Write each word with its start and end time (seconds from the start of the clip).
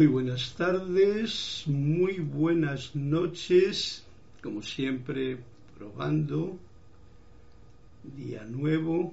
Muy 0.00 0.06
buenas 0.06 0.54
tardes, 0.54 1.64
muy 1.66 2.20
buenas 2.20 2.96
noches, 2.96 4.02
como 4.42 4.62
siempre, 4.62 5.36
probando, 5.76 6.58
día 8.16 8.44
nuevo, 8.44 9.12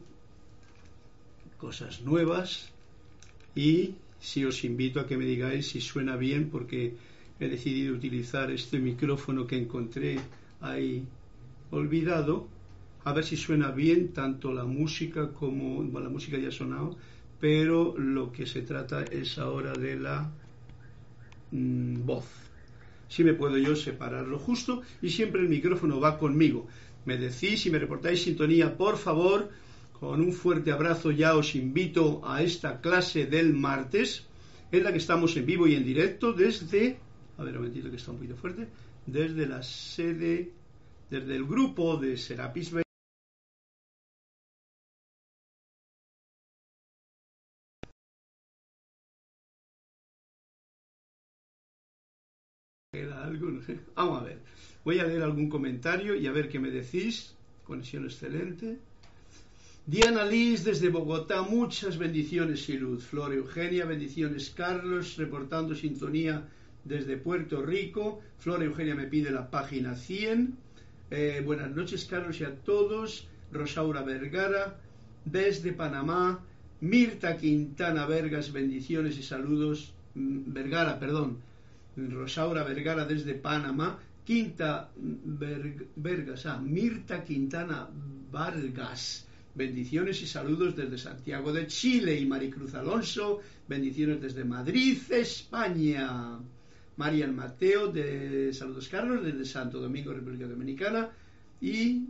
cosas 1.57 2.03
nuevas 2.03 2.71
y 3.53 3.95
si 4.21 4.45
os 4.45 4.63
invito 4.63 5.01
a 5.01 5.07
que 5.07 5.17
me 5.17 5.25
digáis 5.25 5.67
si 5.67 5.81
suena 5.81 6.15
bien 6.15 6.49
porque 6.49 6.95
he 7.37 7.49
decidido 7.49 7.93
utilizar 7.93 8.49
este 8.49 8.79
micrófono 8.79 9.45
que 9.45 9.57
encontré 9.57 10.21
ahí 10.61 11.05
olvidado, 11.69 12.47
a 13.03 13.11
ver 13.11 13.25
si 13.25 13.35
suena 13.35 13.71
bien 13.71 14.13
tanto 14.13 14.53
la 14.53 14.63
música 14.63 15.33
como, 15.33 15.83
bueno, 15.83 16.07
la 16.07 16.09
música 16.09 16.37
ya 16.37 16.47
ha 16.47 16.51
sonado, 16.51 16.95
pero 17.41 17.93
lo 17.97 18.31
que 18.31 18.45
se 18.45 18.61
trata 18.61 19.03
es 19.03 19.37
ahora 19.37 19.73
de 19.73 19.99
la 19.99 20.31
Mm, 21.51 22.05
voz. 22.05 22.25
Si 23.07 23.23
me 23.23 23.33
puedo 23.33 23.57
yo 23.57 23.75
separarlo 23.75 24.37
justo 24.37 24.81
y 25.01 25.09
siempre 25.09 25.41
el 25.41 25.49
micrófono 25.49 25.99
va 25.99 26.17
conmigo. 26.19 26.67
Me 27.05 27.17
decís 27.17 27.61
si 27.61 27.69
me 27.69 27.79
reportáis 27.79 28.21
sintonía, 28.21 28.75
por 28.75 28.97
favor, 28.97 29.49
con 29.99 30.21
un 30.21 30.33
fuerte 30.33 30.71
abrazo 30.71 31.11
ya 31.11 31.35
os 31.35 31.55
invito 31.55 32.21
a 32.25 32.43
esta 32.43 32.81
clase 32.81 33.25
del 33.25 33.53
martes, 33.53 34.25
en 34.71 34.83
la 34.83 34.91
que 34.91 34.97
estamos 34.97 35.37
en 35.37 35.45
vivo 35.45 35.67
y 35.67 35.75
en 35.75 35.85
directo 35.85 36.33
desde, 36.33 36.99
a 37.37 37.43
ver 37.43 37.53
un 37.53 37.59
momentito 37.59 37.89
que 37.89 37.95
está 37.95 38.11
un 38.11 38.17
poquito 38.17 38.35
fuerte, 38.35 38.67
desde 39.05 39.47
la 39.47 39.63
sede, 39.63 40.51
desde 41.09 41.35
el 41.35 41.45
grupo 41.45 41.95
de 41.95 42.17
Serapis 42.17 42.71
Voy 54.87 54.99
a 54.99 55.03
leer 55.03 55.21
algún 55.21 55.49
comentario 55.49 56.15
y 56.15 56.27
a 56.27 56.31
ver 56.31 56.47
qué 56.47 56.59
me 56.59 56.71
decís. 56.71 57.33
Conexión 57.65 58.05
excelente. 58.05 58.79
Diana 59.85 60.23
Liz 60.23 60.63
desde 60.63 60.87
Bogotá, 60.87 61.41
muchas 61.41 61.97
bendiciones 61.97 62.69
y 62.69 62.77
luz. 62.77 63.03
Flor 63.03 63.33
Eugenia, 63.33 63.83
bendiciones. 63.83 64.49
Carlos, 64.49 65.17
reportando 65.17 65.75
sintonía 65.75 66.47
desde 66.85 67.17
Puerto 67.17 67.61
Rico. 67.61 68.21
Flor 68.39 68.63
Eugenia 68.63 68.95
me 68.95 69.07
pide 69.07 69.29
la 69.29 69.51
página 69.51 69.93
100. 69.93 70.55
Eh, 71.11 71.41
buenas 71.43 71.71
noches, 71.71 72.05
Carlos, 72.05 72.39
y 72.39 72.45
a 72.45 72.55
todos. 72.55 73.27
Rosaura 73.51 74.03
Vergara, 74.03 74.79
desde 75.25 75.73
Panamá. 75.73 76.39
Mirta 76.79 77.35
Quintana 77.35 78.05
Vergas, 78.05 78.53
bendiciones 78.53 79.17
y 79.17 79.23
saludos. 79.23 79.91
Mm, 80.15 80.53
Vergara, 80.53 80.97
perdón. 80.97 81.39
Rosaura 81.97 82.63
Vergara 82.63 83.05
desde 83.05 83.33
Panamá, 83.33 83.99
Quinta 84.27 84.91
Vergas, 85.95 86.45
ah, 86.47 86.59
Mirta 86.59 87.23
Quintana 87.23 87.87
Vargas. 88.29 89.25
Bendiciones 89.55 90.21
y 90.21 90.27
saludos 90.27 90.75
desde 90.75 90.97
Santiago 90.97 91.53
de 91.53 91.65
Chile 91.67 92.19
y 92.19 92.25
Maricruz 92.25 92.73
Alonso, 92.75 93.39
bendiciones 93.69 94.19
desde 94.21 94.43
Madrid, 94.43 94.97
España. 95.11 96.39
Marian 96.97 97.37
Mateo 97.37 97.87
de 97.87 98.51
Saludos 98.51 98.89
Carlos 98.89 99.23
desde 99.23 99.45
Santo 99.45 99.79
Domingo, 99.79 100.11
República 100.11 100.45
Dominicana. 100.45 101.09
Y 101.61 102.07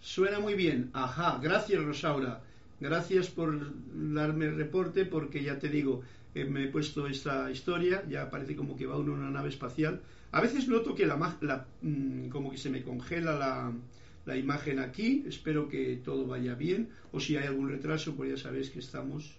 suena 0.00 0.40
muy 0.40 0.54
bien. 0.54 0.90
Ajá, 0.92 1.38
gracias 1.40 1.84
Rosaura. 1.84 2.42
Gracias 2.80 3.28
por 3.28 3.72
darme 3.94 4.46
el 4.46 4.56
reporte 4.56 5.04
porque 5.04 5.44
ya 5.44 5.60
te 5.60 5.68
digo, 5.68 6.02
me 6.34 6.64
he 6.64 6.68
puesto 6.68 7.06
esta 7.06 7.50
historia, 7.50 8.04
ya 8.08 8.30
parece 8.30 8.54
como 8.56 8.76
que 8.76 8.86
va 8.86 8.96
uno 8.96 9.14
en 9.14 9.20
una 9.20 9.30
nave 9.30 9.48
espacial. 9.48 10.00
A 10.32 10.40
veces 10.40 10.68
noto 10.68 10.94
que 10.94 11.06
la, 11.06 11.16
mm, 11.82 12.28
como 12.28 12.50
que 12.50 12.58
se 12.58 12.70
me 12.70 12.82
congela 12.82 13.36
la, 13.36 13.72
la, 14.26 14.36
imagen 14.36 14.78
aquí, 14.78 15.24
espero 15.26 15.68
que 15.68 16.00
todo 16.04 16.26
vaya 16.26 16.54
bien, 16.54 16.88
o 17.12 17.18
si 17.18 17.36
hay 17.36 17.46
algún 17.46 17.68
retraso, 17.68 18.14
pues 18.14 18.30
ya 18.30 18.36
sabéis 18.36 18.70
que 18.70 18.78
estamos... 18.78 19.36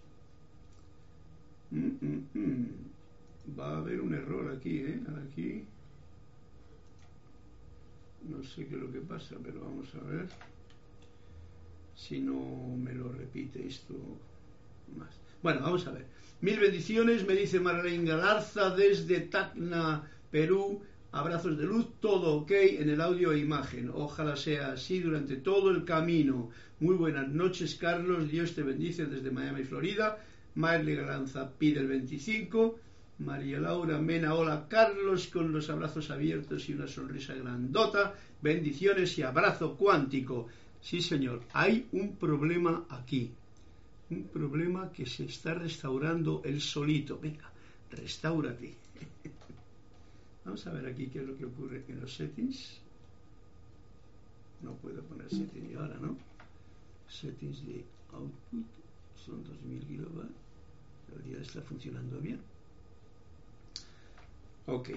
Mm, 1.72 1.88
mm, 2.34 2.68
va 3.58 3.76
a 3.76 3.78
haber 3.78 4.02
un 4.02 4.14
error 4.14 4.54
aquí, 4.54 4.80
¿eh? 4.80 5.00
Aquí... 5.26 5.64
No 8.28 8.44
sé 8.44 8.68
qué 8.68 8.76
es 8.76 8.82
lo 8.82 8.92
que 8.92 9.00
pasa, 9.00 9.36
pero 9.42 9.62
vamos 9.62 9.88
a 9.96 10.04
ver 10.04 10.28
si 11.96 12.20
no 12.20 12.76
me 12.78 12.94
lo 12.94 13.12
repite 13.12 13.66
esto 13.68 13.94
más. 14.98 15.31
Bueno, 15.44 15.62
vamos 15.62 15.88
a 15.88 15.92
ver. 15.92 16.06
Mil 16.42 16.60
bendiciones, 16.60 17.26
me 17.26 17.34
dice 17.34 17.60
Marlene 17.60 18.08
Galarza 18.08 18.70
desde 18.76 19.22
Tacna, 19.22 20.08
Perú. 20.30 20.84
Abrazos 21.12 21.58
de 21.58 21.66
luz, 21.66 21.88
todo 22.00 22.36
ok 22.36 22.52
en 22.52 22.90
el 22.90 23.02
audio 23.02 23.32
e 23.32 23.40
imagen. 23.40 23.90
Ojalá 23.92 24.36
sea 24.36 24.74
así 24.74 25.00
durante 25.00 25.38
todo 25.38 25.72
el 25.72 25.84
camino. 25.84 26.52
Muy 26.80 26.96
buenas 26.96 27.28
noches, 27.28 27.74
Carlos. 27.74 28.30
Dios 28.30 28.54
te 28.54 28.62
bendice 28.62 29.08
desde 29.08 29.32
Miami, 29.32 29.64
Florida. 29.64 30.20
Marlene 30.54 31.02
Galarza 31.02 31.50
pide 31.58 31.80
el 31.80 31.88
25. 31.88 32.80
María 33.18 33.60
Laura 33.60 34.00
Mena, 34.00 34.36
hola 34.36 34.68
Carlos, 34.70 35.28
con 35.28 35.52
los 35.52 35.72
abrazos 35.72 36.12
abiertos 36.12 36.70
y 36.70 36.74
una 36.74 36.88
sonrisa 36.88 37.34
grandota. 37.34 38.14
Bendiciones 38.44 39.18
y 39.18 39.24
abrazo 39.24 39.76
cuántico. 39.76 40.48
Sí, 40.80 41.02
señor, 41.02 41.42
hay 41.52 41.88
un 41.92 42.16
problema 42.16 42.86
aquí 42.90 43.32
un 44.12 44.28
problema 44.28 44.92
que 44.92 45.06
se 45.06 45.26
está 45.26 45.54
restaurando 45.54 46.42
el 46.44 46.60
solito. 46.60 47.18
Venga, 47.20 47.52
restaurate. 47.90 48.76
Vamos 50.46 50.68
a 50.68 50.72
ver 50.74 50.86
aquí 50.88 51.08
qué 51.08 51.20
es 51.20 51.28
lo 51.28 51.38
que 51.38 51.46
ocurre 51.46 51.86
en 51.88 52.02
los 52.02 52.14
settings. 52.14 52.82
No 54.62 54.74
puedo 54.76 55.02
poner 55.04 55.30
settings 55.30 55.76
ahora, 55.76 55.98
¿no? 56.00 56.18
Settings 57.08 57.66
de 57.66 57.84
output 58.14 58.66
son 59.16 59.44
2000 59.44 59.88
kilobytes. 59.88 60.36
Debería 61.08 61.42
estar 61.42 61.64
funcionando 61.64 62.20
bien. 62.20 62.40
Ok. 64.66 64.90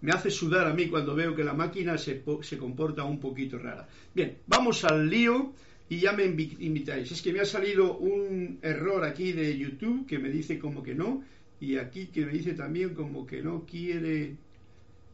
me 0.00 0.10
hace 0.12 0.30
sudar 0.30 0.66
a 0.66 0.74
mí 0.74 0.88
cuando 0.88 1.14
veo 1.14 1.34
que 1.34 1.42
la 1.42 1.54
máquina 1.54 1.96
se, 1.96 2.22
se 2.42 2.58
comporta 2.58 3.04
un 3.04 3.18
poquito 3.18 3.58
rara. 3.58 3.88
Bien, 4.14 4.38
vamos 4.46 4.84
al 4.84 5.08
lío 5.08 5.54
y 5.88 5.98
ya 5.98 6.12
me 6.12 6.24
invitáis. 6.24 7.12
Es 7.12 7.22
que 7.22 7.32
me 7.32 7.40
ha 7.40 7.44
salido 7.44 7.98
un 7.98 8.58
error 8.62 9.04
aquí 9.04 9.32
de 9.32 9.56
YouTube 9.56 10.06
que 10.06 10.18
me 10.18 10.30
dice 10.30 10.58
como 10.58 10.82
que 10.82 10.94
no 10.94 11.22
y 11.60 11.76
aquí 11.76 12.06
que 12.06 12.26
me 12.26 12.32
dice 12.32 12.54
también 12.54 12.94
como 12.94 13.26
que 13.26 13.42
no 13.42 13.64
quiere 13.64 14.36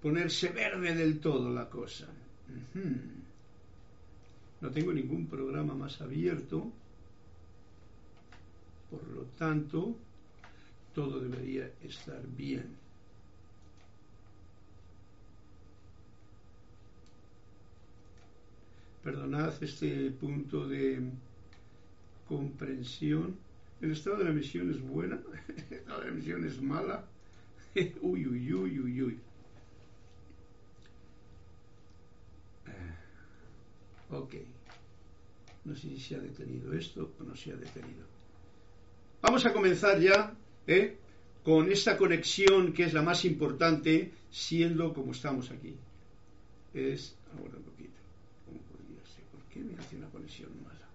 ponerse 0.01 0.49
verde 0.51 0.95
del 0.95 1.21
todo 1.21 1.51
la 1.51 1.69
cosa. 1.69 2.09
No 4.61 4.71
tengo 4.71 4.93
ningún 4.93 5.27
programa 5.27 5.75
más 5.75 6.01
abierto, 6.01 6.73
por 8.91 9.07
lo 9.09 9.23
tanto, 9.39 9.97
todo 10.95 11.21
debería 11.21 11.71
estar 11.83 12.21
bien. 12.37 12.80
Perdonad 19.03 19.63
este 19.63 20.11
punto 20.11 20.69
de 20.69 21.01
comprensión. 22.29 23.37
El 23.81 23.93
estado 23.93 24.19
de 24.19 24.25
la 24.25 24.31
emisión 24.31 24.71
es 24.71 24.81
buena, 24.81 25.21
el 25.71 25.77
estado 25.79 26.01
de 26.01 26.07
la 26.07 26.13
emisión 26.13 26.45
es 26.45 26.61
mala. 26.61 27.05
uy, 27.75 28.27
uy, 28.27 28.53
uy, 28.53 28.81
uy, 28.81 29.03
uy. 29.03 29.19
Eh, 32.67 32.95
ok. 34.11 34.35
No 35.65 35.75
sé 35.75 35.89
si 35.89 36.01
se 36.01 36.17
ha 36.17 36.19
detenido 36.19 36.73
esto 36.73 37.13
o 37.19 37.23
no 37.23 37.35
se 37.35 37.53
ha 37.53 37.57
detenido. 37.57 38.05
Vamos 39.23 39.45
a 39.45 39.53
comenzar 39.53 40.01
ya 40.01 40.35
¿eh? 40.67 40.97
con 41.45 41.71
esta 41.71 41.97
conexión 41.97 42.73
que 42.73 42.85
es 42.85 42.95
la 42.95 43.03
más 43.03 43.25
importante, 43.25 44.13
siendo 44.31 44.93
como 44.93 45.13
estamos 45.13 45.51
aquí. 45.51 45.75
Es 46.73 47.15
ahora 47.37 47.57
un 47.59 47.65
poquito 47.65 48.00
me 49.63 49.79
hace 49.79 49.97
una 49.97 50.09
conexión 50.09 50.51
mala? 50.65 50.89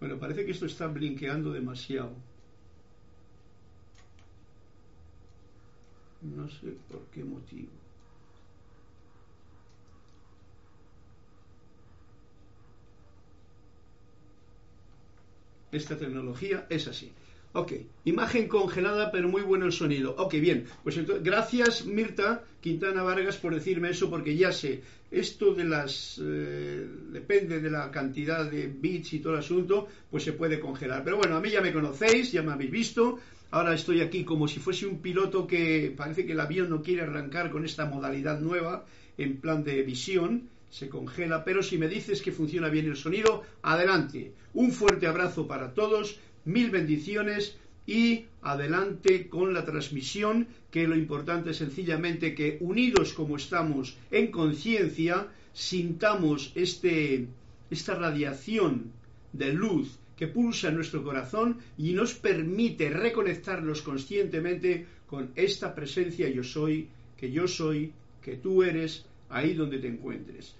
Bueno, 0.00 0.18
parece 0.18 0.44
que 0.46 0.52
esto 0.52 0.66
está 0.66 0.86
blinqueando 0.86 1.52
demasiado. 1.52 2.12
No 6.22 6.48
sé 6.48 6.76
por 6.90 7.02
qué 7.06 7.24
motivo. 7.24 7.68
Esta 15.72 15.96
tecnología 15.96 16.66
es 16.68 16.88
así. 16.88 17.12
Ok, 17.52 17.72
imagen 18.04 18.46
congelada, 18.46 19.10
pero 19.10 19.28
muy 19.28 19.42
bueno 19.42 19.66
el 19.66 19.72
sonido. 19.72 20.14
Ok, 20.18 20.34
bien. 20.34 20.66
Pues 20.84 20.96
entonces, 20.96 21.24
gracias 21.24 21.84
Mirta 21.84 22.44
Quintana 22.60 23.02
Vargas 23.02 23.38
por 23.38 23.52
decirme 23.52 23.90
eso, 23.90 24.08
porque 24.08 24.36
ya 24.36 24.52
sé, 24.52 24.82
esto 25.10 25.52
de 25.52 25.64
las. 25.64 26.20
Eh, 26.22 26.86
depende 27.10 27.60
de 27.60 27.68
la 27.68 27.90
cantidad 27.90 28.48
de 28.48 28.68
bits 28.68 29.14
y 29.14 29.18
todo 29.18 29.32
el 29.32 29.40
asunto, 29.40 29.88
pues 30.08 30.22
se 30.22 30.32
puede 30.32 30.60
congelar. 30.60 31.02
Pero 31.02 31.16
bueno, 31.16 31.36
a 31.36 31.40
mí 31.40 31.50
ya 31.50 31.60
me 31.60 31.72
conocéis, 31.72 32.30
ya 32.30 32.42
me 32.42 32.52
habéis 32.52 32.70
visto. 32.70 33.18
Ahora 33.50 33.74
estoy 33.74 34.00
aquí 34.00 34.22
como 34.22 34.46
si 34.46 34.60
fuese 34.60 34.86
un 34.86 35.02
piloto 35.02 35.44
que 35.44 35.92
parece 35.96 36.24
que 36.24 36.32
el 36.32 36.40
avión 36.40 36.70
no 36.70 36.82
quiere 36.82 37.02
arrancar 37.02 37.50
con 37.50 37.64
esta 37.64 37.84
modalidad 37.84 38.38
nueva 38.38 38.84
en 39.18 39.40
plan 39.40 39.64
de 39.64 39.82
visión 39.82 40.48
se 40.70 40.88
congela, 40.88 41.44
pero 41.44 41.62
si 41.62 41.76
me 41.78 41.88
dices 41.88 42.22
que 42.22 42.30
funciona 42.30 42.68
bien 42.68 42.86
el 42.86 42.96
sonido, 42.96 43.42
adelante. 43.60 44.32
Un 44.54 44.70
fuerte 44.70 45.06
abrazo 45.08 45.46
para 45.46 45.74
todos 45.74 46.20
mil 46.44 46.70
bendiciones 46.70 47.56
y 47.86 48.26
adelante 48.42 49.28
con 49.28 49.52
la 49.52 49.64
transmisión, 49.64 50.46
que 50.70 50.86
lo 50.86 50.96
importante 50.96 51.50
es 51.50 51.56
sencillamente 51.56 52.34
que 52.34 52.58
unidos 52.60 53.12
como 53.12 53.36
estamos 53.36 53.96
en 54.10 54.30
conciencia, 54.30 55.28
sintamos 55.52 56.52
este, 56.54 57.26
esta 57.70 57.94
radiación 57.94 58.92
de 59.32 59.52
luz 59.52 59.98
que 60.16 60.28
pulsa 60.28 60.68
en 60.68 60.76
nuestro 60.76 61.02
corazón 61.02 61.58
y 61.78 61.92
nos 61.94 62.14
permite 62.14 62.90
reconectarnos 62.90 63.82
conscientemente 63.82 64.86
con 65.06 65.30
esta 65.34 65.74
presencia 65.74 66.28
yo 66.28 66.44
soy, 66.44 66.88
que 67.16 67.32
yo 67.32 67.48
soy, 67.48 67.92
que 68.22 68.36
tú 68.36 68.62
eres, 68.62 69.06
ahí 69.30 69.54
donde 69.54 69.78
te 69.78 69.88
encuentres. 69.88 70.54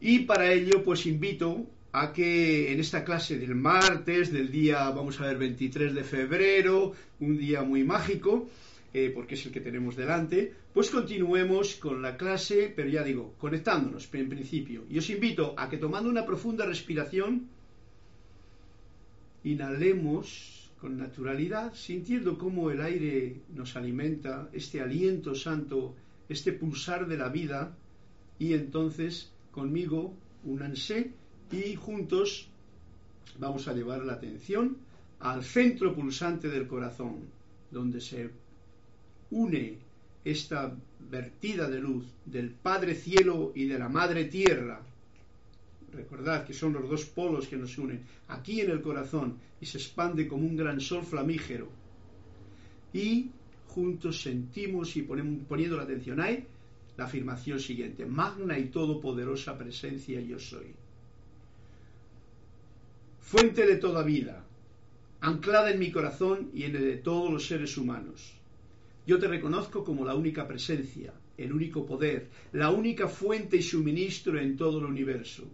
Y 0.00 0.20
para 0.20 0.52
ello, 0.52 0.82
pues 0.82 1.06
invito 1.06 1.66
a 1.92 2.12
que 2.12 2.72
en 2.72 2.78
esta 2.78 3.04
clase 3.04 3.38
del 3.38 3.54
martes, 3.54 4.32
del 4.32 4.50
día, 4.50 4.88
vamos 4.90 5.20
a 5.20 5.26
ver, 5.26 5.38
23 5.38 5.94
de 5.94 6.04
febrero, 6.04 6.92
un 7.18 7.36
día 7.36 7.62
muy 7.62 7.82
mágico, 7.82 8.48
eh, 8.94 9.10
porque 9.14 9.34
es 9.34 9.46
el 9.46 9.52
que 9.52 9.60
tenemos 9.60 9.96
delante, 9.96 10.52
pues 10.72 10.90
continuemos 10.90 11.74
con 11.76 12.00
la 12.00 12.16
clase, 12.16 12.72
pero 12.74 12.88
ya 12.88 13.02
digo, 13.02 13.34
conectándonos 13.38 14.08
en 14.12 14.28
principio. 14.28 14.84
Y 14.88 14.98
os 14.98 15.10
invito 15.10 15.54
a 15.56 15.68
que 15.68 15.78
tomando 15.78 16.08
una 16.08 16.26
profunda 16.26 16.64
respiración, 16.64 17.48
inhalemos 19.42 20.70
con 20.80 20.96
naturalidad, 20.96 21.74
sintiendo 21.74 22.38
cómo 22.38 22.70
el 22.70 22.80
aire 22.80 23.36
nos 23.54 23.76
alimenta, 23.76 24.48
este 24.52 24.80
aliento 24.80 25.34
santo, 25.34 25.94
este 26.28 26.52
pulsar 26.52 27.06
de 27.06 27.16
la 27.16 27.28
vida, 27.28 27.76
y 28.38 28.54
entonces 28.54 29.32
conmigo 29.50 30.14
únanse 30.44 31.12
y 31.52 31.74
juntos 31.74 32.48
vamos 33.38 33.66
a 33.66 33.72
llevar 33.72 34.04
la 34.04 34.14
atención 34.14 34.76
al 35.18 35.42
centro 35.44 35.94
pulsante 35.94 36.48
del 36.48 36.66
corazón, 36.66 37.24
donde 37.70 38.00
se 38.00 38.30
une 39.30 39.78
esta 40.24 40.74
vertida 40.98 41.68
de 41.68 41.80
luz 41.80 42.04
del 42.24 42.50
Padre 42.50 42.94
Cielo 42.94 43.52
y 43.54 43.66
de 43.66 43.78
la 43.78 43.88
Madre 43.88 44.26
Tierra. 44.26 44.80
Recordad 45.92 46.46
que 46.46 46.54
son 46.54 46.72
los 46.72 46.88
dos 46.88 47.04
polos 47.06 47.48
que 47.48 47.56
nos 47.56 47.76
unen 47.78 48.04
aquí 48.28 48.60
en 48.60 48.70
el 48.70 48.80
corazón 48.80 49.38
y 49.60 49.66
se 49.66 49.78
expande 49.78 50.28
como 50.28 50.46
un 50.46 50.56
gran 50.56 50.80
sol 50.80 51.04
flamígero. 51.04 51.68
Y 52.92 53.30
juntos 53.66 54.22
sentimos 54.22 54.96
y 54.96 55.02
ponemos, 55.02 55.44
poniendo 55.48 55.76
la 55.76 55.82
atención 55.82 56.20
ahí 56.20 56.46
la 56.96 57.04
afirmación 57.06 57.58
siguiente, 57.58 58.04
magna 58.04 58.58
y 58.58 58.66
todopoderosa 58.66 59.56
presencia 59.56 60.20
yo 60.20 60.38
soy 60.38 60.74
fuente 63.30 63.64
de 63.64 63.76
toda 63.76 64.02
vida, 64.02 64.44
anclada 65.20 65.70
en 65.70 65.78
mi 65.78 65.92
corazón 65.92 66.50
y 66.52 66.64
en 66.64 66.74
el 66.74 66.82
de 66.82 66.96
todos 66.96 67.30
los 67.30 67.46
seres 67.46 67.76
humanos. 67.76 68.34
Yo 69.06 69.20
te 69.20 69.28
reconozco 69.28 69.84
como 69.84 70.04
la 70.04 70.16
única 70.16 70.48
presencia, 70.48 71.14
el 71.38 71.52
único 71.52 71.86
poder, 71.86 72.28
la 72.50 72.70
única 72.70 73.06
fuente 73.06 73.56
y 73.56 73.62
suministro 73.62 74.36
en 74.40 74.56
todo 74.56 74.80
el 74.80 74.86
universo. 74.86 75.44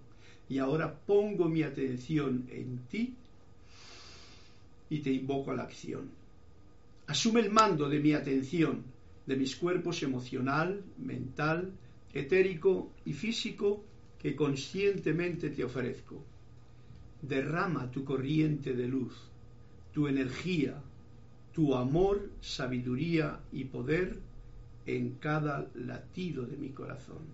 Y 0.49 0.57
ahora 0.57 0.91
pongo 0.91 1.51
mi 1.51 1.63
atención 1.65 2.47
en 2.51 2.79
ti 2.89 3.15
y 4.89 5.01
te 5.01 5.13
invoco 5.13 5.51
a 5.51 5.57
la 5.57 5.65
acción. 5.65 6.09
Asume 7.09 7.41
el 7.41 7.51
mando 7.51 7.91
de 7.91 8.01
mi 8.01 8.15
atención, 8.15 8.85
de 9.27 9.37
mis 9.37 9.55
cuerpos 9.55 10.03
emocional, 10.03 10.83
mental, 10.97 11.73
etérico 12.15 12.95
y 13.05 13.13
físico 13.13 13.85
que 14.19 14.35
conscientemente 14.35 15.51
te 15.51 15.63
ofrezco 15.63 16.25
derrama 17.29 17.91
tu 17.91 18.05
corriente 18.05 18.75
de 18.75 18.89
luz, 18.89 19.15
tu 19.93 20.09
energía, 20.09 20.83
tu 21.53 21.75
amor, 21.75 22.31
sabiduría 22.41 23.41
y 23.53 23.65
poder 23.65 24.19
en 24.85 25.15
cada 25.15 25.69
latido 25.75 26.47
de 26.47 26.57
mi 26.57 26.71
corazón. 26.71 27.25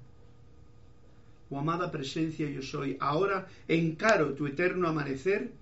Oh 1.50 1.58
amada 1.58 1.90
presencia 1.90 2.48
yo 2.48 2.62
soy, 2.62 2.96
ahora 2.98 3.46
encaro 3.68 4.32
tu 4.32 4.46
eterno 4.46 4.88
amanecer 4.88 5.52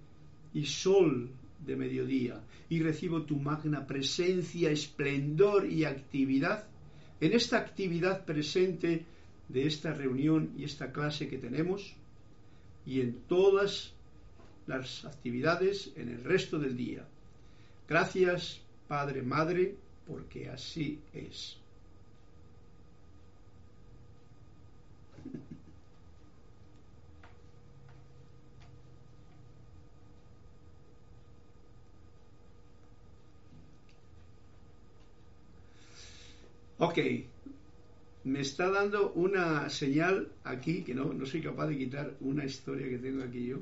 y 0.54 0.64
sol 0.66 1.30
de 1.66 1.76
mediodía 1.76 2.40
y 2.68 2.80
recibo 2.80 3.22
tu 3.22 3.36
magna 3.36 3.86
presencia, 3.86 4.70
esplendor 4.70 5.66
y 5.66 5.84
actividad 5.84 6.68
en 7.20 7.32
esta 7.32 7.58
actividad 7.58 8.24
presente 8.24 9.04
de 9.48 9.66
esta 9.66 9.92
reunión 9.92 10.52
y 10.56 10.64
esta 10.64 10.92
clase 10.92 11.28
que 11.28 11.38
tenemos 11.38 11.96
y 12.86 13.00
en 13.00 13.22
todas 13.26 13.92
las 14.70 15.04
actividades 15.04 15.92
en 15.96 16.08
el 16.08 16.22
resto 16.24 16.58
del 16.58 16.76
día. 16.76 17.04
Gracias, 17.88 18.60
Padre, 18.86 19.20
Madre, 19.22 19.74
porque 20.06 20.48
así 20.48 21.00
es. 21.12 21.56
Ok, 36.78 36.98
me 38.24 38.40
está 38.40 38.70
dando 38.70 39.12
una 39.12 39.68
señal 39.68 40.28
aquí 40.44 40.82
que 40.82 40.94
no, 40.94 41.12
no 41.12 41.26
soy 41.26 41.42
capaz 41.42 41.66
de 41.66 41.76
quitar 41.76 42.14
una 42.20 42.44
historia 42.44 42.88
que 42.88 42.98
tengo 42.98 43.22
aquí 43.24 43.48
yo 43.48 43.58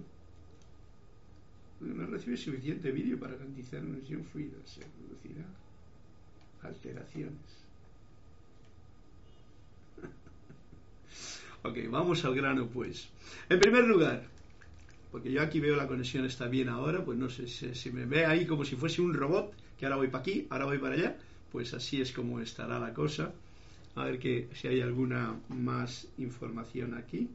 no 1.81 2.07
recibe 2.07 2.37
suficiente 2.37 2.91
vídeo 2.91 3.19
para 3.19 3.35
garantizar 3.35 3.85
una 3.85 3.99
sesión 4.01 4.25
fluida. 4.25 4.57
Se 4.65 4.81
producirá 4.81 5.45
alteraciones. 6.63 7.59
ok, 11.63 11.79
vamos 11.91 12.25
al 12.25 12.35
grano 12.35 12.67
pues. 12.69 13.09
En 13.49 13.61
primer 13.61 13.85
lugar, 13.85 14.25
porque 15.11 15.33
yo 15.33 15.43
aquí 15.43 15.61
veo 15.61 15.77
la 15.77 15.87
conexión 15.87 16.25
está 16.25 16.49
bien 16.49 16.69
ahora, 16.69 17.05
pues 17.05 17.19
no 17.19 17.31
sé 17.31 17.47
si, 17.49 17.91
me 17.91 18.05
ve 18.05 18.27
ahí 18.27 18.47
como 18.47 18.65
si 18.65 18.77
fuese 18.77 19.01
un 19.01 19.15
robot, 19.15 19.53
que 19.79 19.87
ahora 19.87 19.97
voy 19.97 20.09
para 20.09 20.23
aquí, 20.23 20.47
ahora 20.51 20.65
voy 20.67 20.79
para 20.79 20.95
allá, 20.95 21.17
pues 21.53 21.73
así 21.75 22.01
es 22.01 22.13
como 22.13 22.41
estará 22.41 22.79
la 22.79 22.93
cosa. 22.93 23.33
A 23.95 24.05
ver 24.05 24.19
que 24.19 24.49
si 24.55 24.69
hay 24.69 24.81
alguna 24.81 25.35
más 25.49 26.07
información 26.19 26.95
aquí. 26.95 27.29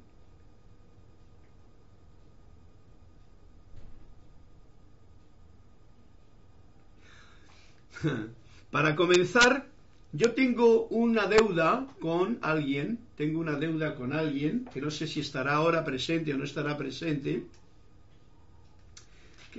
Para 8.71 8.95
comenzar, 8.95 9.67
yo 10.11 10.31
tengo 10.33 10.87
una 10.87 11.27
deuda 11.27 11.87
con 11.99 12.39
alguien, 12.41 12.99
tengo 13.15 13.39
una 13.39 13.57
deuda 13.57 13.95
con 13.95 14.13
alguien, 14.13 14.65
que 14.73 14.81
no 14.81 14.91
sé 14.91 15.07
si 15.07 15.19
estará 15.19 15.53
ahora 15.53 15.83
presente 15.83 16.33
o 16.33 16.37
no 16.37 16.43
estará 16.43 16.77
presente, 16.77 17.43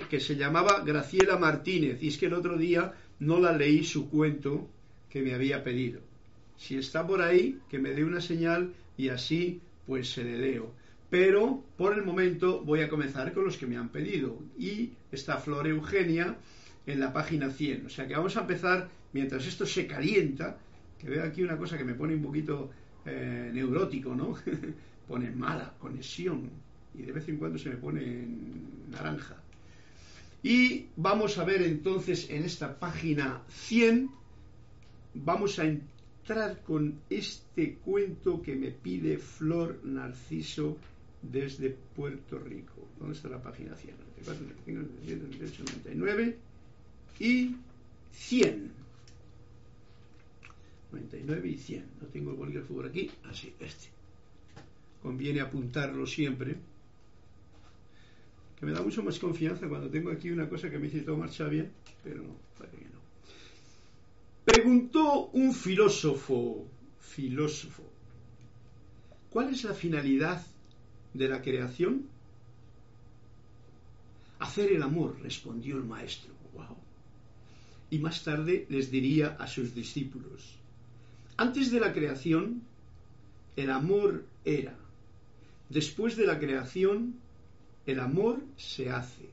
que, 0.08 0.20
se 0.20 0.36
llamaba 0.36 0.82
Graciela 0.84 1.38
Martínez, 1.38 2.02
y 2.02 2.08
es 2.08 2.18
que 2.18 2.26
el 2.26 2.34
otro 2.34 2.56
día 2.56 2.92
no 3.20 3.38
la 3.38 3.52
leí 3.52 3.84
su 3.84 4.10
cuento 4.10 4.68
que 5.08 5.22
me 5.22 5.34
había 5.34 5.62
pedido. 5.62 6.00
Si 6.56 6.76
está 6.76 7.06
por 7.06 7.22
ahí, 7.22 7.60
que 7.68 7.78
me 7.78 7.90
dé 7.90 8.04
una 8.04 8.20
señal 8.20 8.72
y 8.96 9.08
así 9.08 9.60
pues 9.86 10.10
se 10.10 10.24
le 10.24 10.38
leo. 10.38 10.72
Pero 11.10 11.62
por 11.76 11.94
el 11.94 12.02
momento 12.02 12.62
voy 12.64 12.80
a 12.80 12.88
comenzar 12.88 13.32
con 13.32 13.44
los 13.44 13.56
que 13.56 13.66
me 13.66 13.76
han 13.76 13.90
pedido. 13.90 14.38
Y 14.58 14.90
está 15.12 15.36
Flor 15.36 15.68
Eugenia, 15.68 16.36
en 16.86 17.00
la 17.00 17.12
página 17.12 17.50
100. 17.50 17.86
O 17.86 17.88
sea 17.88 18.06
que 18.06 18.14
vamos 18.14 18.36
a 18.36 18.40
empezar, 18.40 18.88
mientras 19.12 19.46
esto 19.46 19.66
se 19.66 19.86
calienta, 19.86 20.58
que 20.98 21.08
veo 21.08 21.24
aquí 21.24 21.42
una 21.42 21.56
cosa 21.56 21.78
que 21.78 21.84
me 21.84 21.94
pone 21.94 22.14
un 22.14 22.22
poquito 22.22 22.70
eh, 23.04 23.50
neurótico, 23.52 24.14
¿no? 24.14 24.36
pone 25.08 25.30
mala 25.30 25.74
conexión 25.78 26.50
y 26.94 27.02
de 27.02 27.12
vez 27.12 27.28
en 27.28 27.36
cuando 27.36 27.58
se 27.58 27.70
me 27.70 27.76
pone 27.76 28.26
naranja. 28.90 29.36
Y 30.42 30.86
vamos 30.96 31.38
a 31.38 31.44
ver 31.44 31.62
entonces 31.62 32.28
en 32.30 32.44
esta 32.44 32.78
página 32.78 33.42
100, 33.48 34.10
vamos 35.14 35.58
a 35.58 35.64
entrar 35.64 36.62
con 36.62 37.00
este 37.08 37.76
cuento 37.76 38.42
que 38.42 38.54
me 38.54 38.70
pide 38.70 39.18
Flor 39.18 39.80
Narciso 39.84 40.76
desde 41.22 41.70
Puerto 41.70 42.38
Rico. 42.38 42.88
¿Dónde 42.98 43.14
está 43.16 43.28
la 43.28 43.42
página 43.42 43.74
100? 43.74 43.96
94, 43.96 44.46
95, 44.46 44.82
97, 44.82 45.22
98, 45.24 45.64
99. 45.66 46.38
Y 47.18 47.56
100. 48.12 48.72
99 50.92 51.48
y 51.48 51.56
100. 51.56 51.84
No 52.00 52.06
tengo 52.08 52.30
el 52.30 52.36
bolígrafo 52.36 52.82
aquí. 52.84 53.10
Así, 53.24 53.54
este. 53.60 53.88
Conviene 55.02 55.40
apuntarlo 55.40 56.06
siempre. 56.06 56.56
Que 58.58 58.66
me 58.66 58.72
da 58.72 58.82
mucho 58.82 59.02
más 59.02 59.18
confianza 59.18 59.68
cuando 59.68 59.90
tengo 59.90 60.10
aquí 60.10 60.30
una 60.30 60.48
cosa 60.48 60.70
que 60.70 60.78
me 60.78 60.88
dice 60.88 61.10
marcha 61.10 61.44
bien, 61.48 61.72
pero 62.02 62.22
no, 62.22 62.36
parece 62.56 62.76
que 62.78 62.84
no. 62.84 63.00
Preguntó 64.44 65.26
un 65.32 65.52
filósofo, 65.52 66.66
filósofo, 67.00 67.82
¿cuál 69.30 69.50
es 69.50 69.64
la 69.64 69.74
finalidad 69.74 70.46
de 71.12 71.28
la 71.28 71.42
creación? 71.42 72.06
Hacer 74.38 74.72
el 74.72 74.82
amor, 74.82 75.18
respondió 75.22 75.76
el 75.76 75.84
maestro. 75.84 76.33
Y 77.94 78.00
más 78.00 78.24
tarde 78.24 78.66
les 78.70 78.90
diría 78.90 79.36
a 79.38 79.46
sus 79.46 79.72
discípulos, 79.72 80.56
antes 81.36 81.70
de 81.70 81.78
la 81.78 81.92
creación, 81.92 82.62
el 83.54 83.70
amor 83.70 84.24
era. 84.44 84.74
Después 85.68 86.16
de 86.16 86.26
la 86.26 86.40
creación, 86.40 87.14
el 87.86 88.00
amor 88.00 88.42
se 88.56 88.90
hace. 88.90 89.28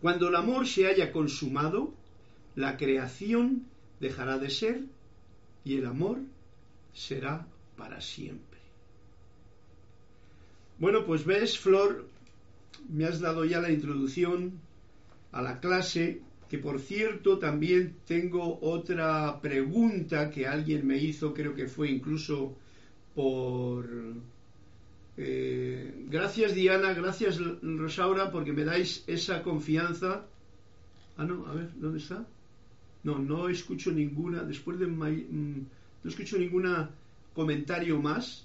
Cuando 0.00 0.28
el 0.28 0.36
amor 0.36 0.66
se 0.66 0.86
haya 0.86 1.12
consumado, 1.12 1.92
la 2.56 2.78
creación 2.78 3.66
dejará 4.00 4.38
de 4.38 4.48
ser 4.48 4.80
y 5.62 5.76
el 5.76 5.84
amor 5.84 6.20
será 6.94 7.46
para 7.76 8.00
siempre. 8.00 8.60
Bueno, 10.78 11.04
pues 11.04 11.26
ves, 11.26 11.58
Flor, 11.58 12.08
me 12.88 13.04
has 13.04 13.20
dado 13.20 13.44
ya 13.44 13.60
la 13.60 13.70
introducción 13.70 14.58
a 15.32 15.42
la 15.42 15.60
clase 15.60 16.22
que 16.50 16.58
por 16.58 16.80
cierto 16.80 17.38
también 17.38 17.98
tengo 18.04 18.58
otra 18.60 19.40
pregunta 19.40 20.30
que 20.30 20.48
alguien 20.48 20.84
me 20.84 20.98
hizo, 20.98 21.32
creo 21.32 21.54
que 21.54 21.68
fue 21.68 21.88
incluso 21.88 22.56
por... 23.14 23.88
Eh, 25.16 26.06
gracias 26.08 26.52
Diana, 26.52 26.92
gracias 26.92 27.38
Rosaura, 27.62 28.32
porque 28.32 28.52
me 28.52 28.64
dais 28.64 29.04
esa 29.06 29.44
confianza. 29.44 30.26
Ah, 31.16 31.24
no, 31.24 31.46
a 31.46 31.54
ver, 31.54 31.70
¿dónde 31.76 31.98
está? 31.98 32.26
No, 33.04 33.20
no 33.20 33.48
escucho 33.48 33.92
ninguna, 33.92 34.42
después 34.42 34.76
de... 34.80 34.88
Mm, 34.88 35.66
no 36.02 36.10
escucho 36.10 36.36
ninguna 36.36 36.90
comentario 37.32 38.02
más. 38.02 38.44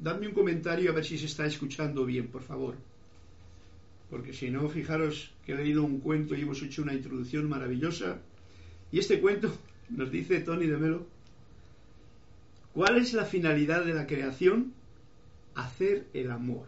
Dadme 0.00 0.26
un 0.26 0.34
comentario 0.34 0.90
a 0.90 0.94
ver 0.94 1.04
si 1.04 1.16
se 1.16 1.26
está 1.26 1.46
escuchando 1.46 2.04
bien, 2.04 2.26
por 2.26 2.42
favor 2.42 2.74
porque 4.10 4.32
si 4.32 4.50
no, 4.50 4.68
fijaros 4.68 5.32
que 5.44 5.52
he 5.52 5.56
leído 5.56 5.84
un 5.84 6.00
cuento 6.00 6.34
y 6.34 6.42
hemos 6.42 6.62
hecho 6.62 6.82
una 6.82 6.94
introducción 6.94 7.48
maravillosa. 7.48 8.20
Y 8.90 8.98
este 8.98 9.20
cuento 9.20 9.54
nos 9.90 10.10
dice 10.10 10.40
Tony 10.40 10.66
de 10.66 10.78
Melo, 10.78 11.06
¿cuál 12.72 12.96
es 12.96 13.12
la 13.12 13.24
finalidad 13.24 13.84
de 13.84 13.94
la 13.94 14.06
creación? 14.06 14.72
Hacer 15.54 16.08
el 16.14 16.30
amor, 16.30 16.66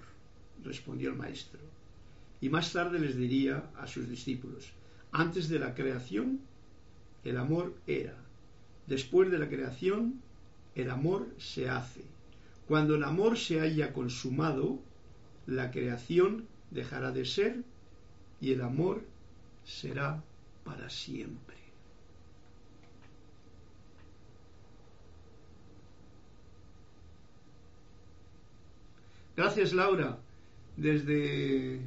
respondió 0.63 1.11
el 1.11 1.17
maestro. 1.17 1.61
Y 2.41 2.49
más 2.49 2.73
tarde 2.73 2.99
les 2.99 3.17
diría 3.17 3.71
a 3.77 3.87
sus 3.87 4.09
discípulos, 4.09 4.73
antes 5.13 5.49
de 5.49 5.59
la 5.59 5.75
creación, 5.75 6.41
el 7.25 7.37
amor 7.37 7.75
era. 7.87 8.17
Después 8.87 9.31
de 9.31 9.39
la 9.39 9.49
creación, 9.49 10.21
el 10.75 10.91
amor 10.91 11.29
se 11.39 11.69
hace. 11.69 12.03
Cuando 12.67 12.95
el 12.95 13.05
amor 13.05 13.37
se 13.37 13.61
haya 13.61 13.93
consumado, 13.93 14.81
la 15.47 15.71
creación 15.71 16.47
dejará 16.71 17.11
de 17.13 17.25
ser 17.25 17.63
y 18.41 18.53
el 18.53 18.63
amor 18.63 19.05
será 19.65 20.23
para 20.65 20.89
siempre. 20.89 21.57
Gracias 29.37 29.73
Laura, 29.73 30.19
desde 30.77 31.81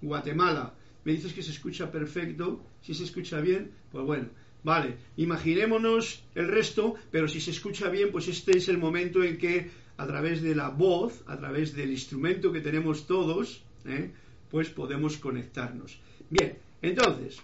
Guatemala. 0.00 0.74
Me 1.04 1.12
dices 1.12 1.32
que 1.32 1.42
se 1.42 1.50
escucha 1.50 1.90
perfecto. 1.90 2.60
Si 2.82 2.94
se 2.94 3.04
escucha 3.04 3.40
bien, 3.40 3.72
pues 3.90 4.04
bueno, 4.04 4.28
vale. 4.62 4.96
Imaginémonos 5.16 6.22
el 6.34 6.48
resto, 6.48 6.94
pero 7.10 7.26
si 7.26 7.40
se 7.40 7.50
escucha 7.50 7.88
bien, 7.88 8.12
pues 8.12 8.28
este 8.28 8.56
es 8.56 8.68
el 8.68 8.78
momento 8.78 9.24
en 9.24 9.38
que 9.38 9.70
a 9.96 10.06
través 10.06 10.40
de 10.40 10.54
la 10.54 10.68
voz, 10.68 11.22
a 11.26 11.36
través 11.36 11.74
del 11.74 11.90
instrumento 11.90 12.52
que 12.52 12.60
tenemos 12.60 13.06
todos, 13.06 13.64
¿eh? 13.86 14.12
Pues 14.50 14.70
podemos 14.70 15.16
conectarnos. 15.18 15.98
Bien, 16.28 16.58
entonces, 16.82 17.38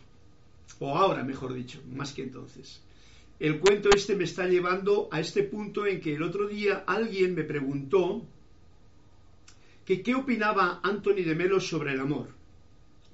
o 0.78 0.96
ahora 0.96 1.22
mejor 1.22 1.54
dicho, 1.54 1.80
más 1.94 2.12
que 2.12 2.22
entonces, 2.22 2.80
el 3.38 3.60
cuento 3.60 3.90
este 3.90 4.16
me 4.16 4.24
está 4.24 4.46
llevando 4.46 5.08
a 5.12 5.20
este 5.20 5.42
punto 5.42 5.86
en 5.86 6.00
que 6.00 6.14
el 6.14 6.22
otro 6.22 6.48
día 6.48 6.84
alguien 6.86 7.34
me 7.34 7.44
preguntó 7.44 8.24
que 9.84 10.02
qué 10.02 10.14
opinaba 10.14 10.80
Anthony 10.82 11.22
de 11.24 11.34
Melo 11.34 11.60
sobre 11.60 11.92
el 11.92 12.00
amor. 12.00 12.28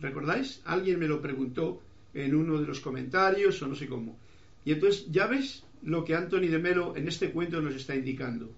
¿Recordáis? 0.00 0.62
Alguien 0.64 0.98
me 0.98 1.08
lo 1.08 1.20
preguntó 1.20 1.82
en 2.14 2.34
uno 2.34 2.60
de 2.60 2.66
los 2.66 2.80
comentarios 2.80 3.60
o 3.62 3.66
no 3.66 3.74
sé 3.74 3.86
cómo. 3.86 4.16
Y 4.64 4.72
entonces, 4.72 5.06
ya 5.10 5.26
ves 5.26 5.64
lo 5.82 6.04
que 6.04 6.14
Anthony 6.14 6.48
de 6.48 6.58
Melo 6.58 6.96
en 6.96 7.08
este 7.08 7.30
cuento 7.30 7.60
nos 7.60 7.74
está 7.74 7.94
indicando. 7.94 8.50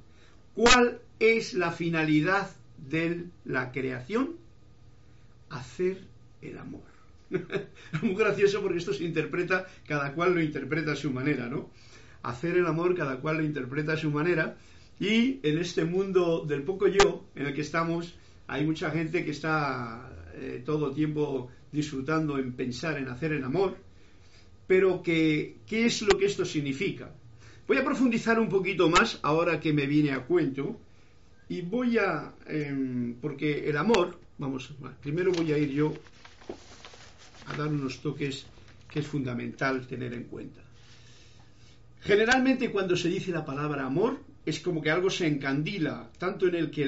¿Cuál 0.54 1.00
es 1.18 1.54
la 1.54 1.72
finalidad 1.72 2.50
de 2.76 3.24
la 3.44 3.72
creación? 3.72 4.36
Hacer 5.54 5.99
el 6.42 6.58
amor. 6.58 6.82
muy 8.02 8.14
gracioso 8.14 8.61
porque 8.61 8.78
esto 8.78 8.92
se 8.92 9.04
interpreta, 9.04 9.66
cada 9.87 10.12
cual 10.12 10.34
lo 10.34 10.42
interpreta 10.42 10.92
a 10.92 10.96
su 10.96 11.11
manera, 11.11 11.49
¿no? 11.49 11.70
Hacer 12.23 12.56
el 12.56 12.66
amor, 12.66 12.94
cada 12.96 13.20
cual 13.20 13.38
lo 13.38 13.44
interpreta 13.44 13.92
a 13.92 13.96
su 13.96 14.11
manera. 14.11 14.56
Y 14.99 15.40
en 15.42 15.58
este 15.58 15.84
mundo 15.84 16.44
del 16.46 16.62
poco 16.62 16.87
yo 16.88 17.25
en 17.34 17.46
el 17.46 17.54
que 17.54 17.61
estamos, 17.61 18.14
hay 18.46 18.64
mucha 18.64 18.90
gente 18.90 19.25
que 19.25 19.30
está 19.30 20.11
eh, 20.34 20.62
todo 20.64 20.92
tiempo 20.92 21.50
disfrutando 21.73 22.38
en 22.38 22.52
pensar 22.52 22.99
en 22.99 23.08
hacer 23.08 23.32
el 23.32 23.44
amor. 23.44 23.76
Pero 24.66 25.02
que, 25.02 25.56
¿qué 25.66 25.87
es 25.87 26.02
lo 26.02 26.16
que 26.18 26.26
esto 26.26 26.44
significa? 26.44 27.11
Voy 27.66 27.76
a 27.76 27.84
profundizar 27.84 28.38
un 28.40 28.49
poquito 28.49 28.88
más 28.88 29.20
ahora 29.23 29.61
que 29.61 29.73
me 29.73 29.87
viene 29.87 30.12
a 30.12 30.25
cuento. 30.25 30.80
Y 31.49 31.60
voy 31.60 31.99
a, 31.99 32.34
em, 32.47 33.14
porque 33.21 33.69
el 33.69 33.76
amor 33.76 34.19
Vamos, 34.38 34.73
primero 35.00 35.32
voy 35.32 35.52
a 35.52 35.58
ir 35.58 35.70
yo 35.70 35.94
a 37.47 37.56
dar 37.56 37.68
unos 37.68 38.00
toques 38.00 38.47
que 38.90 39.00
es 39.00 39.06
fundamental 39.06 39.86
tener 39.86 40.12
en 40.12 40.25
cuenta. 40.25 40.60
Generalmente 42.00 42.70
cuando 42.70 42.97
se 42.97 43.08
dice 43.08 43.32
la 43.32 43.44
palabra 43.44 43.86
amor 43.86 44.20
es 44.44 44.60
como 44.60 44.82
que 44.82 44.90
algo 44.90 45.08
se 45.08 45.26
encandila, 45.26 46.10
tanto 46.18 46.47
en 46.49 46.54
el 46.54 46.70
que 46.70 46.86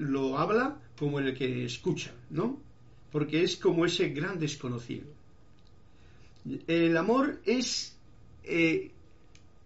lo 0.00 0.38
habla 0.38 0.76
como 0.98 1.20
en 1.20 1.28
el 1.28 1.34
que 1.34 1.64
escucha, 1.64 2.12
¿no? 2.30 2.60
Porque 3.10 3.42
es 3.42 3.56
como 3.56 3.86
ese 3.86 4.10
gran 4.10 4.38
desconocido. 4.38 5.06
El 6.66 6.96
amor 6.96 7.40
es, 7.44 7.96
eh, 8.44 8.90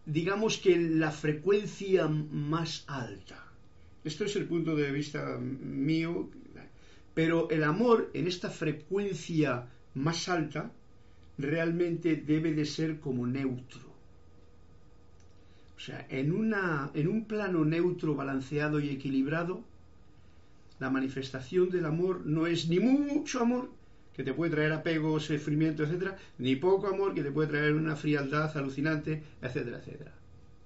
digamos 0.07 0.59
que 0.59 0.77
la 0.79 1.11
frecuencia 1.11 2.07
más 2.07 2.85
alta. 2.87 3.45
Esto 4.05 4.25
es 4.25 4.37
el 4.37 4.47
punto 4.47 4.77
de 4.77 4.91
vista 4.93 5.37
mío, 5.39 6.29
pero 7.15 7.51
el 7.51 7.65
amor 7.65 8.11
en 8.15 8.27
esta 8.27 8.51
frecuencia 8.51 9.69
más 9.95 10.29
alta 10.29 10.73
realmente 11.39 12.17
debe 12.17 12.53
de 12.53 12.65
ser 12.65 13.01
como 13.01 13.27
neutro. 13.27 13.93
O 15.77 15.81
sea, 15.81 16.07
en, 16.09 16.33
una, 16.33 16.91
en 16.95 17.09
un 17.09 17.25
plano 17.25 17.65
neutro, 17.65 18.15
balanceado 18.15 18.79
y 18.79 18.91
equilibrado, 18.91 19.65
la 20.79 20.91
manifestación 20.91 21.71
del 21.71 21.87
amor 21.87 22.25
no 22.25 22.47
es 22.47 22.69
ni 22.69 22.79
mucho 22.79 23.41
amor, 23.41 23.71
que 24.15 24.23
te 24.23 24.35
puede 24.35 24.53
traer 24.53 24.73
apego, 24.73 25.19
sufrimiento, 25.19 25.83
etcétera, 25.83 26.17
ni 26.39 26.57
poco 26.57 26.87
amor, 26.87 27.15
que 27.15 27.23
te 27.23 27.33
puede 27.33 27.49
traer 27.49 27.75
una 27.75 27.97
frialdad 27.97 28.57
alucinante, 28.57 29.23
etcétera, 29.41 29.79
etcétera. 29.79 30.13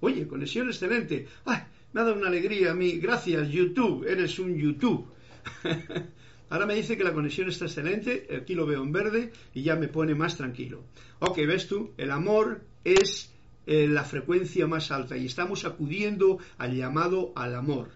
Oye, 0.01 0.27
conexión 0.27 0.67
excelente. 0.67 1.27
¡Ay! 1.45 1.61
Me 1.93 2.01
ha 2.01 2.03
dado 2.03 2.17
una 2.17 2.27
alegría 2.27 2.71
a 2.71 2.75
mí. 2.75 2.99
Gracias, 2.99 3.49
YouTube. 3.49 4.05
Eres 4.07 4.37
un 4.39 4.55
YouTube. 4.55 5.07
Ahora 6.49 6.65
me 6.65 6.75
dice 6.75 6.97
que 6.97 7.03
la 7.03 7.13
conexión 7.13 7.49
está 7.49 7.65
excelente, 7.65 8.27
aquí 8.41 8.55
lo 8.55 8.65
veo 8.65 8.81
en 8.81 8.91
verde 8.91 9.33
y 9.53 9.63
ya 9.63 9.75
me 9.75 9.89
pone 9.89 10.15
más 10.15 10.37
tranquilo. 10.37 10.83
Ok, 11.19 11.37
ves 11.39 11.67
tú, 11.67 11.91
el 11.97 12.11
amor 12.11 12.61
es 12.85 13.33
eh, 13.65 13.87
la 13.87 14.05
frecuencia 14.05 14.65
más 14.65 14.91
alta 14.91 15.17
y 15.17 15.25
estamos 15.25 15.65
acudiendo 15.65 16.39
al 16.57 16.77
llamado 16.77 17.33
al 17.35 17.53
amor, 17.53 17.89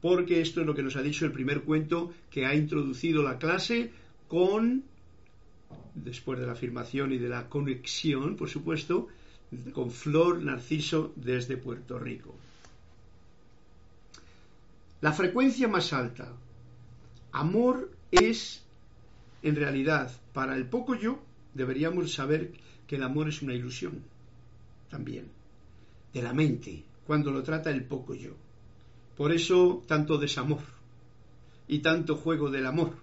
porque 0.00 0.40
esto 0.40 0.60
es 0.60 0.66
lo 0.66 0.76
que 0.76 0.84
nos 0.84 0.94
ha 0.94 1.02
dicho 1.02 1.24
el 1.24 1.32
primer 1.32 1.62
cuento 1.62 2.12
que 2.30 2.46
ha 2.46 2.54
introducido 2.54 3.24
la 3.24 3.38
clase 3.38 3.90
con, 4.28 4.84
después 5.94 6.38
de 6.38 6.46
la 6.46 6.52
afirmación 6.52 7.12
y 7.12 7.18
de 7.18 7.28
la 7.28 7.48
conexión, 7.48 8.36
por 8.36 8.48
supuesto, 8.48 9.08
con 9.72 9.90
Flor 9.90 10.42
Narciso 10.42 11.12
desde 11.16 11.56
Puerto 11.56 11.98
Rico. 11.98 12.36
La 15.00 15.12
frecuencia 15.12 15.66
más 15.68 15.92
alta, 15.92 16.32
Amor 17.32 17.90
es, 18.10 18.64
en 19.42 19.56
realidad, 19.56 20.10
para 20.32 20.56
el 20.56 20.66
poco 20.66 20.94
yo, 20.94 21.20
deberíamos 21.54 22.12
saber 22.12 22.52
que 22.86 22.96
el 22.96 23.02
amor 23.02 23.28
es 23.28 23.42
una 23.42 23.54
ilusión, 23.54 24.02
también, 24.88 25.28
de 26.12 26.22
la 26.22 26.32
mente, 26.32 26.84
cuando 27.06 27.30
lo 27.30 27.42
trata 27.42 27.70
el 27.70 27.84
poco 27.84 28.14
yo. 28.14 28.32
Por 29.16 29.32
eso 29.32 29.82
tanto 29.86 30.18
desamor 30.18 30.62
y 31.66 31.80
tanto 31.80 32.16
juego 32.16 32.50
del 32.50 32.66
amor 32.66 32.94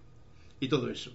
y 0.60 0.68
todo 0.68 0.90
eso. 0.90 1.12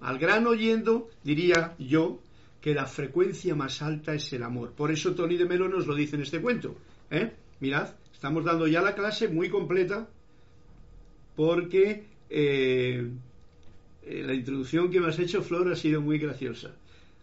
Al 0.00 0.18
gran 0.18 0.46
oyendo, 0.46 1.10
diría 1.24 1.74
yo, 1.78 2.20
que 2.60 2.74
la 2.74 2.86
frecuencia 2.86 3.54
más 3.54 3.80
alta 3.82 4.14
es 4.14 4.32
el 4.32 4.42
amor. 4.42 4.72
Por 4.72 4.90
eso 4.90 5.14
Tony 5.14 5.36
de 5.36 5.46
Melo 5.46 5.68
nos 5.68 5.86
lo 5.86 5.94
dice 5.94 6.16
en 6.16 6.22
este 6.22 6.40
cuento. 6.40 6.76
¿eh? 7.10 7.32
Mirad, 7.60 7.90
estamos 8.12 8.44
dando 8.44 8.66
ya 8.66 8.82
la 8.82 8.94
clase 8.94 9.28
muy 9.28 9.48
completa 9.48 10.08
porque 11.36 12.04
eh, 12.30 13.08
eh, 14.04 14.22
la 14.24 14.34
introducción 14.34 14.90
que 14.90 15.00
me 15.00 15.08
has 15.08 15.18
hecho, 15.18 15.42
Flor, 15.42 15.70
ha 15.70 15.76
sido 15.76 16.00
muy 16.00 16.18
graciosa. 16.18 16.74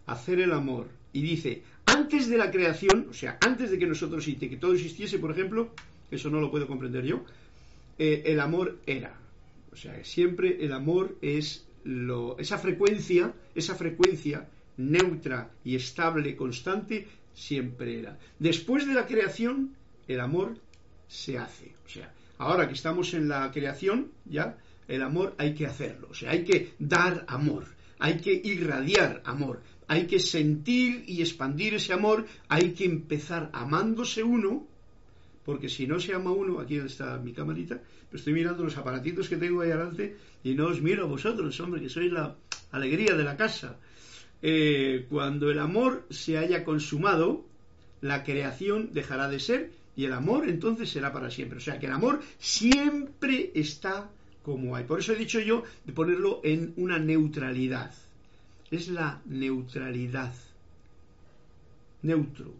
Hacer 0.06 0.40
el 0.40 0.52
amor. 0.52 0.88
Y 1.12 1.22
dice, 1.22 1.62
antes 1.86 2.28
de 2.28 2.38
la 2.38 2.50
creación, 2.50 3.06
o 3.10 3.14
sea, 3.14 3.38
antes 3.40 3.70
de 3.70 3.78
que 3.78 3.86
nosotros 3.86 4.26
y 4.28 4.34
que 4.36 4.56
todo 4.56 4.74
existiese, 4.74 5.18
por 5.18 5.30
ejemplo, 5.30 5.70
eso 6.10 6.30
no 6.30 6.40
lo 6.40 6.50
puedo 6.50 6.66
comprender 6.66 7.04
yo, 7.04 7.24
el 7.98 8.40
amor 8.40 8.78
era. 8.86 9.16
O 9.72 9.76
sea, 9.76 10.04
siempre 10.04 10.64
el 10.64 10.72
amor 10.72 11.16
es 11.22 11.66
lo, 11.84 12.36
esa 12.38 12.58
frecuencia, 12.58 13.32
esa 13.54 13.74
frecuencia 13.74 14.48
neutra 14.76 15.50
y 15.64 15.76
estable, 15.76 16.36
constante, 16.36 17.06
siempre 17.34 18.00
era. 18.00 18.18
Después 18.38 18.86
de 18.86 18.94
la 18.94 19.06
creación, 19.06 19.74
el 20.08 20.20
amor 20.20 20.56
se 21.08 21.38
hace. 21.38 21.74
O 21.86 21.88
sea, 21.88 22.12
ahora 22.38 22.66
que 22.66 22.74
estamos 22.74 23.14
en 23.14 23.28
la 23.28 23.50
creación, 23.52 24.10
ya, 24.24 24.58
el 24.88 25.02
amor 25.02 25.34
hay 25.38 25.54
que 25.54 25.66
hacerlo. 25.66 26.08
O 26.10 26.14
sea, 26.14 26.30
hay 26.30 26.44
que 26.44 26.74
dar 26.78 27.24
amor, 27.28 27.66
hay 27.98 28.18
que 28.18 28.32
irradiar 28.32 29.22
amor, 29.24 29.62
hay 29.86 30.06
que 30.06 30.20
sentir 30.20 31.04
y 31.06 31.20
expandir 31.20 31.74
ese 31.74 31.92
amor, 31.92 32.26
hay 32.48 32.72
que 32.72 32.84
empezar 32.84 33.50
amándose 33.52 34.22
uno, 34.22 34.66
porque 35.44 35.68
si 35.68 35.86
no 35.86 36.00
se 36.00 36.14
ama 36.14 36.30
uno, 36.30 36.60
aquí 36.60 36.76
está 36.76 37.18
mi 37.18 37.32
camarita, 37.32 37.80
estoy 38.12 38.32
mirando 38.32 38.64
los 38.64 38.76
aparatitos 38.76 39.28
que 39.28 39.36
tengo 39.36 39.60
ahí 39.60 39.70
adelante 39.70 40.16
y 40.42 40.54
no 40.54 40.68
os 40.68 40.80
miro 40.80 41.04
a 41.04 41.08
vosotros, 41.08 41.58
hombre, 41.60 41.80
que 41.80 41.88
sois 41.88 42.12
la 42.12 42.36
alegría 42.70 43.14
de 43.14 43.24
la 43.24 43.36
casa. 43.36 43.76
Eh, 44.40 45.06
cuando 45.08 45.50
el 45.50 45.58
amor 45.58 46.06
se 46.10 46.38
haya 46.38 46.64
consumado, 46.64 47.44
la 48.00 48.22
creación 48.22 48.90
dejará 48.92 49.28
de 49.28 49.40
ser 49.40 49.72
y 49.96 50.04
el 50.04 50.12
amor 50.12 50.48
entonces 50.48 50.90
será 50.90 51.12
para 51.12 51.30
siempre. 51.30 51.58
O 51.58 51.60
sea 51.60 51.78
que 51.78 51.86
el 51.86 51.92
amor 51.92 52.20
siempre 52.38 53.50
está 53.54 54.10
como 54.44 54.76
hay. 54.76 54.84
Por 54.84 55.00
eso 55.00 55.12
he 55.12 55.16
dicho 55.16 55.40
yo 55.40 55.64
de 55.84 55.92
ponerlo 55.92 56.40
en 56.44 56.74
una 56.76 56.98
neutralidad. 56.98 57.92
Es 58.70 58.88
la 58.88 59.20
neutralidad. 59.24 60.34
Neutro, 62.02 62.52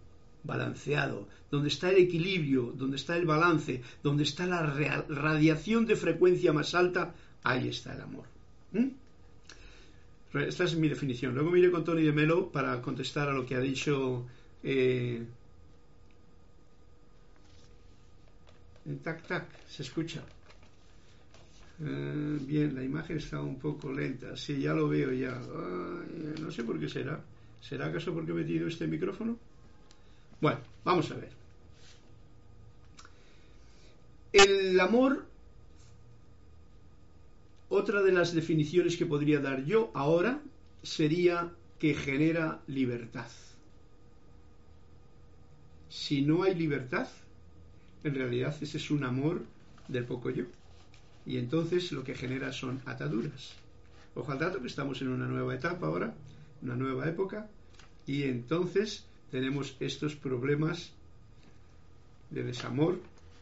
balanceado, 0.43 1.29
donde 1.51 1.69
está 1.69 1.91
el 1.91 1.99
equilibrio, 1.99 2.73
donde 2.75 2.97
está 2.97 3.17
el 3.17 3.27
balance, 3.27 3.83
donde 4.03 4.23
está 4.23 4.47
la 4.47 4.63
radiación 4.63 5.85
de 5.87 5.97
frecuencia 5.97 6.53
más 6.53 6.75
alta, 6.75 7.15
ahí 7.43 7.69
está 7.69 7.95
el 7.95 8.01
amor. 8.01 8.25
¿Mm? 8.73 8.89
Esta 10.41 10.65
es 10.65 10.75
mi 10.77 10.89
definición. 10.89 11.35
Luego 11.35 11.51
miré 11.51 11.71
con 11.71 11.85
Tony 11.85 12.03
de 12.03 12.13
Melo 12.13 12.51
para 12.51 12.81
contestar 12.81 13.29
a 13.29 13.33
lo 13.33 13.47
que 13.47 13.55
ha 13.55 13.61
dicho. 13.61 14.27
Eh, 14.65 15.25
tac, 19.03 19.27
tac, 19.27 19.47
se 19.69 19.83
escucha. 19.83 20.23
Eh, 21.81 22.39
bien, 22.43 22.75
la 22.75 22.83
imagen 22.83 23.17
está 23.17 23.41
un 23.41 23.59
poco 23.59 23.93
lenta. 23.93 24.37
Sí, 24.37 24.61
ya 24.61 24.75
lo 24.75 24.89
veo 24.89 25.13
ya. 25.13 25.41
no 26.41 26.51
sé 26.51 26.65
por 26.65 26.79
qué 26.79 26.89
será. 26.89 27.21
¿Será 27.61 27.87
acaso 27.87 28.13
porque 28.13 28.33
he 28.33 28.35
metido 28.35 28.69
este 28.69 28.87
micrófono? 28.87 29.39
Bueno, 30.41 30.61
vamos 30.85 31.11
a 31.11 31.15
ver. 31.15 31.31
El 34.33 34.79
amor 34.81 35.25
otra 37.69 38.03
de 38.03 38.13
las 38.13 38.35
definiciones 38.35 38.97
que 38.97 39.07
podría 39.07 39.41
dar 39.41 39.65
yo 39.65 39.91
ahora 39.95 40.41
sería 40.83 41.51
que 41.79 41.95
genera 41.95 42.61
libertad. 42.67 43.29
Si 45.89 46.23
no 46.23 46.43
hay 46.43 46.55
libertad, 46.55 47.09
en 48.05 48.15
realidad 48.15 48.55
ese 48.61 48.77
es 48.77 48.91
un 48.91 49.05
amor 49.05 49.45
del 49.89 50.05
poco 50.05 50.31
yo. 50.31 50.45
Y 51.27 51.39
entonces 51.39 51.93
lo 51.93 52.05
que 52.05 52.15
genera 52.15 52.53
son 52.53 52.81
ataduras. 52.85 53.55
Ojo 54.15 54.31
al 54.31 54.39
dato 54.39 54.61
que 54.61 54.69
estamos 54.69 55.01
en 55.03 55.09
una 55.09 55.27
nueva 55.27 55.55
etapa 55.55 55.87
ahora, 55.87 56.15
una 56.63 56.77
nueva 56.77 57.09
época, 57.09 57.49
y 58.07 58.25
entonces 58.25 59.07
tenemos 59.31 59.77
estos 59.81 60.15
problemas 60.15 60.93
de 62.31 62.45
desamor, 62.45 63.01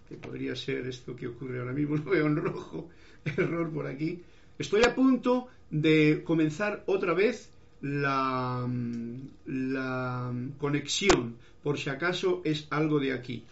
que 0.08 0.16
podría 0.16 0.54
ser 0.56 0.86
esto 0.86 1.16
que 1.16 1.28
ocurre 1.28 1.60
ahora 1.60 1.72
mismo, 1.72 1.96
lo 2.04 2.10
veo 2.10 2.26
en 2.26 2.36
rojo, 2.36 2.88
error 3.24 3.70
por 3.70 3.86
aquí. 3.86 4.22
Estoy 4.58 4.84
a 4.84 4.94
punto 4.94 5.48
de 5.70 6.22
comenzar 6.24 6.84
otra 6.86 7.14
vez 7.14 7.50
la, 7.80 8.68
la 9.46 10.32
conexión, 10.58 11.36
por 11.62 11.78
si 11.78 11.90
acaso 11.90 12.42
es 12.44 12.66
algo 12.70 13.00
de 13.00 13.12
aquí, 13.12 13.44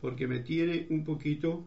porque 0.00 0.26
me 0.26 0.40
tiene 0.40 0.86
un 0.90 1.04
poquito 1.04 1.64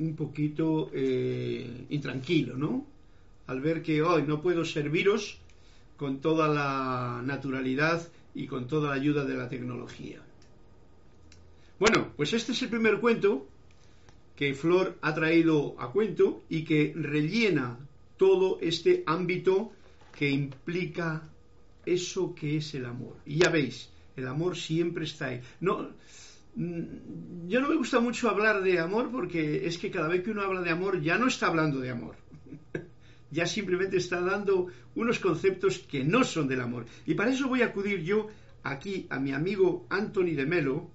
un 0.00 0.16
poquito 0.16 0.90
eh, 0.92 1.86
intranquilo, 1.90 2.56
¿no? 2.56 2.86
Al 3.46 3.60
ver 3.60 3.82
que 3.82 4.02
hoy 4.02 4.22
no 4.22 4.40
puedo 4.40 4.64
serviros 4.64 5.38
con 5.96 6.20
toda 6.20 6.48
la 6.48 7.22
naturalidad 7.24 8.08
y 8.34 8.46
con 8.46 8.66
toda 8.66 8.88
la 8.88 8.94
ayuda 8.94 9.24
de 9.24 9.34
la 9.34 9.48
tecnología. 9.48 10.20
Bueno, 11.78 12.12
pues 12.16 12.32
este 12.32 12.52
es 12.52 12.62
el 12.62 12.68
primer 12.68 13.00
cuento 13.00 13.46
que 14.36 14.54
Flor 14.54 14.96
ha 15.02 15.14
traído 15.14 15.76
a 15.78 15.92
cuento 15.92 16.42
y 16.48 16.64
que 16.64 16.92
rellena 16.96 17.78
todo 18.16 18.58
este 18.60 19.02
ámbito 19.06 19.72
que 20.16 20.30
implica 20.30 21.28
eso 21.84 22.34
que 22.34 22.56
es 22.56 22.74
el 22.74 22.86
amor. 22.86 23.16
Y 23.26 23.36
ya 23.36 23.50
veis, 23.50 23.90
el 24.16 24.26
amor 24.26 24.56
siempre 24.56 25.04
está 25.04 25.26
ahí. 25.26 25.40
No, 25.60 25.90
yo 26.56 27.60
no 27.60 27.68
me 27.68 27.76
gusta 27.76 28.00
mucho 28.00 28.28
hablar 28.28 28.62
de 28.62 28.78
amor 28.78 29.10
porque 29.10 29.66
es 29.66 29.78
que 29.78 29.90
cada 29.90 30.08
vez 30.08 30.22
que 30.22 30.30
uno 30.30 30.42
habla 30.42 30.62
de 30.62 30.70
amor 30.70 31.00
ya 31.00 31.16
no 31.18 31.26
está 31.26 31.46
hablando 31.46 31.80
de 31.80 31.90
amor. 31.90 32.16
ya 33.30 33.46
simplemente 33.46 33.96
está 33.96 34.20
dando 34.20 34.68
unos 34.94 35.18
conceptos 35.20 35.78
que 35.78 36.04
no 36.04 36.24
son 36.24 36.48
del 36.48 36.60
amor. 36.60 36.86
Y 37.06 37.14
para 37.14 37.30
eso 37.30 37.48
voy 37.48 37.62
a 37.62 37.66
acudir 37.66 38.02
yo 38.02 38.28
aquí 38.62 39.06
a 39.10 39.18
mi 39.18 39.32
amigo 39.32 39.86
Anthony 39.90 40.34
de 40.34 40.46
Melo, 40.46 40.90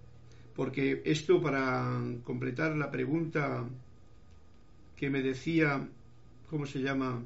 porque 0.56 1.02
esto 1.06 1.42
para 1.42 2.02
completar 2.24 2.76
la 2.76 2.92
pregunta 2.92 3.66
que 4.96 5.10
me 5.10 5.22
decía, 5.22 5.88
¿cómo 6.50 6.66
se 6.66 6.80
llama? 6.80 7.24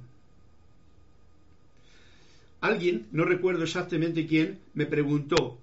Alguien, 2.61 3.07
no 3.11 3.25
recuerdo 3.25 3.63
exactamente 3.63 4.25
quién, 4.25 4.59
me 4.73 4.85
preguntó 4.85 5.59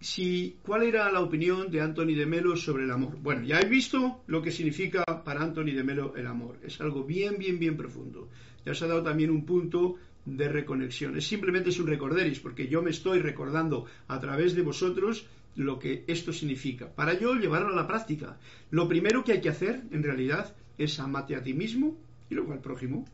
si 0.00 0.58
cuál 0.62 0.82
era 0.82 1.10
la 1.10 1.20
opinión 1.20 1.70
de 1.70 1.80
Anthony 1.80 2.14
de 2.14 2.26
Melo 2.26 2.56
sobre 2.56 2.84
el 2.84 2.90
amor. 2.90 3.16
Bueno, 3.20 3.42
ya 3.42 3.60
he 3.60 3.68
visto 3.68 4.22
lo 4.26 4.42
que 4.42 4.52
significa 4.52 5.04
para 5.24 5.42
Anthony 5.42 5.72
de 5.74 5.84
Melo 5.84 6.14
el 6.16 6.26
amor. 6.26 6.58
Es 6.62 6.80
algo 6.80 7.04
bien, 7.04 7.38
bien, 7.38 7.58
bien 7.58 7.76
profundo. 7.76 8.28
Ya 8.64 8.72
os 8.72 8.82
ha 8.82 8.86
dado 8.86 9.02
también 9.02 9.30
un 9.30 9.46
punto 9.46 9.96
de 10.24 10.48
reconexión. 10.48 11.16
Es 11.16 11.26
simplemente 11.26 11.70
un 11.80 11.86
recorderis, 11.86 12.40
porque 12.40 12.68
yo 12.68 12.82
me 12.82 12.90
estoy 12.90 13.20
recordando 13.20 13.86
a 14.08 14.20
través 14.20 14.54
de 14.54 14.62
vosotros 14.62 15.26
lo 15.54 15.78
que 15.78 16.04
esto 16.06 16.32
significa. 16.32 16.94
Para 16.94 17.18
yo 17.18 17.34
llevarlo 17.34 17.68
a 17.68 17.76
la 17.76 17.86
práctica, 17.86 18.38
lo 18.70 18.88
primero 18.88 19.24
que 19.24 19.32
hay 19.32 19.40
que 19.40 19.48
hacer, 19.48 19.82
en 19.90 20.02
realidad, 20.02 20.54
es 20.76 20.98
amarte 20.98 21.36
a 21.36 21.42
ti 21.42 21.54
mismo 21.54 21.96
y 22.28 22.34
luego 22.34 22.52
al 22.52 22.60
prójimo, 22.60 23.06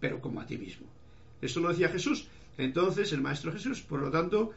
pero 0.00 0.20
como 0.20 0.40
a 0.40 0.46
ti 0.46 0.56
mismo. 0.56 0.86
Esto 1.42 1.60
lo 1.60 1.68
decía 1.68 1.88
Jesús. 1.88 2.28
Entonces, 2.56 3.12
el 3.12 3.20
Maestro 3.20 3.52
Jesús, 3.52 3.82
por 3.82 4.00
lo 4.00 4.10
tanto, 4.10 4.52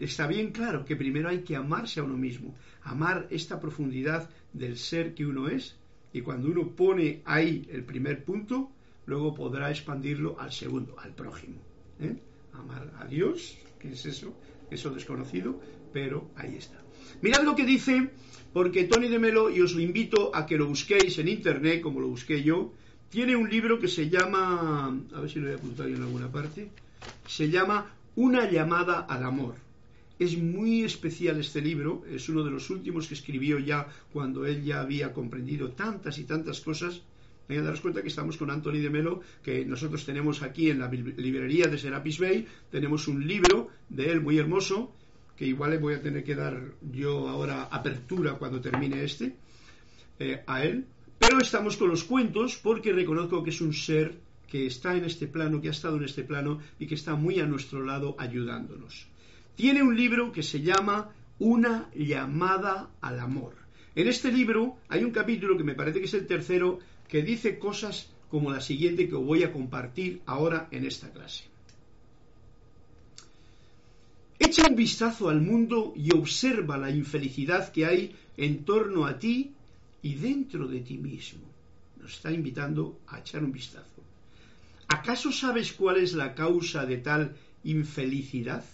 está 0.00 0.26
bien 0.26 0.50
claro 0.50 0.84
que 0.84 0.96
primero 0.96 1.28
hay 1.28 1.40
que 1.42 1.56
amarse 1.56 2.00
a 2.00 2.04
uno 2.04 2.16
mismo, 2.16 2.54
amar 2.82 3.26
esta 3.30 3.60
profundidad 3.60 4.28
del 4.52 4.76
ser 4.76 5.14
que 5.14 5.26
uno 5.26 5.48
es, 5.48 5.76
y 6.12 6.20
cuando 6.20 6.48
uno 6.48 6.68
pone 6.68 7.22
ahí 7.24 7.68
el 7.72 7.84
primer 7.84 8.24
punto, 8.24 8.70
luego 9.06 9.34
podrá 9.34 9.70
expandirlo 9.70 10.38
al 10.38 10.52
segundo, 10.52 10.96
al 10.98 11.14
prójimo. 11.14 11.56
¿eh? 12.00 12.16
Amar 12.52 12.92
a 12.98 13.06
Dios, 13.06 13.58
que 13.80 13.92
es 13.92 14.06
eso, 14.06 14.34
eso 14.70 14.90
desconocido, 14.90 15.60
pero 15.92 16.30
ahí 16.36 16.56
está. 16.56 16.80
Mirad 17.20 17.42
lo 17.42 17.56
que 17.56 17.64
dice, 17.64 18.10
porque 18.52 18.84
Tony 18.84 19.08
de 19.08 19.18
Melo, 19.18 19.50
y 19.50 19.60
os 19.60 19.74
lo 19.74 19.80
invito 19.80 20.34
a 20.34 20.46
que 20.46 20.56
lo 20.56 20.66
busquéis 20.66 21.18
en 21.18 21.28
internet, 21.28 21.80
como 21.80 22.00
lo 22.00 22.08
busqué 22.08 22.42
yo, 22.42 22.72
tiene 23.08 23.36
un 23.36 23.48
libro 23.48 23.78
que 23.78 23.88
se 23.88 24.08
llama, 24.08 24.88
a 25.14 25.20
ver 25.20 25.30
si 25.30 25.38
lo 25.38 25.46
voy 25.46 25.54
a 25.54 25.58
apuntar 25.58 25.88
en 25.88 26.02
alguna 26.02 26.30
parte, 26.30 26.70
se 27.26 27.50
llama 27.50 27.92
Una 28.16 28.50
llamada 28.50 29.00
al 29.00 29.24
amor. 29.24 29.63
Es 30.18 30.38
muy 30.38 30.84
especial 30.84 31.40
este 31.40 31.60
libro, 31.60 32.04
es 32.08 32.28
uno 32.28 32.44
de 32.44 32.50
los 32.50 32.70
últimos 32.70 33.08
que 33.08 33.14
escribió 33.14 33.58
ya 33.58 33.88
cuando 34.12 34.46
él 34.46 34.62
ya 34.62 34.80
había 34.80 35.12
comprendido 35.12 35.72
tantas 35.72 36.18
y 36.18 36.24
tantas 36.24 36.60
cosas 36.60 37.02
Hay 37.48 37.56
que 37.56 37.62
daros 37.62 37.80
cuenta 37.80 38.00
que 38.00 38.08
estamos 38.08 38.36
con 38.36 38.50
Anthony 38.50 38.80
de 38.80 38.90
Melo, 38.90 39.20
que 39.42 39.64
nosotros 39.66 40.06
tenemos 40.06 40.42
aquí 40.42 40.70
en 40.70 40.78
la 40.78 40.88
librería 40.88 41.66
de 41.66 41.78
Serapis 41.78 42.18
Bay, 42.18 42.46
tenemos 42.70 43.06
un 43.06 43.26
libro 43.26 43.68
de 43.88 44.10
él 44.10 44.20
muy 44.22 44.38
hermoso, 44.38 44.94
que 45.36 45.46
igual 45.46 45.72
le 45.72 45.78
voy 45.78 45.94
a 45.94 46.00
tener 46.00 46.24
que 46.24 46.34
dar 46.34 46.72
yo 46.90 47.28
ahora 47.28 47.64
apertura 47.64 48.34
cuando 48.34 48.60
termine 48.60 49.04
este, 49.04 49.36
eh, 50.18 50.42
a 50.46 50.64
él. 50.64 50.86
Pero 51.18 51.40
estamos 51.40 51.76
con 51.76 51.90
los 51.90 52.04
cuentos 52.04 52.56
porque 52.62 52.92
reconozco 52.92 53.42
que 53.42 53.50
es 53.50 53.60
un 53.60 53.74
ser 53.74 54.14
que 54.48 54.66
está 54.66 54.96
en 54.96 55.04
este 55.04 55.26
plano, 55.26 55.60
que 55.60 55.68
ha 55.68 55.72
estado 55.72 55.96
en 55.96 56.04
este 56.04 56.22
plano 56.22 56.60
y 56.78 56.86
que 56.86 56.94
está 56.94 57.14
muy 57.14 57.40
a 57.40 57.46
nuestro 57.46 57.84
lado 57.84 58.14
ayudándonos. 58.18 59.08
Tiene 59.56 59.82
un 59.82 59.96
libro 59.96 60.32
que 60.32 60.42
se 60.42 60.60
llama 60.60 61.12
Una 61.38 61.88
llamada 61.94 62.90
al 63.00 63.20
amor. 63.20 63.54
En 63.94 64.08
este 64.08 64.32
libro 64.32 64.78
hay 64.88 65.04
un 65.04 65.12
capítulo 65.12 65.56
que 65.56 65.62
me 65.62 65.74
parece 65.74 66.00
que 66.00 66.06
es 66.06 66.14
el 66.14 66.26
tercero 66.26 66.80
que 67.08 67.22
dice 67.22 67.58
cosas 67.58 68.10
como 68.28 68.50
la 68.50 68.60
siguiente 68.60 69.08
que 69.08 69.14
voy 69.14 69.44
a 69.44 69.52
compartir 69.52 70.22
ahora 70.26 70.66
en 70.72 70.84
esta 70.84 71.12
clase. 71.12 71.44
Echa 74.40 74.66
un 74.68 74.74
vistazo 74.74 75.28
al 75.28 75.40
mundo 75.40 75.92
y 75.94 76.12
observa 76.12 76.76
la 76.76 76.90
infelicidad 76.90 77.70
que 77.70 77.86
hay 77.86 78.16
en 78.36 78.64
torno 78.64 79.06
a 79.06 79.16
ti 79.18 79.52
y 80.02 80.14
dentro 80.14 80.66
de 80.66 80.80
ti 80.80 80.98
mismo. 80.98 81.44
Nos 82.00 82.14
está 82.14 82.32
invitando 82.32 82.98
a 83.06 83.20
echar 83.20 83.44
un 83.44 83.52
vistazo. 83.52 84.02
¿Acaso 84.88 85.30
sabes 85.30 85.72
cuál 85.72 85.98
es 85.98 86.12
la 86.14 86.34
causa 86.34 86.84
de 86.84 86.96
tal 86.98 87.36
infelicidad? 87.62 88.64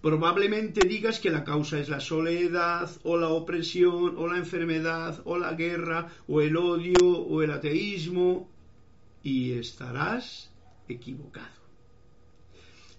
Probablemente 0.00 0.84
digas 0.84 1.18
que 1.18 1.30
la 1.30 1.42
causa 1.42 1.80
es 1.80 1.88
la 1.88 1.98
soledad 1.98 2.88
o 3.02 3.16
la 3.16 3.28
opresión 3.28 4.16
o 4.16 4.28
la 4.28 4.38
enfermedad 4.38 5.20
o 5.24 5.38
la 5.38 5.54
guerra 5.54 6.08
o 6.28 6.40
el 6.40 6.56
odio 6.56 7.04
o 7.04 7.42
el 7.42 7.50
ateísmo 7.50 8.48
y 9.24 9.52
estarás 9.52 10.52
equivocado. 10.88 11.58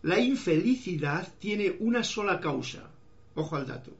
La 0.01 0.19
infelicidad 0.19 1.27
tiene 1.39 1.75
una 1.79 2.03
sola 2.03 2.39
causa. 2.39 2.89
Ojo 3.35 3.55
al 3.55 3.67
dato. 3.67 3.95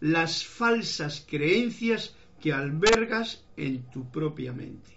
Las 0.00 0.44
falsas 0.44 1.24
creencias 1.28 2.14
que 2.40 2.52
albergas 2.52 3.44
en 3.56 3.90
tu 3.90 4.10
propia 4.10 4.52
mente. 4.52 4.92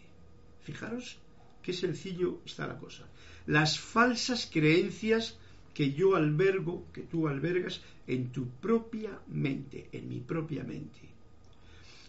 Fijaros 0.61 1.19
qué 1.61 1.73
sencillo 1.73 2.39
está 2.45 2.67
la 2.67 2.77
cosa. 2.77 3.07
Las 3.45 3.79
falsas 3.79 4.49
creencias 4.51 5.37
que 5.77 5.93
yo 5.93 6.15
albergo, 6.15 6.87
que 6.91 7.03
tú 7.03 7.27
albergas 7.27 7.81
en 8.07 8.31
tu 8.31 8.49
propia 8.49 9.11
mente, 9.27 9.89
en 9.91 10.09
mi 10.09 10.21
propia 10.21 10.63
mente. 10.63 11.01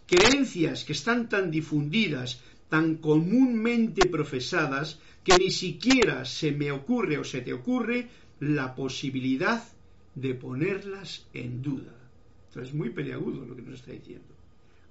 Creencias 0.06 0.84
que 0.84 0.94
están 0.94 1.28
tan 1.28 1.50
difundidas, 1.50 2.40
tan 2.70 2.96
comúnmente 2.96 4.08
profesadas, 4.08 4.98
que 5.22 5.36
ni 5.36 5.50
siquiera 5.50 6.24
se 6.24 6.52
me 6.52 6.72
ocurre 6.72 7.18
o 7.18 7.24
se 7.24 7.42
te 7.42 7.52
ocurre 7.52 8.08
la 8.40 8.74
posibilidad 8.74 9.62
de 10.14 10.32
ponerlas 10.32 11.26
en 11.34 11.60
duda. 11.60 11.92
Entonces 12.46 12.70
es 12.70 12.74
muy 12.74 12.88
peleagudo 12.88 13.44
lo 13.44 13.54
que 13.54 13.60
nos 13.60 13.80
está 13.80 13.92
diciendo. 13.92 14.34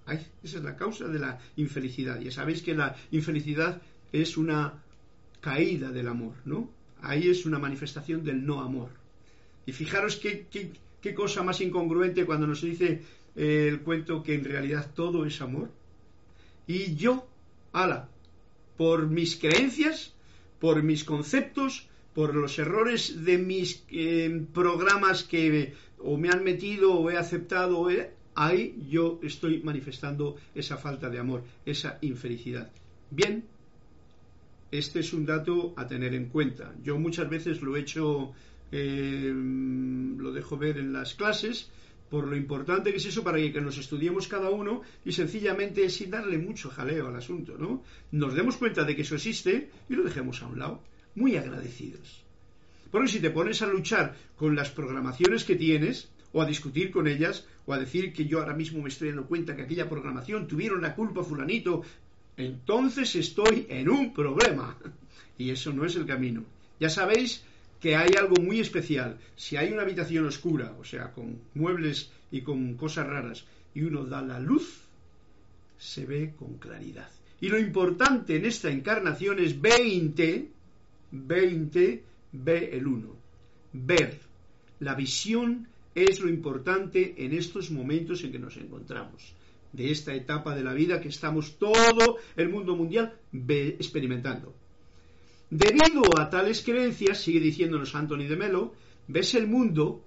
esa 0.05 0.57
es 0.59 0.63
la 0.63 0.77
causa 0.77 1.07
de 1.07 1.17
la 1.17 1.39
infelicidad. 1.55 2.19
Ya 2.19 2.29
sabéis 2.29 2.61
que 2.61 2.75
la 2.75 2.95
infelicidad 3.09 3.81
es 4.11 4.37
una 4.37 4.83
caída 5.41 5.89
del 5.91 6.09
amor, 6.09 6.35
¿no? 6.45 6.76
Ahí 7.01 7.29
es 7.29 7.45
una 7.45 7.59
manifestación 7.59 8.23
del 8.23 8.45
no 8.45 8.61
amor. 8.61 8.89
Y 9.65 9.71
fijaros 9.71 10.17
qué, 10.17 10.45
cosa 11.15 11.43
más 11.43 11.61
incongruente 11.61 12.25
cuando 12.25 12.47
nos 12.47 12.61
dice 12.61 13.01
eh, 13.35 13.67
el 13.69 13.81
cuento 13.81 14.23
que 14.23 14.35
en 14.35 14.43
realidad 14.43 14.91
todo 14.93 15.25
es 15.25 15.41
amor. 15.41 15.71
Y 16.67 16.95
yo, 16.95 17.27
ala, 17.71 18.09
por 18.77 19.07
mis 19.07 19.35
creencias, 19.37 20.13
por 20.59 20.83
mis 20.83 21.03
conceptos, 21.03 21.87
por 22.13 22.35
los 22.35 22.57
errores 22.59 23.23
de 23.25 23.37
mis 23.37 23.83
eh, 23.89 24.45
programas 24.53 25.23
que 25.23 25.73
o 25.99 26.17
me 26.17 26.29
han 26.29 26.43
metido 26.43 26.93
o 26.93 27.09
he 27.09 27.17
aceptado, 27.17 27.87
ahí 28.35 28.75
yo 28.89 29.19
estoy 29.23 29.61
manifestando 29.61 30.35
esa 30.55 30.77
falta 30.77 31.09
de 31.09 31.19
amor, 31.19 31.43
esa 31.65 31.97
infelicidad. 32.01 32.71
Bien, 33.11 33.43
este 34.71 34.99
es 34.99 35.13
un 35.13 35.25
dato 35.25 35.73
a 35.77 35.87
tener 35.87 36.13
en 36.13 36.29
cuenta. 36.29 36.73
Yo 36.83 36.97
muchas 36.99 37.29
veces 37.29 37.61
lo 37.61 37.75
he 37.75 37.81
hecho, 37.81 38.33
eh, 38.71 39.33
lo 39.33 40.31
dejo 40.31 40.57
ver 40.57 40.77
en 40.77 40.93
las 40.93 41.13
clases, 41.13 41.69
por 42.09 42.27
lo 42.27 42.35
importante 42.35 42.91
que 42.91 42.97
es 42.97 43.05
eso 43.05 43.23
para 43.23 43.37
que 43.37 43.61
nos 43.61 43.77
estudiemos 43.77 44.27
cada 44.27 44.49
uno 44.49 44.81
y 45.03 45.11
sencillamente 45.11 45.89
sin 45.89 46.11
darle 46.11 46.37
mucho 46.37 46.69
jaleo 46.69 47.07
al 47.07 47.15
asunto, 47.15 47.57
¿no? 47.57 47.83
Nos 48.11 48.33
demos 48.33 48.57
cuenta 48.57 48.83
de 48.83 48.95
que 48.95 49.01
eso 49.01 49.15
existe 49.15 49.69
y 49.89 49.95
lo 49.95 50.03
dejemos 50.03 50.41
a 50.41 50.47
un 50.47 50.59
lado, 50.59 50.83
muy 51.15 51.35
agradecidos. 51.35 52.23
Porque 52.91 53.09
si 53.09 53.19
te 53.19 53.31
pones 53.31 53.61
a 53.61 53.67
luchar 53.67 54.15
con 54.37 54.55
las 54.55 54.69
programaciones 54.69 55.43
que 55.43 55.55
tienes, 55.55 56.09
o 56.31 56.41
a 56.41 56.45
discutir 56.45 56.91
con 56.91 57.07
ellas, 57.07 57.45
o 57.65 57.73
a 57.73 57.79
decir 57.79 58.13
que 58.13 58.25
yo 58.25 58.39
ahora 58.39 58.53
mismo 58.53 58.81
me 58.81 58.89
estoy 58.89 59.09
dando 59.09 59.27
cuenta 59.27 59.55
que 59.55 59.63
aquella 59.63 59.89
programación 59.89 60.47
tuvieron 60.47 60.81
la 60.81 60.95
culpa 60.95 61.23
fulanito, 61.23 61.83
entonces 62.37 63.15
estoy 63.15 63.65
en 63.67 63.89
un 63.89 64.13
problema. 64.13 64.77
Y 65.37 65.49
eso 65.49 65.73
no 65.73 65.85
es 65.85 65.95
el 65.95 66.05
camino. 66.05 66.45
Ya 66.79 66.89
sabéis 66.89 67.43
que 67.79 67.95
hay 67.95 68.11
algo 68.17 68.35
muy 68.41 68.59
especial. 68.59 69.17
Si 69.35 69.57
hay 69.57 69.71
una 69.71 69.81
habitación 69.81 70.25
oscura, 70.25 70.75
o 70.79 70.83
sea, 70.83 71.11
con 71.11 71.39
muebles 71.55 72.11
y 72.31 72.41
con 72.41 72.75
cosas 72.75 73.07
raras, 73.07 73.45
y 73.73 73.81
uno 73.83 74.05
da 74.05 74.21
la 74.21 74.39
luz, 74.39 74.81
se 75.77 76.05
ve 76.05 76.33
con 76.37 76.57
claridad. 76.57 77.09
Y 77.41 77.49
lo 77.49 77.59
importante 77.59 78.35
en 78.35 78.45
esta 78.45 78.69
encarnación 78.69 79.39
es 79.39 79.59
20, 79.59 80.49
20, 81.11 82.03
ve 82.31 82.69
el 82.73 82.87
1. 82.87 83.15
Ver. 83.73 84.19
La 84.79 84.95
visión 84.95 85.67
es 85.93 86.19
lo 86.19 86.29
importante 86.29 87.15
en 87.17 87.33
estos 87.33 87.71
momentos 87.71 88.23
en 88.23 88.31
que 88.31 88.39
nos 88.39 88.57
encontramos 88.57 89.36
de 89.73 89.91
esta 89.91 90.13
etapa 90.13 90.55
de 90.55 90.63
la 90.63 90.73
vida 90.73 91.01
que 91.01 91.09
estamos 91.09 91.57
todo 91.57 92.17
el 92.35 92.49
mundo 92.49 92.75
mundial 92.75 93.13
experimentando. 93.33 94.53
Debido 95.49 96.01
a 96.19 96.29
tales 96.29 96.61
creencias, 96.61 97.21
sigue 97.21 97.39
diciéndonos 97.39 97.95
Anthony 97.95 98.27
de 98.27 98.35
Melo, 98.35 98.73
ves 99.07 99.33
el 99.35 99.47
mundo, 99.47 100.03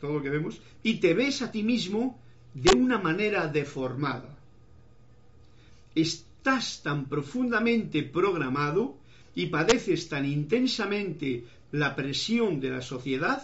todo 0.00 0.14
lo 0.14 0.22
que 0.22 0.30
vemos, 0.30 0.60
y 0.82 1.00
te 1.00 1.12
ves 1.12 1.42
a 1.42 1.52
ti 1.52 1.62
mismo 1.62 2.18
de 2.54 2.76
una 2.76 2.98
manera 2.98 3.46
deformada. 3.48 4.38
Estás 5.94 6.82
tan 6.82 7.06
profundamente 7.08 8.02
programado 8.02 8.96
y 9.34 9.46
padeces 9.46 10.08
tan 10.08 10.24
intensamente 10.24 11.44
la 11.72 11.94
presión 11.96 12.60
de 12.60 12.70
la 12.70 12.80
sociedad 12.80 13.42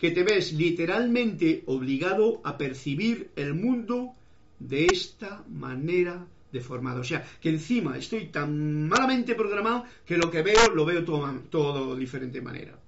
que 0.00 0.10
te 0.10 0.22
ves 0.22 0.54
literalmente 0.54 1.62
obligado 1.66 2.40
a 2.42 2.56
percibir 2.56 3.30
el 3.36 3.52
mundo 3.52 4.14
de 4.58 4.86
esta 4.86 5.44
manera 5.46 6.26
deformada. 6.50 7.00
O 7.00 7.04
sea, 7.04 7.22
que 7.40 7.50
encima 7.50 7.98
estoy 7.98 8.26
tan 8.28 8.88
malamente 8.88 9.34
programado 9.34 9.84
que 10.06 10.16
lo 10.16 10.30
que 10.30 10.42
veo 10.42 10.74
lo 10.74 10.86
veo 10.86 11.04
todo, 11.04 11.30
todo 11.50 11.94
de 11.94 12.00
diferente 12.00 12.40
manera. 12.40 12.78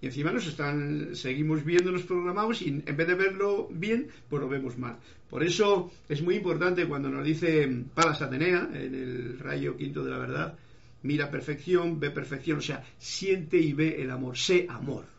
Y 0.00 0.06
encima 0.06 0.32
nos 0.32 0.46
están, 0.46 1.14
seguimos 1.14 1.64
viendo 1.64 1.92
los 1.92 2.02
programados 2.02 2.60
y 2.62 2.68
en 2.68 2.96
vez 2.96 3.06
de 3.06 3.14
verlo 3.14 3.68
bien, 3.70 4.08
pues 4.28 4.42
lo 4.42 4.48
vemos 4.48 4.76
mal. 4.78 4.96
Por 5.30 5.44
eso 5.44 5.92
es 6.08 6.22
muy 6.22 6.36
importante 6.36 6.86
cuando 6.86 7.08
nos 7.08 7.24
dice 7.24 7.68
Palas 7.94 8.20
Atenea, 8.20 8.68
en 8.74 8.94
el 8.94 9.38
rayo 9.38 9.76
quinto 9.76 10.02
de 10.04 10.10
la 10.10 10.18
verdad, 10.18 10.58
mira 11.04 11.30
perfección, 11.30 12.00
ve 12.00 12.10
perfección, 12.10 12.58
o 12.58 12.62
sea, 12.62 12.84
siente 12.98 13.58
y 13.58 13.72
ve 13.72 14.02
el 14.02 14.10
amor, 14.10 14.36
sé 14.36 14.66
amor 14.68 15.17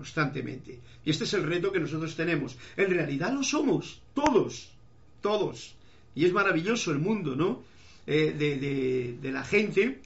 constantemente. 0.00 0.80
Y 1.04 1.10
este 1.10 1.24
es 1.24 1.34
el 1.34 1.42
reto 1.42 1.70
que 1.70 1.78
nosotros 1.78 2.16
tenemos. 2.16 2.56
En 2.74 2.88
realidad 2.88 3.34
lo 3.34 3.42
somos, 3.42 4.00
todos, 4.14 4.72
todos. 5.20 5.74
Y 6.14 6.24
es 6.24 6.32
maravilloso 6.32 6.90
el 6.90 7.00
mundo, 7.00 7.36
¿no? 7.36 7.62
Eh, 8.06 8.32
de, 9.20 9.30
la 9.30 9.44
gente, 9.44 10.00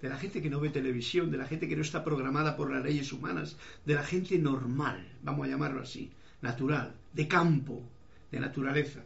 de 0.00 0.08
la 0.08 0.16
gente 0.16 0.40
que 0.40 0.48
no 0.48 0.60
ve 0.60 0.70
televisión, 0.70 1.28
de 1.32 1.38
la 1.38 1.46
gente 1.46 1.66
que 1.66 1.74
no 1.74 1.82
está 1.82 2.04
programada 2.04 2.56
por 2.56 2.70
las 2.70 2.84
leyes 2.84 3.12
humanas, 3.12 3.56
de 3.84 3.94
la 3.94 4.04
gente 4.04 4.38
normal, 4.38 5.04
vamos 5.24 5.48
a 5.48 5.50
llamarlo 5.50 5.82
así, 5.82 6.12
natural, 6.40 6.94
de 7.12 7.26
campo, 7.26 7.82
de 8.30 8.38
naturaleza. 8.38 9.00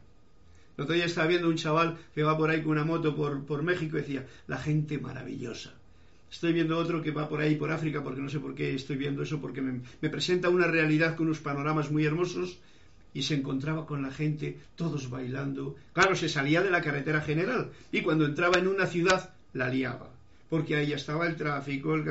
El 0.76 0.84
otro 0.84 0.94
día 0.96 1.06
estaba 1.06 1.28
viendo 1.28 1.48
un 1.48 1.56
chaval 1.56 1.96
que 2.14 2.22
va 2.22 2.36
por 2.36 2.50
ahí 2.50 2.60
con 2.60 2.72
una 2.72 2.84
moto 2.84 3.16
por, 3.16 3.42
por 3.46 3.62
México 3.62 3.96
y 3.96 4.02
decía, 4.02 4.26
la 4.48 4.58
gente 4.58 4.98
maravillosa. 4.98 5.72
Estoy 6.30 6.52
viendo 6.52 6.76
otro 6.76 7.02
que 7.02 7.10
va 7.10 7.28
por 7.28 7.40
ahí, 7.40 7.56
por 7.56 7.70
África, 7.70 8.02
porque 8.02 8.20
no 8.20 8.28
sé 8.28 8.38
por 8.38 8.54
qué 8.54 8.74
estoy 8.74 8.96
viendo 8.96 9.22
eso, 9.22 9.40
porque 9.40 9.62
me, 9.62 9.80
presenta 10.10 10.48
una 10.48 10.66
realidad 10.66 11.16
con 11.16 11.26
unos 11.26 11.40
panoramas 11.40 11.90
muy 11.90 12.04
hermosos 12.04 12.58
y 13.14 13.22
se 13.22 13.34
encontraba 13.34 13.86
con 13.86 14.02
la 14.02 14.10
gente, 14.10 14.58
todos 14.76 15.08
bailando. 15.08 15.76
Claro, 15.92 16.14
se 16.14 16.28
salía 16.28 16.62
de 16.62 16.70
la 16.70 16.82
carretera 16.82 17.20
general 17.20 17.70
y 17.90 18.02
cuando 18.02 18.26
entraba 18.26 18.58
en 18.58 18.68
una 18.68 18.86
ciudad 18.86 19.34
la 19.54 19.68
liaba, 19.68 20.10
porque 20.50 20.76
ahí 20.76 20.92
estaba 20.92 21.26
el 21.26 21.36
tráfico, 21.36 21.94
el, 21.94 22.04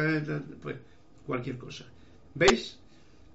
pues, 0.62 0.77
cualquier 1.25 1.58
cosa. 1.58 1.86
¿Veis? 2.34 2.80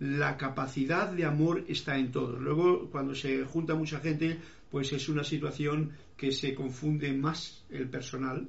La 0.00 0.36
capacidad 0.36 1.08
de 1.12 1.24
amor 1.24 1.64
está 1.68 1.96
en 1.96 2.10
todos. 2.10 2.40
Luego, 2.40 2.90
cuando 2.90 3.14
se 3.14 3.44
junta 3.44 3.76
mucha 3.76 4.00
gente, 4.00 4.36
pues 4.68 4.92
es 4.92 5.08
una 5.08 5.22
situación 5.22 5.92
que 6.16 6.32
se 6.32 6.54
confunde 6.54 7.12
más 7.12 7.62
el 7.70 7.88
personal. 7.88 8.48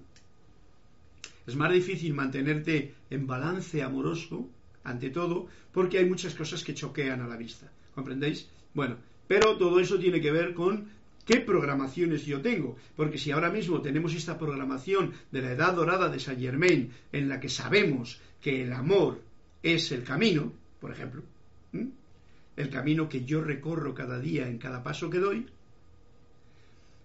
Es 1.45 1.55
más 1.55 1.71
difícil 1.71 2.13
mantenerte 2.13 2.93
en 3.09 3.27
balance 3.27 3.81
amoroso, 3.81 4.49
ante 4.83 5.09
todo, 5.09 5.47
porque 5.71 5.97
hay 5.97 6.05
muchas 6.05 6.35
cosas 6.35 6.63
que 6.63 6.73
choquean 6.73 7.21
a 7.21 7.27
la 7.27 7.37
vista. 7.37 7.71
¿Comprendéis? 7.95 8.49
Bueno, 8.73 8.97
pero 9.27 9.57
todo 9.57 9.79
eso 9.79 9.99
tiene 9.99 10.21
que 10.21 10.31
ver 10.31 10.53
con 10.53 10.89
qué 11.25 11.39
programaciones 11.39 12.25
yo 12.25 12.41
tengo. 12.41 12.75
Porque 12.95 13.17
si 13.17 13.31
ahora 13.31 13.49
mismo 13.49 13.81
tenemos 13.81 14.13
esta 14.13 14.37
programación 14.37 15.13
de 15.31 15.41
la 15.41 15.51
edad 15.51 15.73
dorada 15.73 16.09
de 16.09 16.19
Saint 16.19 16.41
Germain, 16.41 16.91
en 17.11 17.29
la 17.29 17.39
que 17.39 17.49
sabemos 17.49 18.19
que 18.41 18.63
el 18.63 18.73
amor 18.73 19.21
es 19.61 19.91
el 19.91 20.03
camino, 20.03 20.51
por 20.79 20.91
ejemplo, 20.91 21.23
el 22.55 22.69
camino 22.69 23.09
que 23.09 23.23
yo 23.23 23.41
recorro 23.41 23.93
cada 23.93 24.19
día 24.19 24.47
en 24.47 24.57
cada 24.57 24.83
paso 24.83 25.09
que 25.09 25.19
doy, 25.19 25.47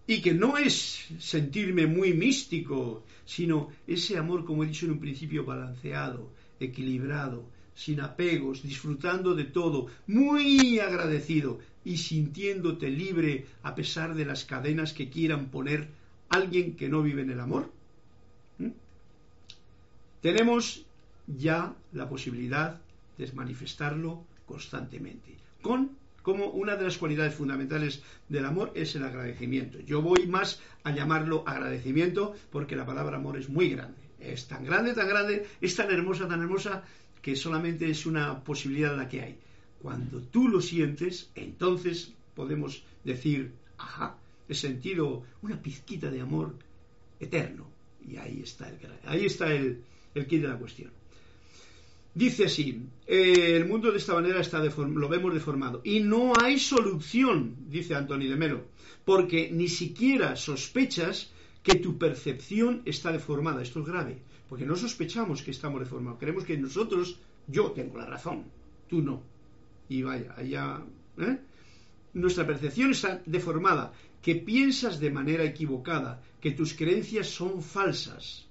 y 0.09 0.23
que 0.23 0.33
no 0.33 0.57
es 0.57 1.07
sentirme 1.19 1.87
muy 1.87 2.15
místico, 2.15 3.05
sino 3.27 3.69
ese 3.87 4.17
amor, 4.17 4.47
como 4.47 4.65
he 4.65 4.67
dicho 4.67 4.87
en 4.87 4.93
un 4.93 5.01
principio, 5.01 5.45
balanceado, 5.45 6.33
equilibrado, 6.59 7.45
sin 7.75 8.01
apegos, 8.01 8.63
disfrutando 8.63 9.35
de 9.35 9.45
todo, 9.45 9.89
muy 10.07 10.79
agradecido 10.79 11.59
y 11.85 11.99
sintiéndote 11.99 12.89
libre 12.89 13.45
a 13.63 13.75
pesar 13.75 14.15
de 14.15 14.25
las 14.25 14.47
cadenas 14.47 14.95
que 14.95 15.11
quieran 15.11 15.51
poner 15.51 15.89
alguien 16.31 16.75
que 16.75 16.89
no 16.89 17.03
vive 17.03 17.21
en 17.21 17.31
el 17.31 17.41
amor. 17.41 17.71
¿Mm? 18.57 18.71
Tenemos 20.23 20.87
ya 21.27 21.77
la 21.93 22.09
posibilidad 22.09 22.81
de 23.19 23.31
manifestarlo 23.33 24.25
constantemente, 24.47 25.37
con 25.61 25.98
como 26.29 26.51
una 26.51 26.77
de 26.77 26.85
las 26.85 26.99
cualidades 26.99 27.35
fundamentales 27.35 28.03
del 28.29 28.45
amor 28.45 28.71
es 28.75 28.95
el 28.95 29.03
agradecimiento. 29.03 29.81
Yo 29.81 30.03
voy 30.03 30.27
más 30.27 30.61
a 30.85 30.91
llamarlo 30.91 31.43
agradecimiento 31.47 32.35
porque 32.51 32.77
la 32.77 32.85
palabra 32.85 33.17
amor 33.17 33.39
es 33.39 33.49
muy 33.49 33.71
grande. 33.71 33.97
Es 34.21 34.47
tan 34.47 34.63
grande, 34.63 34.93
tan 34.93 35.09
grande, 35.09 35.47
es 35.63 35.75
tan 35.75 35.91
hermosa, 35.91 36.29
tan 36.29 36.43
hermosa 36.43 36.85
que 37.23 37.35
solamente 37.35 37.89
es 37.89 38.05
una 38.05 38.45
posibilidad 38.45 38.95
la 38.95 39.09
que 39.09 39.23
hay. 39.23 39.39
Cuando 39.81 40.21
tú 40.21 40.49
lo 40.49 40.61
sientes, 40.61 41.31
entonces 41.35 42.13
podemos 42.35 42.85
decir, 43.05 43.55
ajá, 43.79 44.19
he 44.51 44.55
sentido 44.55 45.25
una 45.41 45.63
pizquita 45.63 46.11
de 46.11 46.21
amor 46.21 46.57
eterno. 47.21 47.71
Y 48.07 48.19
ahí 48.19 48.43
está 48.43 48.69
el, 48.69 48.77
ahí 49.07 49.25
está 49.25 49.51
el, 49.51 49.83
el 50.15 50.27
kit 50.27 50.43
de 50.43 50.49
la 50.49 50.59
cuestión. 50.59 50.91
Dice 52.19 52.47
así, 52.47 52.67
eh, 53.07 53.55
el 53.59 53.69
mundo 53.69 53.93
de 53.93 53.99
esta 53.99 54.13
manera 54.13 54.41
está 54.41 54.59
lo 54.59 55.09
vemos 55.09 55.33
deformado. 55.33 55.81
Y 55.85 56.01
no 56.01 56.33
hay 56.37 56.59
solución, 56.59 57.55
dice 57.69 57.95
Antonio 57.95 58.29
de 58.29 58.35
Melo, 58.35 58.61
porque 59.05 59.53
ni 59.53 59.69
siquiera 59.69 60.35
sospechas 60.35 61.31
que 61.63 61.77
tu 61.77 61.97
percepción 61.97 62.83
está 62.87 63.13
deformada. 63.13 63.63
Esto 63.63 63.79
es 63.83 63.87
grave, 63.87 64.19
porque 64.49 64.67
no 64.67 64.75
sospechamos 64.75 65.43
que 65.45 65.53
estamos 65.53 65.79
deformados. 65.79 66.19
Creemos 66.19 66.45
que 66.45 66.59
nosotros, 66.59 67.21
yo 67.47 67.71
tengo 67.71 67.99
la 67.99 68.07
razón, 68.07 68.47
tú 68.89 69.01
no. 69.01 69.23
Y 69.89 70.03
vaya, 70.03 70.35
allá... 70.37 70.83
¿eh? 71.19 71.39
Nuestra 72.15 72.45
percepción 72.45 72.91
está 72.91 73.23
deformada, 73.27 73.93
que 74.23 74.35
piensas 74.35 74.99
de 74.99 75.13
manera 75.13 75.45
equivocada, 75.45 76.21
que 76.41 76.51
tus 76.51 76.75
creencias 76.75 77.29
son 77.29 77.63
falsas. 77.63 78.49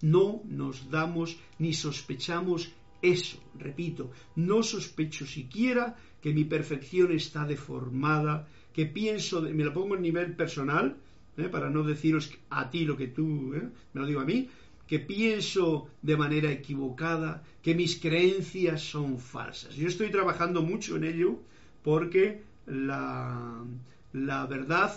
No 0.00 0.40
nos 0.46 0.88
damos 0.90 1.36
ni 1.58 1.74
sospechamos 1.74 2.72
eso, 3.02 3.38
repito, 3.58 4.10
no 4.36 4.62
sospecho 4.62 5.26
siquiera 5.26 5.96
que 6.20 6.32
mi 6.32 6.44
perfección 6.44 7.12
está 7.12 7.44
deformada, 7.44 8.46
que 8.72 8.86
pienso, 8.86 9.40
me 9.42 9.64
lo 9.64 9.72
pongo 9.72 9.96
en 9.96 10.02
nivel 10.02 10.36
personal, 10.36 10.96
¿eh? 11.36 11.48
para 11.48 11.70
no 11.70 11.82
deciros 11.82 12.30
a 12.50 12.70
ti 12.70 12.84
lo 12.84 12.96
que 12.96 13.08
tú, 13.08 13.54
¿eh? 13.54 13.68
me 13.92 14.00
lo 14.00 14.06
digo 14.06 14.20
a 14.20 14.24
mí, 14.24 14.48
que 14.86 14.98
pienso 14.98 15.88
de 16.02 16.16
manera 16.16 16.50
equivocada, 16.50 17.44
que 17.62 17.74
mis 17.74 18.00
creencias 18.00 18.82
son 18.82 19.18
falsas. 19.18 19.74
Yo 19.76 19.86
estoy 19.86 20.10
trabajando 20.10 20.62
mucho 20.62 20.96
en 20.96 21.04
ello 21.04 21.38
porque 21.82 22.42
la, 22.66 23.64
la 24.12 24.46
verdad 24.46 24.92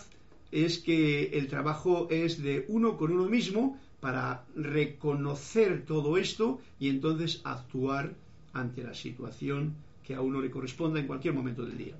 es 0.52 0.80
que 0.80 1.26
el 1.38 1.48
trabajo 1.48 2.08
es 2.10 2.42
de 2.42 2.66
uno 2.70 2.98
con 2.98 3.12
uno 3.12 3.30
mismo 3.30 3.80
para 4.04 4.44
reconocer 4.58 5.86
todo 5.86 6.18
esto 6.18 6.60
y 6.78 6.90
entonces 6.90 7.40
actuar 7.46 8.14
ante 8.52 8.84
la 8.84 8.94
situación 8.94 9.76
que 10.04 10.14
a 10.14 10.20
uno 10.20 10.42
le 10.42 10.52
corresponda 10.52 11.00
en 11.00 11.08
cualquier 11.08 11.34
momento 11.34 11.66
del 11.66 11.78
día. 11.78 11.96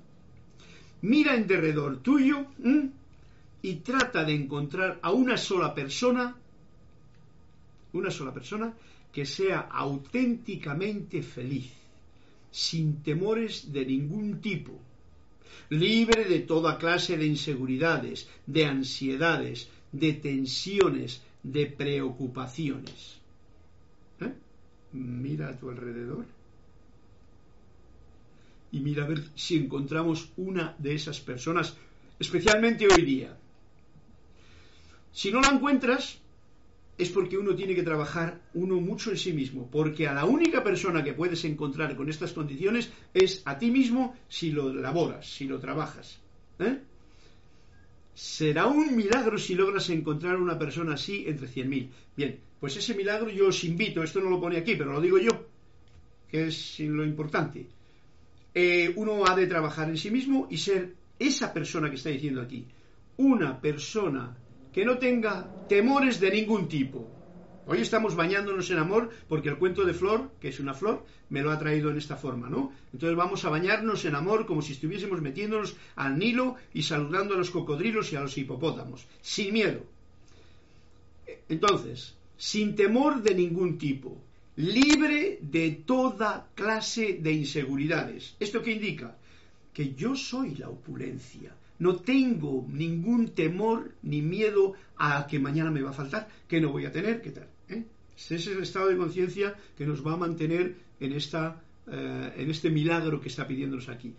Mira 1.00 1.34
en 1.34 1.46
derredor 1.46 2.02
tuyo 2.02 2.44
y 3.62 3.76
trata 3.76 4.22
de 4.22 4.34
encontrar 4.34 4.98
a 5.00 5.12
una 5.12 5.38
sola 5.38 5.74
persona, 5.74 6.36
una 7.94 8.10
sola 8.10 8.34
persona 8.34 8.74
que 9.10 9.24
sea 9.24 9.60
auténticamente 9.60 11.22
feliz, 11.22 11.72
sin 12.50 13.02
temores 13.02 13.72
de 13.72 13.86
ningún 13.86 14.42
tipo, 14.42 14.78
libre 15.70 16.26
de 16.26 16.40
toda 16.40 16.76
clase 16.76 17.16
de 17.16 17.24
inseguridades, 17.24 18.28
de 18.44 18.66
ansiedades, 18.66 19.70
de 19.90 20.12
tensiones, 20.12 21.22
de 21.44 21.66
preocupaciones. 21.66 23.20
¿Eh? 24.20 24.32
Mira 24.92 25.50
a 25.50 25.56
tu 25.56 25.70
alrededor 25.70 26.26
y 28.72 28.80
mira 28.80 29.04
a 29.04 29.06
ver 29.06 29.22
si 29.36 29.56
encontramos 29.56 30.32
una 30.36 30.74
de 30.78 30.96
esas 30.96 31.20
personas, 31.20 31.76
especialmente 32.18 32.88
hoy 32.88 33.02
día. 33.04 33.36
Si 35.12 35.30
no 35.30 35.40
la 35.40 35.50
encuentras, 35.50 36.18
es 36.98 37.08
porque 37.10 37.38
uno 37.38 37.54
tiene 37.54 37.76
que 37.76 37.84
trabajar 37.84 38.40
uno 38.54 38.80
mucho 38.80 39.12
en 39.12 39.16
sí 39.16 39.32
mismo, 39.32 39.68
porque 39.70 40.08
a 40.08 40.14
la 40.14 40.24
única 40.24 40.64
persona 40.64 41.04
que 41.04 41.12
puedes 41.12 41.44
encontrar 41.44 41.94
con 41.94 42.08
estas 42.08 42.32
condiciones 42.32 42.90
es 43.12 43.42
a 43.44 43.58
ti 43.58 43.70
mismo 43.70 44.16
si 44.28 44.50
lo 44.50 44.74
laboras, 44.74 45.28
si 45.30 45.46
lo 45.46 45.60
trabajas. 45.60 46.18
¿eh? 46.58 46.80
Será 48.14 48.66
un 48.66 48.94
milagro 48.94 49.38
si 49.38 49.54
logras 49.54 49.90
encontrar 49.90 50.36
una 50.36 50.58
persona 50.58 50.94
así 50.94 51.24
entre 51.26 51.48
100.000. 51.48 51.88
Bien, 52.16 52.38
pues 52.60 52.76
ese 52.76 52.94
milagro 52.94 53.28
yo 53.30 53.48
os 53.48 53.64
invito, 53.64 54.02
esto 54.02 54.20
no 54.20 54.30
lo 54.30 54.40
pone 54.40 54.58
aquí, 54.58 54.76
pero 54.76 54.92
lo 54.92 55.00
digo 55.00 55.18
yo, 55.18 55.46
que 56.28 56.46
es 56.46 56.80
lo 56.80 57.04
importante. 57.04 57.66
Eh, 58.54 58.92
uno 58.96 59.26
ha 59.26 59.34
de 59.34 59.48
trabajar 59.48 59.88
en 59.88 59.98
sí 59.98 60.10
mismo 60.10 60.46
y 60.48 60.58
ser 60.58 60.94
esa 61.18 61.52
persona 61.52 61.90
que 61.90 61.96
está 61.96 62.10
diciendo 62.10 62.40
aquí, 62.40 62.64
una 63.16 63.60
persona 63.60 64.36
que 64.72 64.84
no 64.84 64.98
tenga 64.98 65.66
temores 65.68 66.20
de 66.20 66.30
ningún 66.30 66.68
tipo, 66.68 67.06
Hoy 67.66 67.80
estamos 67.80 68.14
bañándonos 68.14 68.70
en 68.70 68.78
amor 68.78 69.08
porque 69.26 69.48
el 69.48 69.56
cuento 69.56 69.84
de 69.84 69.94
Flor, 69.94 70.32
que 70.38 70.48
es 70.48 70.60
una 70.60 70.74
flor, 70.74 71.06
me 71.30 71.40
lo 71.40 71.50
ha 71.50 71.58
traído 71.58 71.90
en 71.90 71.96
esta 71.96 72.16
forma, 72.16 72.50
¿no? 72.50 72.72
Entonces 72.92 73.16
vamos 73.16 73.42
a 73.44 73.48
bañarnos 73.48 74.04
en 74.04 74.14
amor 74.14 74.44
como 74.44 74.60
si 74.60 74.74
estuviésemos 74.74 75.22
metiéndonos 75.22 75.74
al 75.96 76.18
Nilo 76.18 76.56
y 76.74 76.82
saludando 76.82 77.34
a 77.34 77.38
los 77.38 77.50
cocodrilos 77.50 78.12
y 78.12 78.16
a 78.16 78.20
los 78.20 78.36
hipopótamos, 78.36 79.06
sin 79.22 79.54
miedo. 79.54 79.80
Entonces, 81.48 82.14
sin 82.36 82.76
temor 82.76 83.22
de 83.22 83.34
ningún 83.34 83.78
tipo, 83.78 84.20
libre 84.56 85.38
de 85.40 85.70
toda 85.70 86.48
clase 86.54 87.18
de 87.22 87.32
inseguridades. 87.32 88.36
¿Esto 88.40 88.62
qué 88.62 88.72
indica? 88.72 89.16
Que 89.72 89.94
yo 89.94 90.14
soy 90.14 90.54
la 90.56 90.68
opulencia, 90.68 91.56
no 91.78 91.96
tengo 91.96 92.66
ningún 92.68 93.28
temor 93.30 93.94
ni 94.02 94.20
miedo 94.20 94.74
a 94.98 95.26
que 95.26 95.38
mañana 95.38 95.70
me 95.70 95.80
va 95.80 95.90
a 95.90 95.94
faltar, 95.94 96.28
que 96.46 96.60
no 96.60 96.70
voy 96.70 96.84
a 96.84 96.92
tener, 96.92 97.22
qué 97.22 97.30
tal. 97.30 97.53
Ese 98.16 98.36
es 98.36 98.46
el 98.46 98.62
estado 98.62 98.88
de 98.88 98.96
conciencia 98.96 99.54
que 99.76 99.86
nos 99.86 100.06
va 100.06 100.12
a 100.12 100.16
mantener 100.16 100.76
en, 101.00 101.12
esta, 101.12 101.62
eh, 101.90 102.32
en 102.36 102.50
este 102.50 102.70
milagro 102.70 103.20
que 103.20 103.28
está 103.28 103.46
pidiéndonos 103.46 103.88
aquí. 103.88 104.12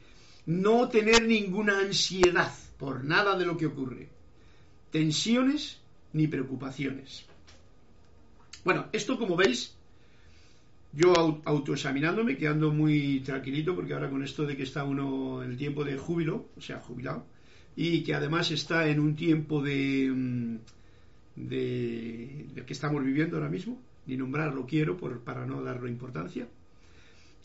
No 0.45 0.89
tener 0.89 1.27
ninguna 1.27 1.79
ansiedad 1.79 2.53
por 2.77 3.03
nada 3.03 3.37
de 3.37 3.45
lo 3.45 3.57
que 3.57 3.65
ocurre. 3.65 4.09
Tensiones 4.91 5.79
ni 6.13 6.27
preocupaciones. 6.27 7.25
Bueno, 8.63 8.87
esto 8.91 9.17
como 9.17 9.35
veis, 9.35 9.75
yo 10.93 11.41
autoexaminándome, 11.45 12.37
quedando 12.37 12.71
muy 12.71 13.19
tranquilito, 13.19 13.75
porque 13.75 13.93
ahora 13.93 14.09
con 14.09 14.23
esto 14.23 14.45
de 14.45 14.55
que 14.55 14.63
está 14.63 14.83
uno 14.83 15.43
en 15.43 15.51
el 15.51 15.57
tiempo 15.57 15.83
de 15.83 15.97
júbilo, 15.97 16.47
o 16.57 16.61
sea, 16.61 16.79
jubilado, 16.79 17.25
y 17.75 18.03
que 18.03 18.15
además 18.15 18.51
está 18.51 18.87
en 18.87 18.99
un 18.99 19.15
tiempo 19.15 19.61
de, 19.61 20.09
mm, 20.13 20.57
de, 21.35 22.45
que 22.65 22.73
estamos 22.73 23.03
viviendo 23.03 23.37
ahora 23.37 23.49
mismo, 23.49 23.81
ni 24.05 24.17
nombrarlo 24.17 24.65
quiero 24.65 24.97
por, 24.97 25.21
para 25.21 25.45
no 25.45 25.61
darle 25.61 25.89
importancia, 25.89 26.47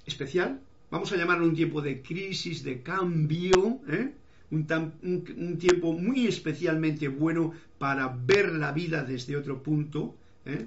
especial. 0.07 0.61
Vamos 0.90 1.12
a 1.12 1.16
llamarlo 1.16 1.46
un 1.46 1.55
tiempo 1.55 1.81
de 1.81 2.03
crisis, 2.03 2.64
de 2.64 2.83
cambio, 2.83 3.81
¿eh? 3.88 4.12
un, 4.50 4.66
un, 5.03 5.59
tiempo 5.59 5.92
muy 5.92 6.26
especialmente 6.26 7.09
bueno 7.09 7.53
para 7.79 8.09
ver 8.09 8.53
la 8.53 8.72
vida 8.72 9.05
desde 9.05 9.37
otro 9.37 9.62
punto, 9.62 10.16
¿eh? 10.44 10.66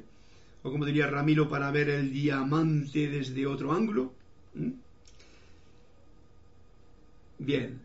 o 0.64 0.72
como 0.72 0.86
diría 0.86 1.08
Ramiro, 1.08 1.50
para 1.50 1.72
ver 1.72 1.90
el 1.90 2.14
diamante 2.14 3.10
desde 3.10 3.46
otro 3.46 3.74
ángulo. 3.74 4.14
Bien, 7.40 7.82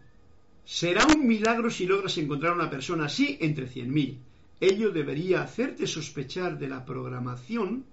Será 0.68 1.06
un 1.06 1.26
milagro 1.26 1.70
si 1.70 1.86
logras 1.86 2.18
encontrar 2.18 2.52
una 2.52 2.68
persona 2.68 3.06
así 3.06 3.38
entre 3.40 3.66
100.000. 3.66 4.18
Ello 4.60 4.90
debería 4.90 5.42
hacerte 5.42 5.86
sospechar 5.86 6.58
de 6.58 6.68
la 6.68 6.84
programación 6.84 7.84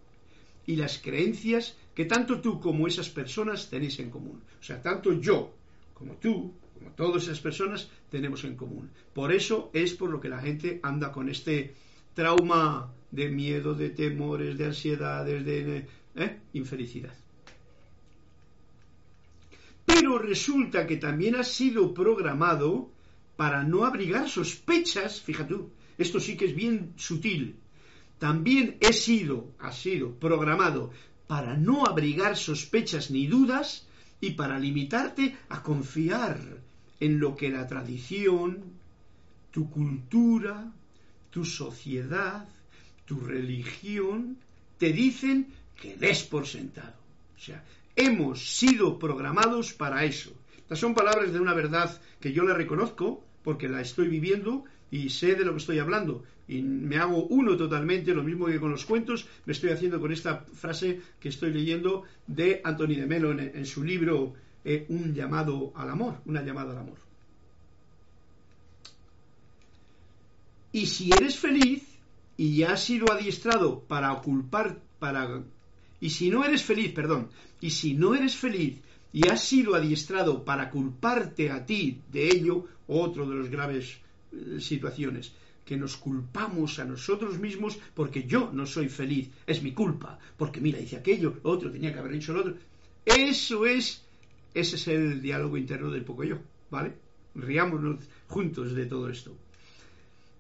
y 0.66 0.76
las 0.76 0.98
creencias 0.98 1.78
que 1.94 2.06
tanto 2.06 2.42
tú 2.42 2.60
como 2.60 2.88
esas 2.88 3.10
personas 3.10 3.70
tenéis 3.70 4.00
en 4.00 4.10
común. 4.10 4.42
O 4.60 4.64
sea, 4.64 4.82
tanto 4.82 5.14
yo 5.14 5.54
como 5.94 6.16
tú, 6.16 6.54
como 6.74 6.92
todas 6.92 7.24
esas 7.24 7.40
personas, 7.40 7.90
tenemos 8.10 8.44
en 8.44 8.56
común. 8.56 8.90
Por 9.14 9.32
eso 9.32 9.70
es 9.74 9.94
por 9.94 10.10
lo 10.10 10.20
que 10.20 10.30
la 10.30 10.42
gente 10.42 10.80
anda 10.84 11.12
con 11.12 11.30
este 11.30 11.74
trauma 12.14 12.92
de 13.12 13.30
miedo, 13.30 13.74
de 13.76 13.90
temores, 13.90 14.58
de 14.58 14.66
ansiedades, 14.66 15.46
de 15.46 15.88
¿eh? 16.16 16.40
infelicidad. 16.54 17.14
Pero 19.86 20.18
resulta 20.18 20.86
que 20.88 20.98
también 20.98 21.36
ha 21.36 21.44
sido 21.44 21.94
programado 21.94 22.92
para 23.38 23.64
no 23.64 23.86
abrigar 23.86 24.28
sospechas, 24.30 25.22
fíjate 25.22 25.54
tú, 25.54 25.70
esto 25.98 26.20
sí 26.20 26.38
que 26.38 26.46
es 26.46 26.56
bien 26.56 26.94
sutil. 26.96 27.56
También 28.20 28.78
he 28.80 28.94
sido, 28.94 29.54
ha 29.60 29.72
sido 29.72 30.16
programado 30.16 30.92
para 31.28 31.58
no 31.58 31.86
abrigar 31.86 32.38
sospechas 32.38 33.12
ni 33.12 33.28
dudas 33.28 33.88
y 34.22 34.32
para 34.32 34.60
limitarte 34.60 35.36
a 35.50 35.62
confiar 35.62 36.40
en 37.00 37.20
lo 37.20 37.36
que 37.36 37.50
la 37.50 37.68
tradición, 37.68 38.64
tu 39.52 39.70
cultura, 39.70 40.72
tu 41.30 41.44
sociedad, 41.44 42.48
tu 43.06 43.20
religión 43.20 44.38
te 44.78 44.94
dicen 44.94 45.48
que 45.80 45.98
des 45.98 46.24
por 46.24 46.48
sentado. 46.48 46.96
O 47.36 47.40
sea, 47.40 47.64
Hemos 47.98 48.58
sido 48.58 49.00
programados 49.00 49.72
para 49.72 50.04
eso. 50.04 50.34
Estas 50.58 50.80
son 50.80 50.94
palabras 50.94 51.32
de 51.32 51.40
una 51.40 51.54
verdad 51.54 52.02
que 52.20 52.34
yo 52.34 52.44
la 52.44 52.54
reconozco 52.54 53.24
porque 53.42 53.70
la 53.70 53.80
estoy 53.80 54.10
viviendo 54.10 54.66
y 54.96 55.10
sé 55.10 55.36
de 55.36 55.44
lo 55.44 55.52
que 55.52 55.58
estoy 55.58 55.80
hablando. 55.80 56.24
Y 56.48 56.62
me 56.62 56.98
hago 56.98 57.26
uno 57.26 57.58
totalmente, 57.58 58.14
lo 58.14 58.24
mismo 58.24 58.46
que 58.46 58.60
con 58.60 58.72
los 58.72 58.86
cuentos, 58.86 59.28
me 59.46 59.54
estoy 59.54 59.72
haciendo 59.72 60.00
con 60.00 60.12
esta 60.12 60.46
frase 60.54 61.02
que 61.20 61.30
estoy 61.30 61.52
leyendo 61.52 62.04
de 62.28 62.62
Anthony 62.64 62.96
de 62.96 63.06
Melo 63.06 63.32
en, 63.32 63.66
su 63.66 63.84
libro 63.84 64.34
eh, 64.64 64.86
Un 64.90 65.14
llamado 65.14 65.74
al 65.76 65.90
amor, 65.90 66.22
una 66.26 66.42
llamada 66.44 66.72
al 66.72 66.80
amor. 66.80 66.98
Y 70.72 70.86
si 70.86 71.12
eres 71.12 71.38
feliz 71.38 71.84
y 72.38 72.64
has 72.64 72.84
sido 72.84 73.12
adiestrado 73.12 73.82
para 73.82 74.14
culpar, 74.22 74.80
para 75.00 75.44
y 76.00 76.10
si 76.10 76.30
no 76.30 76.44
eres 76.44 76.64
feliz, 76.64 76.92
perdón, 76.94 77.30
y 77.60 77.72
si 77.72 77.94
no 77.96 78.14
eres 78.16 78.36
feliz 78.36 78.82
y 79.12 79.28
has 79.30 79.44
sido 79.44 79.76
adiestrado 79.76 80.44
para 80.44 80.70
culparte 80.70 81.50
a 81.50 81.66
ti 81.66 82.02
de 82.12 82.28
ello, 82.28 82.66
otro 82.88 83.28
de 83.28 83.36
los 83.36 83.50
graves 83.50 83.98
situaciones, 84.60 85.34
que 85.66 85.78
nos 85.78 85.98
culpamos 85.98 86.80
a 86.80 86.86
nosotros 86.86 87.40
mismos 87.40 87.80
porque 87.94 88.24
yo 88.24 88.52
no 88.54 88.66
soy 88.66 88.88
feliz, 88.88 89.30
es 89.48 89.64
mi 89.64 89.74
culpa, 89.74 90.20
porque 90.38 90.62
mira, 90.62 90.80
hice 90.80 90.98
aquello, 90.98 91.40
otro 91.44 91.72
tenía 91.72 91.92
que 91.92 92.00
haber 92.00 92.14
dicho 92.14 92.32
el 92.32 92.38
otro. 92.38 92.56
Eso 93.04 93.66
es, 93.66 94.04
ese 94.54 94.76
es 94.76 94.88
el 94.88 95.22
diálogo 95.22 95.58
interno 95.58 95.90
del 95.90 96.06
poco 96.06 96.24
yo, 96.24 96.38
¿vale? 96.70 96.94
Riámonos 97.34 98.06
juntos 98.28 98.76
de 98.76 98.86
todo 98.86 99.10
esto. 99.10 99.36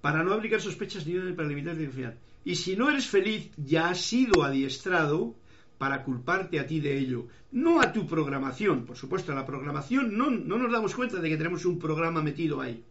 Para 0.01 0.23
no 0.23 0.33
aplicar 0.33 0.61
sospechas 0.61 1.05
ni 1.07 1.33
para 1.33 1.47
limitar 1.47 1.75
confiar. 1.75 2.15
Y 2.43 2.55
si 2.55 2.75
no 2.75 2.89
eres 2.89 3.07
feliz, 3.07 3.49
ya 3.57 3.89
has 3.89 4.01
sido 4.01 4.43
adiestrado 4.43 5.35
para 5.79 6.03
culparte 6.03 6.59
a 6.59 6.67
ti 6.67 6.79
de 6.79 6.97
ello, 6.97 7.27
no 7.51 7.81
a 7.81 7.91
tu 7.91 8.07
programación, 8.07 8.85
por 8.85 8.95
supuesto, 8.95 9.33
la 9.33 9.45
programación 9.45 10.17
no, 10.17 10.29
no 10.29 10.57
nos 10.57 10.71
damos 10.71 10.95
cuenta 10.95 11.19
de 11.19 11.29
que 11.29 11.37
tenemos 11.37 11.65
un 11.65 11.79
programa 11.79 12.21
metido 12.21 12.61
ahí, 12.61 12.83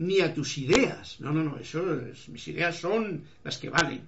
ni 0.00 0.20
a 0.20 0.32
tus 0.32 0.56
ideas, 0.58 1.20
no, 1.20 1.30
no, 1.32 1.44
no, 1.44 1.58
eso 1.58 1.84
mis 2.28 2.48
ideas 2.48 2.78
son 2.78 3.22
las 3.44 3.58
que 3.58 3.68
valen, 3.68 4.02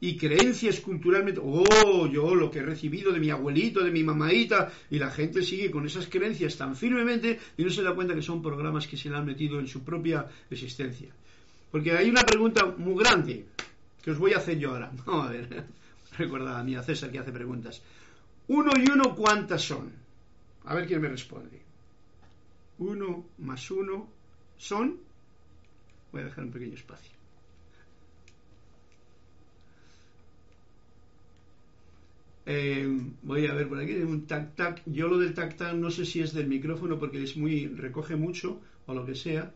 y 0.00 0.16
creencias 0.16 0.80
culturalmente, 0.80 1.40
oh, 1.42 2.06
yo 2.06 2.34
lo 2.34 2.50
que 2.50 2.60
he 2.60 2.62
recibido 2.62 3.12
de 3.12 3.20
mi 3.20 3.30
abuelito, 3.30 3.82
de 3.82 3.90
mi 3.90 4.02
mamadita, 4.02 4.72
y 4.90 4.98
la 4.98 5.10
gente 5.10 5.42
sigue 5.42 5.70
con 5.70 5.86
esas 5.86 6.08
creencias 6.08 6.56
tan 6.56 6.74
firmemente 6.76 7.38
y 7.56 7.64
no 7.64 7.70
se 7.70 7.82
da 7.82 7.94
cuenta 7.94 8.14
que 8.14 8.22
son 8.22 8.42
programas 8.42 8.86
que 8.86 8.96
se 8.96 9.10
le 9.10 9.16
han 9.16 9.26
metido 9.26 9.60
en 9.60 9.66
su 9.66 9.82
propia 9.82 10.26
existencia. 10.50 11.10
Porque 11.70 11.92
hay 11.92 12.08
una 12.08 12.22
pregunta 12.22 12.66
muy 12.66 13.02
grande 13.02 13.46
que 14.02 14.10
os 14.10 14.18
voy 14.18 14.32
a 14.32 14.38
hacer 14.38 14.58
yo 14.58 14.70
ahora. 14.70 14.90
Vamos 15.06 15.26
a 15.26 15.30
ver. 15.30 15.64
Recuerda 16.18 16.58
a 16.58 16.64
mí, 16.64 16.74
a 16.74 16.82
César, 16.82 17.10
que 17.10 17.18
hace 17.18 17.32
preguntas. 17.32 17.82
Uno 18.48 18.72
y 18.76 18.90
uno, 18.90 19.14
¿cuántas 19.14 19.62
son? 19.62 19.92
A 20.64 20.74
ver 20.74 20.86
quién 20.86 21.00
me 21.00 21.08
responde. 21.08 21.62
Uno 22.78 23.26
más 23.38 23.70
uno 23.70 24.08
son. 24.56 25.09
Voy 26.12 26.22
a 26.22 26.24
dejar 26.24 26.44
un 26.44 26.50
pequeño 26.50 26.74
espacio. 26.74 27.12
Eh, 32.46 32.84
voy 33.22 33.46
a 33.46 33.54
ver 33.54 33.68
por 33.68 33.78
aquí, 33.78 33.94
un 33.94 34.26
tac 34.26 34.56
tac. 34.56 34.82
Yo 34.86 35.06
lo 35.08 35.18
del 35.18 35.34
tac 35.34 35.56
tac 35.56 35.74
no 35.74 35.90
sé 35.90 36.04
si 36.04 36.20
es 36.20 36.32
del 36.32 36.48
micrófono 36.48 36.98
porque 36.98 37.22
es 37.22 37.36
muy 37.36 37.68
recoge 37.68 38.16
mucho 38.16 38.60
o 38.86 38.94
lo 38.94 39.06
que 39.06 39.14
sea. 39.14 39.52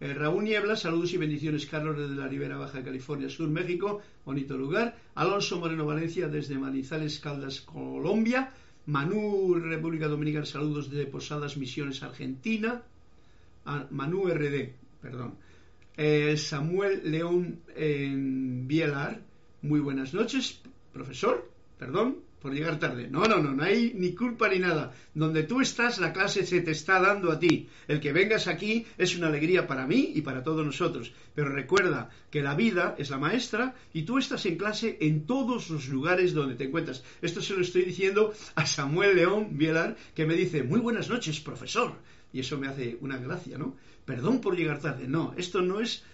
Eh, 0.00 0.14
Raúl 0.14 0.42
Niebla, 0.42 0.74
saludos 0.74 1.12
y 1.12 1.18
bendiciones. 1.18 1.66
Carlos 1.66 1.96
desde 1.96 2.16
la 2.16 2.26
Ribera 2.26 2.56
Baja 2.56 2.82
California 2.82 3.28
Sur, 3.28 3.48
México, 3.48 4.02
bonito 4.24 4.58
lugar. 4.58 4.96
Alonso 5.14 5.60
Moreno 5.60 5.86
Valencia 5.86 6.26
desde 6.26 6.58
Manizales, 6.58 7.20
Caldas, 7.20 7.60
Colombia. 7.60 8.50
Manu, 8.86 9.54
República 9.54 10.08
Dominicana, 10.08 10.44
saludos 10.44 10.90
de 10.90 11.06
Posadas 11.06 11.56
Misiones, 11.56 12.02
Argentina. 12.02 12.82
Ah, 13.64 13.86
Manu 13.90 14.26
RD, 14.26 14.72
perdón. 15.00 15.36
Eh, 15.96 16.36
Samuel 16.36 17.02
León 17.10 17.60
Bielar, 18.66 19.22
muy 19.60 19.80
buenas 19.80 20.14
noches, 20.14 20.60
profesor, 20.92 21.50
perdón 21.78 22.18
por 22.42 22.52
llegar 22.52 22.80
tarde. 22.80 23.08
No, 23.08 23.24
no, 23.24 23.38
no, 23.38 23.52
no 23.52 23.62
hay 23.62 23.92
ni 23.94 24.14
culpa 24.14 24.48
ni 24.48 24.58
nada. 24.58 24.92
Donde 25.14 25.44
tú 25.44 25.60
estás, 25.60 25.98
la 25.98 26.12
clase 26.12 26.44
se 26.44 26.60
te 26.60 26.72
está 26.72 27.00
dando 27.00 27.30
a 27.30 27.38
ti. 27.38 27.68
El 27.86 28.00
que 28.00 28.12
vengas 28.12 28.48
aquí 28.48 28.84
es 28.98 29.16
una 29.16 29.28
alegría 29.28 29.68
para 29.68 29.86
mí 29.86 30.12
y 30.14 30.22
para 30.22 30.42
todos 30.42 30.66
nosotros. 30.66 31.12
Pero 31.36 31.50
recuerda 31.50 32.10
que 32.30 32.42
la 32.42 32.56
vida 32.56 32.96
es 32.98 33.10
la 33.10 33.18
maestra 33.18 33.76
y 33.92 34.02
tú 34.02 34.18
estás 34.18 34.44
en 34.46 34.56
clase 34.56 34.98
en 35.00 35.24
todos 35.24 35.70
los 35.70 35.88
lugares 35.88 36.34
donde 36.34 36.56
te 36.56 36.64
encuentras. 36.64 37.04
Esto 37.22 37.40
se 37.40 37.54
lo 37.54 37.60
estoy 37.60 37.82
diciendo 37.82 38.34
a 38.56 38.66
Samuel 38.66 39.14
León 39.14 39.56
Bielar, 39.56 39.96
que 40.14 40.26
me 40.26 40.34
dice, 40.34 40.64
muy 40.64 40.80
buenas 40.80 41.08
noches, 41.08 41.38
profesor. 41.38 41.94
Y 42.32 42.40
eso 42.40 42.58
me 42.58 42.66
hace 42.66 42.96
una 43.00 43.18
gracia, 43.18 43.56
¿no? 43.56 43.76
Perdón 44.04 44.40
por 44.40 44.56
llegar 44.56 44.80
tarde. 44.80 45.06
No, 45.06 45.34
esto 45.36 45.62
no 45.62 45.80
es 45.80 46.04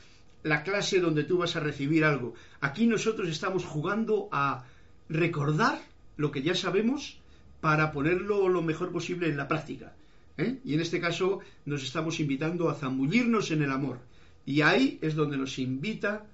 la 0.43 0.63
clase 0.63 1.01
donde 1.01 1.25
tú 1.25 1.39
vas 1.39 1.57
a 1.57 1.61
recibir 1.61 2.05
algo. 2.05 2.35
Aquí 2.61 2.87
nosotros 2.87 3.29
estamos 3.29 3.65
jugando 3.65 4.29
a 4.31 4.65
recordar 5.09 5.81
lo 6.17 6.31
que 6.31 6.43
ya 6.43 6.55
sabemos 6.55 7.19
para 7.61 7.93
ponerlo 7.93 8.49
lo 8.49 8.63
mejor 8.63 8.93
posible 8.93 9.29
en 9.29 9.37
la 9.37 9.49
práctica. 9.49 9.95
¿eh? 10.37 10.59
Y 10.65 10.75
en 10.75 10.81
este 10.81 11.01
caso 11.01 11.41
nos 11.65 11.83
estamos 11.83 12.21
invitando 12.21 12.69
a 12.69 12.75
zambullirnos 12.75 13.51
en 13.51 13.63
el 13.63 13.73
amor. 13.73 14.01
Y 14.47 14.63
ahí 14.63 14.99
es 15.03 15.15
donde 15.15 15.37
nos 15.37 15.59
invita. 15.59 16.27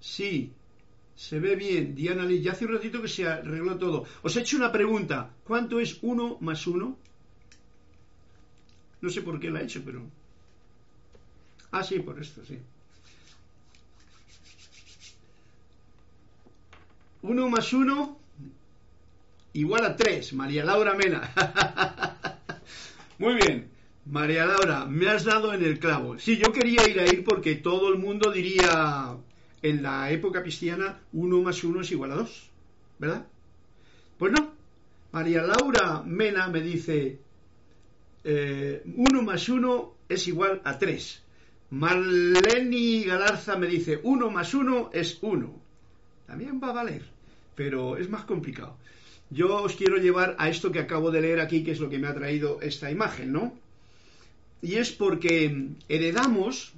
Sí, 0.00 0.52
se 1.16 1.40
ve 1.40 1.56
bien. 1.56 1.94
Diana 1.94 2.24
Lee, 2.24 2.42
ya 2.42 2.52
hace 2.52 2.66
un 2.66 2.74
ratito 2.74 3.00
que 3.00 3.08
se 3.08 3.26
arregló 3.26 3.76
todo. 3.76 4.04
Os 4.22 4.36
he 4.36 4.40
hecho 4.40 4.56
una 4.56 4.72
pregunta. 4.72 5.30
¿Cuánto 5.44 5.80
es 5.80 5.98
uno 6.02 6.38
más 6.40 6.66
uno? 6.66 6.98
No 9.00 9.10
sé 9.10 9.22
por 9.22 9.38
qué 9.38 9.50
la 9.50 9.60
he 9.60 9.64
hecho, 9.64 9.82
pero... 9.84 10.02
Ah, 11.70 11.82
sí, 11.82 12.00
por 12.00 12.20
esto, 12.20 12.44
sí. 12.44 12.58
1 17.22 17.48
más 17.48 17.72
1 17.72 18.18
igual 19.54 19.84
a 19.84 19.96
3. 19.96 20.32
María 20.34 20.64
Laura 20.64 20.94
Mena. 20.94 21.32
Muy 23.18 23.34
bien. 23.34 23.70
María 24.06 24.46
Laura, 24.46 24.86
me 24.86 25.08
has 25.08 25.24
dado 25.24 25.52
en 25.52 25.62
el 25.62 25.78
clavo. 25.78 26.18
Sí, 26.18 26.38
yo 26.38 26.52
quería 26.52 26.88
ir 26.88 26.98
a 27.00 27.04
ir 27.04 27.24
porque 27.24 27.56
todo 27.56 27.88
el 27.92 27.98
mundo 27.98 28.32
diría 28.32 29.16
en 29.60 29.82
la 29.82 30.10
época 30.10 30.42
cristiana 30.42 31.00
1 31.12 31.42
más 31.42 31.62
1 31.62 31.80
es 31.82 31.90
igual 31.90 32.12
a 32.12 32.16
2. 32.16 32.50
¿Verdad? 32.98 33.26
Pues 34.16 34.32
no. 34.32 34.52
María 35.12 35.42
Laura 35.42 36.02
Mena 36.04 36.48
me 36.48 36.60
dice 36.60 37.18
1 38.28 39.20
eh, 39.20 39.22
más 39.22 39.48
1 39.48 39.94
es 40.08 40.28
igual 40.28 40.60
a 40.64 40.78
3. 40.78 41.22
Marleni 41.70 43.04
Galarza 43.04 43.56
me 43.56 43.66
dice 43.66 44.00
1 44.02 44.30
más 44.30 44.54
1 44.54 44.90
es 44.92 45.18
1 45.20 45.68
también 46.28 46.60
va 46.62 46.68
a 46.68 46.72
valer, 46.74 47.02
pero 47.54 47.96
es 47.96 48.10
más 48.10 48.24
complicado. 48.24 48.76
Yo 49.30 49.62
os 49.62 49.74
quiero 49.74 49.96
llevar 49.96 50.36
a 50.38 50.50
esto 50.50 50.70
que 50.70 50.78
acabo 50.78 51.10
de 51.10 51.22
leer 51.22 51.40
aquí, 51.40 51.64
que 51.64 51.70
es 51.70 51.80
lo 51.80 51.88
que 51.88 51.98
me 51.98 52.06
ha 52.06 52.14
traído 52.14 52.60
esta 52.60 52.90
imagen, 52.90 53.32
¿no? 53.32 53.54
Y 54.60 54.74
es 54.74 54.90
porque 54.90 55.70
heredamos, 55.88 56.74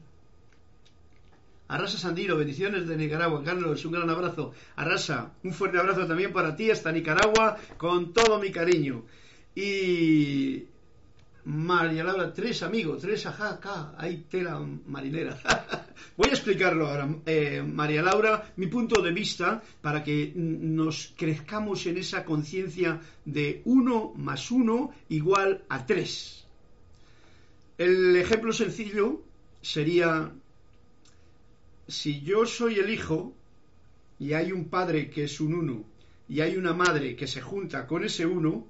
Arrasa 1.66 1.98
Sandiro, 1.98 2.36
bendiciones 2.36 2.86
de 2.86 2.96
Nicaragua. 2.96 3.42
Carlos, 3.42 3.84
un 3.84 3.92
gran 3.92 4.08
abrazo. 4.08 4.52
Arrasa, 4.76 5.32
un 5.42 5.52
fuerte 5.52 5.78
abrazo 5.78 6.06
también 6.06 6.32
para 6.32 6.54
ti 6.54 6.70
hasta 6.70 6.92
Nicaragua, 6.92 7.58
con 7.76 8.12
todo 8.12 8.38
mi 8.38 8.52
cariño. 8.52 9.04
Y 9.56 10.64
María 11.44 12.04
Laura, 12.04 12.32
tres 12.32 12.62
amigos, 12.62 13.00
tres 13.00 13.24
ajá, 13.26 13.54
acá, 13.54 13.94
hay 13.96 14.24
tela 14.28 14.60
marinera. 14.86 15.38
Voy 16.16 16.28
a 16.28 16.32
explicarlo 16.32 16.86
ahora, 16.86 17.08
eh, 17.24 17.62
María 17.62 18.02
Laura, 18.02 18.52
mi 18.56 18.66
punto 18.66 19.00
de 19.00 19.12
vista 19.12 19.62
para 19.80 20.04
que 20.04 20.32
nos 20.34 21.14
crezcamos 21.16 21.86
en 21.86 21.96
esa 21.98 22.24
conciencia 22.24 23.00
de 23.24 23.62
uno 23.64 24.12
más 24.16 24.50
uno 24.50 24.92
igual 25.08 25.64
a 25.68 25.86
tres. 25.86 26.46
El 27.78 28.14
ejemplo 28.16 28.52
sencillo 28.52 29.22
sería, 29.62 30.32
si 31.88 32.20
yo 32.20 32.44
soy 32.44 32.78
el 32.78 32.90
hijo 32.90 33.34
y 34.18 34.34
hay 34.34 34.52
un 34.52 34.68
padre 34.68 35.08
que 35.08 35.24
es 35.24 35.40
un 35.40 35.54
uno 35.54 35.84
y 36.28 36.40
hay 36.40 36.56
una 36.56 36.74
madre 36.74 37.16
que 37.16 37.26
se 37.26 37.40
junta 37.40 37.86
con 37.86 38.04
ese 38.04 38.26
uno, 38.26 38.66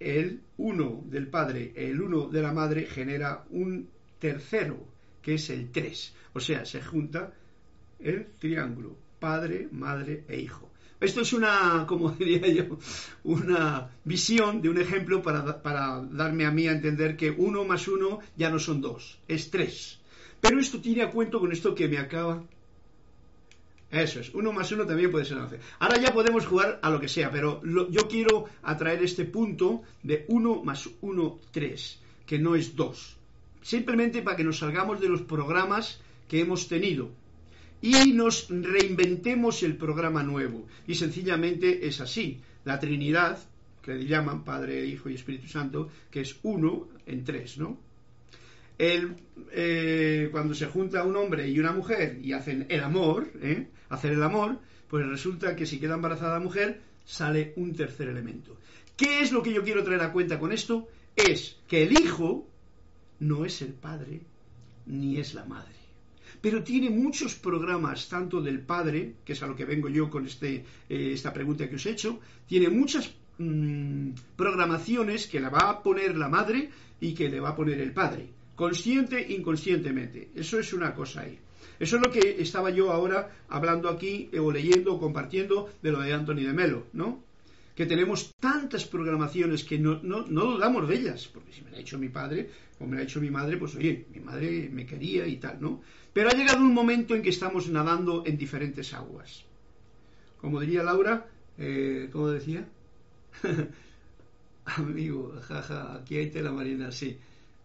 el 0.00 0.40
uno 0.56 1.02
del 1.06 1.28
padre, 1.28 1.72
el 1.74 2.00
uno 2.00 2.28
de 2.28 2.42
la 2.42 2.52
madre 2.52 2.86
genera 2.86 3.44
un 3.50 3.88
tercero, 4.18 4.78
que 5.22 5.34
es 5.34 5.50
el 5.50 5.70
tres. 5.70 6.14
O 6.32 6.40
sea, 6.40 6.64
se 6.64 6.82
junta 6.82 7.32
el 7.98 8.26
triángulo, 8.38 8.96
padre, 9.18 9.68
madre 9.72 10.24
e 10.28 10.40
hijo. 10.40 10.70
Esto 11.00 11.20
es 11.20 11.32
una, 11.32 11.84
como 11.86 12.10
diría 12.18 12.48
yo, 12.48 12.78
una 13.24 13.90
visión 14.04 14.60
de 14.60 14.68
un 14.68 14.78
ejemplo 14.78 15.22
para, 15.22 15.62
para 15.62 16.00
darme 16.10 16.44
a 16.44 16.50
mí 16.50 16.66
a 16.66 16.72
entender 16.72 17.16
que 17.16 17.30
uno 17.30 17.64
más 17.64 17.86
uno 17.88 18.20
ya 18.36 18.50
no 18.50 18.58
son 18.58 18.80
dos, 18.80 19.20
es 19.28 19.50
tres. 19.50 20.00
Pero 20.40 20.60
esto 20.60 20.80
tiene 20.80 21.02
a 21.02 21.10
cuento 21.10 21.40
con 21.40 21.52
esto 21.52 21.74
que 21.74 21.88
me 21.88 21.98
acaba 21.98 22.44
eso 23.90 24.20
es, 24.20 24.34
uno 24.34 24.52
más 24.52 24.70
uno 24.72 24.84
también 24.84 25.10
puede 25.10 25.24
ser 25.24 25.38
11. 25.38 25.58
Ahora 25.78 25.98
ya 25.98 26.12
podemos 26.12 26.46
jugar 26.46 26.78
a 26.82 26.90
lo 26.90 27.00
que 27.00 27.08
sea, 27.08 27.30
pero 27.30 27.62
yo 27.88 28.08
quiero 28.08 28.44
atraer 28.62 29.02
este 29.02 29.24
punto 29.24 29.82
de 30.02 30.26
1 30.28 30.62
más 30.62 30.88
1, 31.00 31.38
3, 31.50 32.00
que 32.26 32.38
no 32.38 32.54
es 32.54 32.76
2. 32.76 33.16
Simplemente 33.62 34.22
para 34.22 34.36
que 34.36 34.44
nos 34.44 34.58
salgamos 34.58 35.00
de 35.00 35.08
los 35.08 35.22
programas 35.22 36.00
que 36.28 36.40
hemos 36.40 36.68
tenido 36.68 37.10
y 37.80 38.12
nos 38.12 38.48
reinventemos 38.50 39.62
el 39.62 39.76
programa 39.76 40.22
nuevo. 40.22 40.66
Y 40.86 40.94
sencillamente 40.94 41.86
es 41.86 42.00
así. 42.00 42.40
La 42.64 42.78
Trinidad, 42.78 43.38
que 43.80 43.94
le 43.94 44.04
llaman 44.04 44.44
Padre, 44.44 44.84
Hijo 44.84 45.08
y 45.08 45.14
Espíritu 45.14 45.48
Santo, 45.48 45.88
que 46.10 46.20
es 46.20 46.36
1 46.42 46.88
en 47.06 47.24
3, 47.24 47.58
¿no? 47.58 47.88
el, 48.78 49.16
eh, 49.52 50.28
cuando 50.30 50.54
se 50.54 50.66
junta 50.66 51.02
un 51.02 51.16
hombre 51.16 51.48
y 51.48 51.58
una 51.58 51.72
mujer 51.72 52.18
y 52.22 52.32
hacen 52.32 52.66
el 52.68 52.80
amor, 52.80 53.28
¿eh? 53.42 53.66
Hacer 53.88 54.12
el 54.12 54.22
amor, 54.22 54.58
pues 54.88 55.06
resulta 55.06 55.56
que 55.56 55.66
si 55.66 55.78
queda 55.78 55.94
embarazada 55.94 56.34
la 56.34 56.44
mujer, 56.44 56.80
sale 57.04 57.52
un 57.56 57.74
tercer 57.74 58.08
elemento. 58.08 58.56
¿Qué 58.96 59.20
es 59.20 59.32
lo 59.32 59.42
que 59.42 59.52
yo 59.52 59.62
quiero 59.62 59.84
traer 59.84 60.02
a 60.02 60.12
cuenta 60.12 60.38
con 60.38 60.52
esto? 60.52 60.88
Es 61.14 61.56
que 61.66 61.82
el 61.82 61.92
hijo 61.92 62.48
no 63.20 63.44
es 63.44 63.62
el 63.62 63.72
padre 63.72 64.22
ni 64.86 65.18
es 65.18 65.34
la 65.34 65.44
madre. 65.44 65.74
Pero 66.40 66.62
tiene 66.62 66.90
muchos 66.90 67.34
programas, 67.34 68.08
tanto 68.08 68.40
del 68.40 68.60
padre, 68.60 69.16
que 69.24 69.32
es 69.32 69.42
a 69.42 69.46
lo 69.46 69.56
que 69.56 69.64
vengo 69.64 69.88
yo 69.88 70.08
con 70.08 70.26
este, 70.26 70.64
eh, 70.88 71.10
esta 71.12 71.32
pregunta 71.32 71.68
que 71.68 71.76
os 71.76 71.86
he 71.86 71.90
hecho, 71.90 72.20
tiene 72.46 72.68
muchas 72.68 73.12
mm, 73.38 74.10
programaciones 74.36 75.26
que 75.26 75.40
la 75.40 75.48
va 75.48 75.70
a 75.70 75.82
poner 75.82 76.16
la 76.16 76.28
madre 76.28 76.70
y 77.00 77.14
que 77.14 77.28
le 77.28 77.40
va 77.40 77.50
a 77.50 77.56
poner 77.56 77.80
el 77.80 77.92
padre 77.92 78.38
consciente 78.58 79.24
inconscientemente. 79.32 80.30
Eso 80.34 80.58
es 80.58 80.72
una 80.72 80.92
cosa 80.92 81.20
ahí. 81.20 81.38
Eso 81.78 81.96
es 81.96 82.02
lo 82.02 82.10
que 82.10 82.36
estaba 82.40 82.70
yo 82.70 82.92
ahora 82.92 83.30
hablando 83.48 83.88
aquí 83.88 84.28
eh, 84.32 84.38
o 84.38 84.50
leyendo 84.50 84.94
o 84.94 85.00
compartiendo 85.00 85.70
de 85.82 85.92
lo 85.92 86.00
de 86.00 86.12
Anthony 86.12 86.42
de 86.42 86.52
Melo, 86.52 86.86
¿no? 86.92 87.22
Que 87.74 87.86
tenemos 87.86 88.34
tantas 88.40 88.84
programaciones 88.84 89.62
que 89.62 89.78
no, 89.78 90.00
no, 90.02 90.26
no 90.26 90.44
dudamos 90.46 90.88
de 90.88 90.96
ellas, 90.96 91.28
porque 91.32 91.52
si 91.52 91.62
me 91.62 91.70
la 91.70 91.76
ha 91.76 91.80
hecho 91.80 91.98
mi 91.98 92.08
padre 92.08 92.50
o 92.80 92.86
me 92.86 92.96
la 92.96 93.02
ha 93.02 93.04
hecho 93.04 93.20
mi 93.20 93.30
madre, 93.30 93.56
pues 93.56 93.76
oye, 93.76 94.06
mi 94.12 94.20
madre 94.20 94.68
me 94.72 94.84
quería 94.84 95.26
y 95.26 95.36
tal, 95.36 95.60
¿no? 95.60 95.82
Pero 96.12 96.28
ha 96.30 96.32
llegado 96.32 96.58
un 96.58 96.74
momento 96.74 97.14
en 97.14 97.22
que 97.22 97.30
estamos 97.30 97.68
nadando 97.68 98.24
en 98.26 98.36
diferentes 98.36 98.92
aguas. 98.94 99.44
Como 100.40 100.60
diría 100.60 100.82
Laura, 100.82 101.28
eh, 101.56 102.08
¿cómo 102.12 102.28
decía? 102.28 102.66
Amigo, 104.64 105.34
jaja, 105.42 105.94
aquí 105.94 106.16
hay 106.16 106.30
tela 106.30 106.52
marina, 106.52 106.90
sí. 106.90 107.16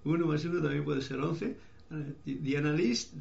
1 0.05 0.28
más 0.28 0.45
1 0.45 0.61
también 0.61 0.84
puede 0.84 1.01
ser 1.01 1.20
11. 1.20 1.55
Diana 2.26 2.74
List 2.74 3.14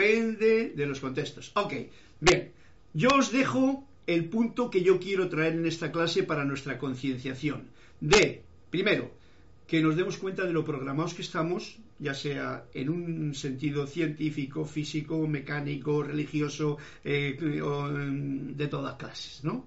depende 0.00 0.72
de 0.74 0.86
los 0.86 1.00
contextos. 1.00 1.52
Ok, 1.54 1.74
bien. 2.20 2.52
Yo 2.94 3.10
os 3.10 3.30
dejo 3.30 3.84
el 4.06 4.24
punto 4.28 4.70
que 4.70 4.82
yo 4.82 4.98
quiero 4.98 5.28
traer 5.28 5.54
en 5.54 5.66
esta 5.66 5.92
clase 5.92 6.22
para 6.22 6.44
nuestra 6.44 6.78
concienciación. 6.78 7.68
De, 8.00 8.42
primero, 8.70 9.12
que 9.66 9.82
nos 9.82 9.96
demos 9.96 10.16
cuenta 10.16 10.44
de 10.44 10.52
lo 10.52 10.64
programados 10.64 11.14
que 11.14 11.22
estamos, 11.22 11.78
ya 11.98 12.14
sea 12.14 12.64
en 12.74 12.88
un 12.88 13.34
sentido 13.34 13.86
científico, 13.86 14.64
físico, 14.64 15.28
mecánico, 15.28 16.02
religioso, 16.02 16.78
eh, 17.04 17.36
de 17.38 18.66
todas 18.68 18.96
clases, 18.96 19.44
¿no? 19.44 19.66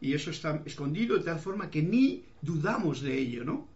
Y 0.00 0.14
eso 0.14 0.30
está 0.30 0.62
escondido 0.64 1.18
de 1.18 1.24
tal 1.24 1.38
forma 1.38 1.70
que 1.70 1.82
ni 1.82 2.24
dudamos 2.40 3.02
de 3.02 3.18
ello, 3.18 3.44
¿no? 3.44 3.68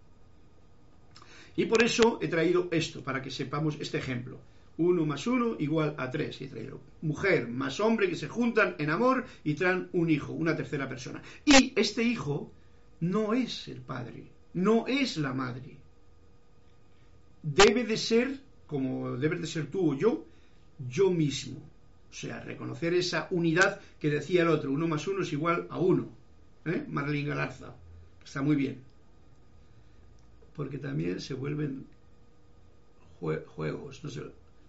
Y 1.57 1.67
por 1.67 1.85
eso 1.85 2.19
he 2.21 2.29
traído 2.29 2.69
esto, 2.73 3.05
para 3.05 3.23
que 3.23 3.31
sepamos 3.31 3.77
este 3.79 3.99
ejemplo. 3.99 4.41
1 4.77 5.07
más 5.07 5.27
1 5.27 5.57
igual 5.59 5.95
a 5.99 6.11
3. 6.11 6.41
Y 6.41 6.45
he 6.45 6.49
traído 6.49 6.81
mujer 7.03 7.49
más 7.49 7.81
hombre 7.81 8.09
que 8.09 8.17
se 8.17 8.29
juntan 8.29 8.77
en 8.79 8.91
amor 8.91 9.25
y 9.45 9.55
traen 9.55 9.89
un 9.93 10.11
hijo, 10.11 10.33
una 10.33 10.57
tercera 10.57 10.89
persona. 10.89 11.23
Y 11.45 11.73
este 11.77 12.03
hijo 12.03 12.53
no 13.01 13.35
es 13.35 13.69
el 13.69 13.81
padre, 13.81 14.31
no 14.55 14.87
es 14.87 15.17
la 15.17 15.33
madre. 15.33 15.79
Debe 17.43 17.85
de 17.85 17.97
ser, 17.97 18.41
como 18.67 19.17
debes 19.17 19.41
de 19.41 19.47
ser 19.47 19.67
tú 19.67 19.93
o 19.93 19.95
yo, 19.95 20.27
yo 20.89 21.11
mismo. 21.11 21.59
O 22.11 22.17
sea, 22.17 22.41
reconocer 22.41 22.95
esa 22.95 23.27
unidad 23.31 23.81
que 23.99 24.09
decía 24.09 24.43
el 24.43 24.49
otro. 24.49 24.71
1 24.71 24.89
más 24.89 25.07
1 25.07 25.23
es 25.23 25.33
igual 25.33 25.67
a 25.69 25.79
1. 25.79 26.09
¿Eh? 26.67 26.85
Marlene 26.89 27.29
Galarza. 27.29 27.75
Está 28.25 28.41
muy 28.41 28.57
bien 28.57 28.95
porque 30.55 30.79
también 30.79 31.21
se 31.21 31.35
vuelven 31.35 31.87
juegos, 33.21 34.05
no 34.05 34.11
sé, 34.11 34.23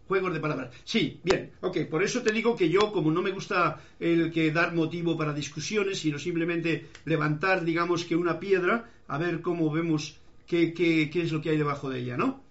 juegos 0.07 0.33
de 0.33 0.39
palabras. 0.39 0.71
Sí, 0.83 1.19
bien, 1.23 1.51
ok, 1.61 1.85
por 1.89 2.03
eso 2.03 2.21
te 2.21 2.31
digo 2.31 2.55
que 2.55 2.69
yo, 2.69 2.91
como 2.91 3.11
no 3.11 3.21
me 3.21 3.31
gusta 3.31 3.81
el 3.99 4.31
que 4.31 4.51
dar 4.51 4.73
motivo 4.73 5.17
para 5.17 5.33
discusiones, 5.33 5.99
sino 5.99 6.19
simplemente 6.19 6.87
levantar, 7.05 7.63
digamos 7.65 8.05
que 8.05 8.15
una 8.15 8.39
piedra, 8.39 8.89
a 9.07 9.17
ver 9.17 9.41
cómo 9.41 9.71
vemos 9.71 10.17
qué, 10.47 10.73
qué, 10.73 11.09
es 11.13 11.31
lo 11.31 11.41
que 11.41 11.49
hay 11.49 11.57
debajo 11.57 11.89
de 11.89 11.99
ella, 11.99 12.17
¿no? 12.17 12.43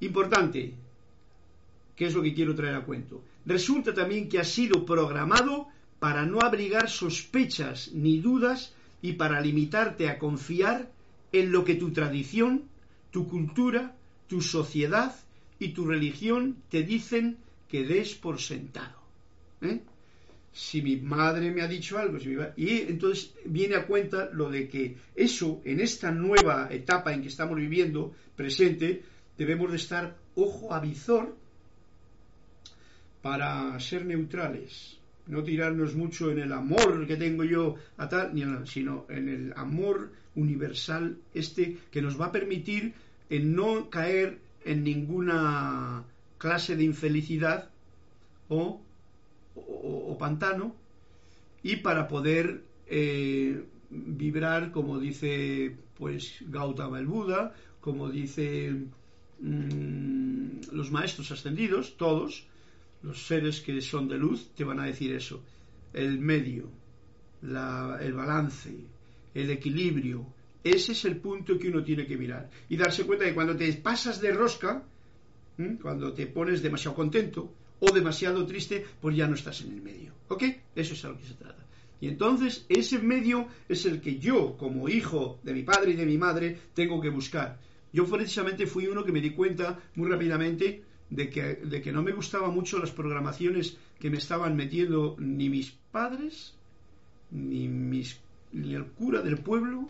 Importante, 0.00 0.74
¿qué 1.96 2.06
es 2.06 2.14
lo 2.14 2.22
que 2.22 2.34
quiero 2.34 2.54
traer 2.54 2.76
a 2.76 2.84
cuento? 2.84 3.22
Resulta 3.46 3.94
también 3.94 4.28
que 4.28 4.38
ha 4.38 4.44
sido 4.44 4.84
programado 4.84 5.68
para 5.98 6.24
no 6.24 6.40
abrigar 6.40 6.88
sospechas 6.88 7.90
ni 7.92 8.20
dudas 8.20 8.74
y 9.02 9.14
para 9.14 9.40
limitarte 9.40 10.08
a 10.08 10.18
confiar 10.18 10.90
en 11.32 11.52
lo 11.52 11.64
que 11.64 11.74
tu 11.74 11.92
tradición, 11.92 12.64
tu 13.10 13.28
cultura, 13.28 13.94
tu 14.28 14.40
sociedad 14.40 15.14
y 15.60 15.68
tu 15.68 15.86
religión 15.86 16.56
te 16.68 16.82
dicen 16.82 17.36
que 17.68 17.84
des 17.84 18.14
por 18.14 18.40
sentado. 18.40 18.98
¿eh? 19.60 19.80
Si 20.52 20.82
mi 20.82 20.96
madre 20.96 21.52
me 21.52 21.62
ha 21.62 21.68
dicho 21.68 21.98
algo, 21.98 22.18
y 22.56 22.68
entonces 22.88 23.32
viene 23.44 23.76
a 23.76 23.86
cuenta 23.86 24.30
lo 24.32 24.50
de 24.50 24.68
que 24.68 24.96
eso, 25.14 25.60
en 25.64 25.78
esta 25.78 26.10
nueva 26.10 26.68
etapa 26.72 27.12
en 27.12 27.22
que 27.22 27.28
estamos 27.28 27.56
viviendo, 27.56 28.12
presente, 28.34 29.02
debemos 29.38 29.70
de 29.70 29.76
estar 29.76 30.16
ojo 30.34 30.74
a 30.74 30.80
visor 30.80 31.36
para 33.22 33.78
ser 33.78 34.06
neutrales, 34.06 34.98
no 35.26 35.44
tirarnos 35.44 35.94
mucho 35.94 36.32
en 36.32 36.38
el 36.38 36.52
amor 36.52 37.06
que 37.06 37.16
tengo 37.16 37.44
yo 37.44 37.76
a 37.98 38.08
tal, 38.08 38.32
sino 38.66 39.06
en 39.10 39.28
el 39.28 39.52
amor 39.54 40.10
universal 40.34 41.18
este 41.34 41.76
que 41.90 42.00
nos 42.00 42.18
va 42.18 42.26
a 42.26 42.32
permitir 42.32 42.94
en 43.28 43.54
no 43.54 43.90
caer 43.90 44.38
en 44.64 44.84
ninguna 44.84 46.04
clase 46.38 46.76
de 46.76 46.84
infelicidad 46.84 47.70
o, 48.48 48.80
pantano 50.18 50.74
y 51.62 51.76
para 51.76 52.06
poder 52.06 52.62
eh, 52.86 53.64
vibrar 53.88 54.70
como 54.70 54.98
dice 54.98 55.76
pues 55.96 56.36
Gautama 56.42 56.98
el 56.98 57.06
Buda 57.06 57.54
como 57.80 58.10
dice 58.10 58.74
mm, 59.40 60.72
los 60.72 60.90
maestros 60.90 61.30
ascendidos 61.30 61.96
todos 61.96 62.46
los 63.02 63.26
seres 63.26 63.60
que 63.62 63.80
son 63.80 64.08
de 64.08 64.18
luz 64.18 64.50
te 64.54 64.64
van 64.64 64.78
a 64.80 64.84
decir 64.84 65.14
eso 65.14 65.42
el 65.94 66.18
medio 66.18 66.68
el 67.42 68.12
balance 68.12 68.76
el 69.34 69.50
equilibrio. 69.50 70.26
Ese 70.62 70.92
es 70.92 71.04
el 71.04 71.16
punto 71.16 71.58
que 71.58 71.68
uno 71.68 71.82
tiene 71.82 72.06
que 72.06 72.16
mirar. 72.16 72.50
Y 72.68 72.76
darse 72.76 73.04
cuenta 73.04 73.24
que 73.24 73.34
cuando 73.34 73.56
te 73.56 73.72
pasas 73.74 74.20
de 74.20 74.32
rosca, 74.32 74.82
cuando 75.80 76.12
te 76.12 76.26
pones 76.26 76.62
demasiado 76.62 76.96
contento 76.96 77.54
o 77.80 77.90
demasiado 77.92 78.46
triste, 78.46 78.84
pues 79.00 79.16
ya 79.16 79.26
no 79.26 79.34
estás 79.34 79.62
en 79.62 79.72
el 79.72 79.82
medio. 79.82 80.12
¿Ok? 80.28 80.44
Eso 80.74 80.94
es 80.94 81.04
a 81.04 81.08
lo 81.08 81.18
que 81.18 81.26
se 81.26 81.34
trata. 81.34 81.66
Y 82.00 82.08
entonces 82.08 82.64
ese 82.68 82.98
medio 82.98 83.46
es 83.68 83.84
el 83.84 84.00
que 84.00 84.18
yo, 84.18 84.56
como 84.56 84.88
hijo 84.88 85.38
de 85.42 85.52
mi 85.52 85.62
padre 85.62 85.92
y 85.92 85.96
de 85.96 86.06
mi 86.06 86.16
madre, 86.16 86.58
tengo 86.74 87.00
que 87.00 87.10
buscar. 87.10 87.58
Yo 87.92 88.06
precisamente 88.06 88.66
fui 88.66 88.86
uno 88.86 89.04
que 89.04 89.12
me 89.12 89.20
di 89.20 89.30
cuenta 89.30 89.78
muy 89.96 90.08
rápidamente 90.08 90.82
de 91.10 91.28
que, 91.28 91.56
de 91.56 91.82
que 91.82 91.92
no 91.92 92.02
me 92.02 92.12
gustaban 92.12 92.54
mucho 92.54 92.78
las 92.78 92.92
programaciones 92.92 93.76
que 93.98 94.10
me 94.10 94.18
estaban 94.18 94.56
metiendo 94.56 95.16
ni 95.18 95.50
mis 95.50 95.70
padres, 95.70 96.54
ni, 97.30 97.68
mis, 97.68 98.20
ni 98.52 98.74
el 98.74 98.86
cura 98.86 99.20
del 99.20 99.38
pueblo, 99.38 99.88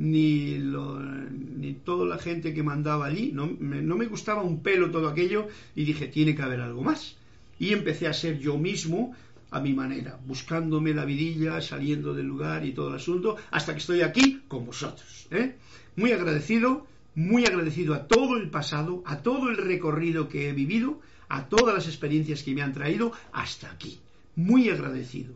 ni, 0.00 0.58
ni 0.58 1.72
toda 1.74 2.06
la 2.06 2.18
gente 2.18 2.54
que 2.54 2.62
mandaba 2.62 3.06
allí. 3.06 3.30
No 3.32 3.46
me, 3.46 3.82
no 3.82 3.96
me 3.96 4.06
gustaba 4.06 4.42
un 4.42 4.62
pelo 4.62 4.90
todo 4.90 5.08
aquello 5.08 5.48
y 5.76 5.84
dije, 5.84 6.08
tiene 6.08 6.34
que 6.34 6.42
haber 6.42 6.60
algo 6.60 6.82
más. 6.82 7.16
Y 7.58 7.72
empecé 7.72 8.08
a 8.08 8.12
ser 8.12 8.38
yo 8.38 8.58
mismo 8.58 9.14
a 9.50 9.60
mi 9.60 9.74
manera, 9.74 10.18
buscándome 10.26 10.94
la 10.94 11.04
vidilla, 11.04 11.60
saliendo 11.60 12.14
del 12.14 12.26
lugar 12.26 12.64
y 12.64 12.72
todo 12.72 12.88
el 12.88 12.94
asunto, 12.94 13.36
hasta 13.50 13.72
que 13.72 13.80
estoy 13.80 14.00
aquí 14.00 14.42
con 14.48 14.64
vosotros. 14.64 15.26
¿eh? 15.30 15.56
Muy 15.96 16.12
agradecido 16.12 16.86
muy 17.14 17.44
agradecido 17.44 17.94
a 17.94 18.06
todo 18.06 18.36
el 18.36 18.50
pasado, 18.50 19.02
a 19.04 19.22
todo 19.22 19.50
el 19.50 19.56
recorrido 19.56 20.28
que 20.28 20.48
he 20.48 20.52
vivido, 20.52 21.00
a 21.28 21.48
todas 21.48 21.74
las 21.74 21.86
experiencias 21.86 22.42
que 22.42 22.54
me 22.54 22.62
han 22.62 22.72
traído 22.72 23.12
hasta 23.32 23.70
aquí. 23.70 24.00
Muy 24.36 24.70
agradecido, 24.70 25.34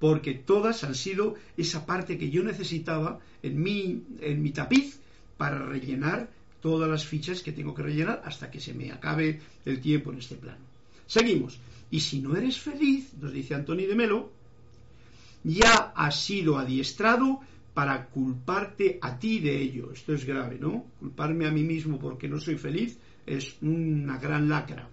porque 0.00 0.34
todas 0.34 0.82
han 0.82 0.94
sido 0.94 1.36
esa 1.56 1.86
parte 1.86 2.18
que 2.18 2.30
yo 2.30 2.42
necesitaba 2.42 3.20
en 3.42 3.62
mi, 3.62 4.02
en 4.20 4.42
mi 4.42 4.50
tapiz 4.50 4.98
para 5.36 5.64
rellenar 5.64 6.30
todas 6.60 6.90
las 6.90 7.06
fichas 7.06 7.42
que 7.42 7.52
tengo 7.52 7.74
que 7.74 7.82
rellenar 7.82 8.22
hasta 8.24 8.50
que 8.50 8.60
se 8.60 8.74
me 8.74 8.90
acabe 8.90 9.40
el 9.64 9.80
tiempo 9.80 10.10
en 10.10 10.18
este 10.18 10.34
plano. 10.34 10.64
Seguimos. 11.06 11.58
Y 11.90 12.00
si 12.00 12.20
no 12.20 12.36
eres 12.36 12.58
feliz, 12.58 13.12
nos 13.20 13.32
dice 13.32 13.54
Antoni 13.54 13.84
de 13.84 13.94
Melo, 13.94 14.32
ya 15.44 15.92
has 15.94 16.22
sido 16.22 16.58
adiestrado 16.58 17.40
para 17.74 18.06
culparte 18.06 18.98
a 19.00 19.18
ti 19.18 19.38
de 19.38 19.60
ello. 19.60 19.92
Esto 19.92 20.14
es 20.14 20.24
grave, 20.24 20.58
¿no? 20.58 20.86
Culparme 20.98 21.46
a 21.46 21.50
mí 21.50 21.62
mismo 21.62 21.98
porque 21.98 22.28
no 22.28 22.38
soy 22.38 22.56
feliz 22.56 22.98
es 23.26 23.56
una 23.62 24.18
gran 24.18 24.48
lacra. 24.48 24.88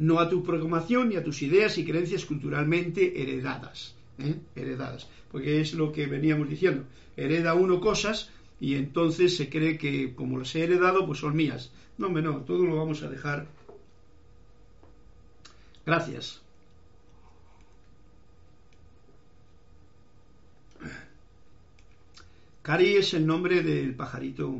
No 0.00 0.18
a 0.18 0.30
tu 0.30 0.42
programación 0.42 1.10
ni 1.10 1.16
a 1.16 1.22
tus 1.22 1.42
ideas 1.42 1.76
y 1.76 1.84
creencias 1.84 2.24
culturalmente 2.24 3.20
heredadas. 3.20 3.94
¿eh? 4.18 4.34
Heredadas. 4.56 5.08
Porque 5.30 5.60
es 5.60 5.74
lo 5.74 5.92
que 5.92 6.06
veníamos 6.06 6.48
diciendo. 6.48 6.84
Hereda 7.18 7.52
uno 7.52 7.80
cosas 7.80 8.30
y 8.58 8.76
entonces 8.76 9.36
se 9.36 9.50
cree 9.50 9.76
que 9.76 10.14
como 10.14 10.38
las 10.38 10.54
he 10.54 10.64
heredado, 10.64 11.06
pues 11.06 11.18
son 11.18 11.36
mías. 11.36 11.70
No, 11.98 12.06
hombre, 12.06 12.22
no, 12.22 12.38
todo 12.38 12.64
lo 12.64 12.76
vamos 12.76 13.02
a 13.02 13.10
dejar. 13.10 13.46
Gracias. 15.84 16.40
Cari 22.62 22.96
es 22.96 23.12
el 23.12 23.26
nombre 23.26 23.62
del 23.62 23.94
pajarito 23.94 24.54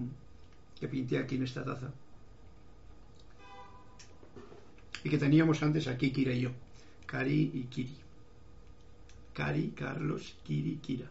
que 0.78 0.88
pinté 0.88 1.16
aquí 1.16 1.36
en 1.36 1.44
esta 1.44 1.64
taza. 1.64 1.92
Y 5.04 5.10
que 5.10 5.18
teníamos 5.18 5.62
antes 5.62 5.86
aquí, 5.86 6.10
Kira 6.10 6.32
y 6.32 6.42
yo. 6.42 6.50
Cari 7.06 7.50
y 7.54 7.62
Kiri. 7.64 7.96
Cari, 9.32 9.72
Carlos, 9.74 10.34
Kiri, 10.44 10.76
Kira. 10.76 11.10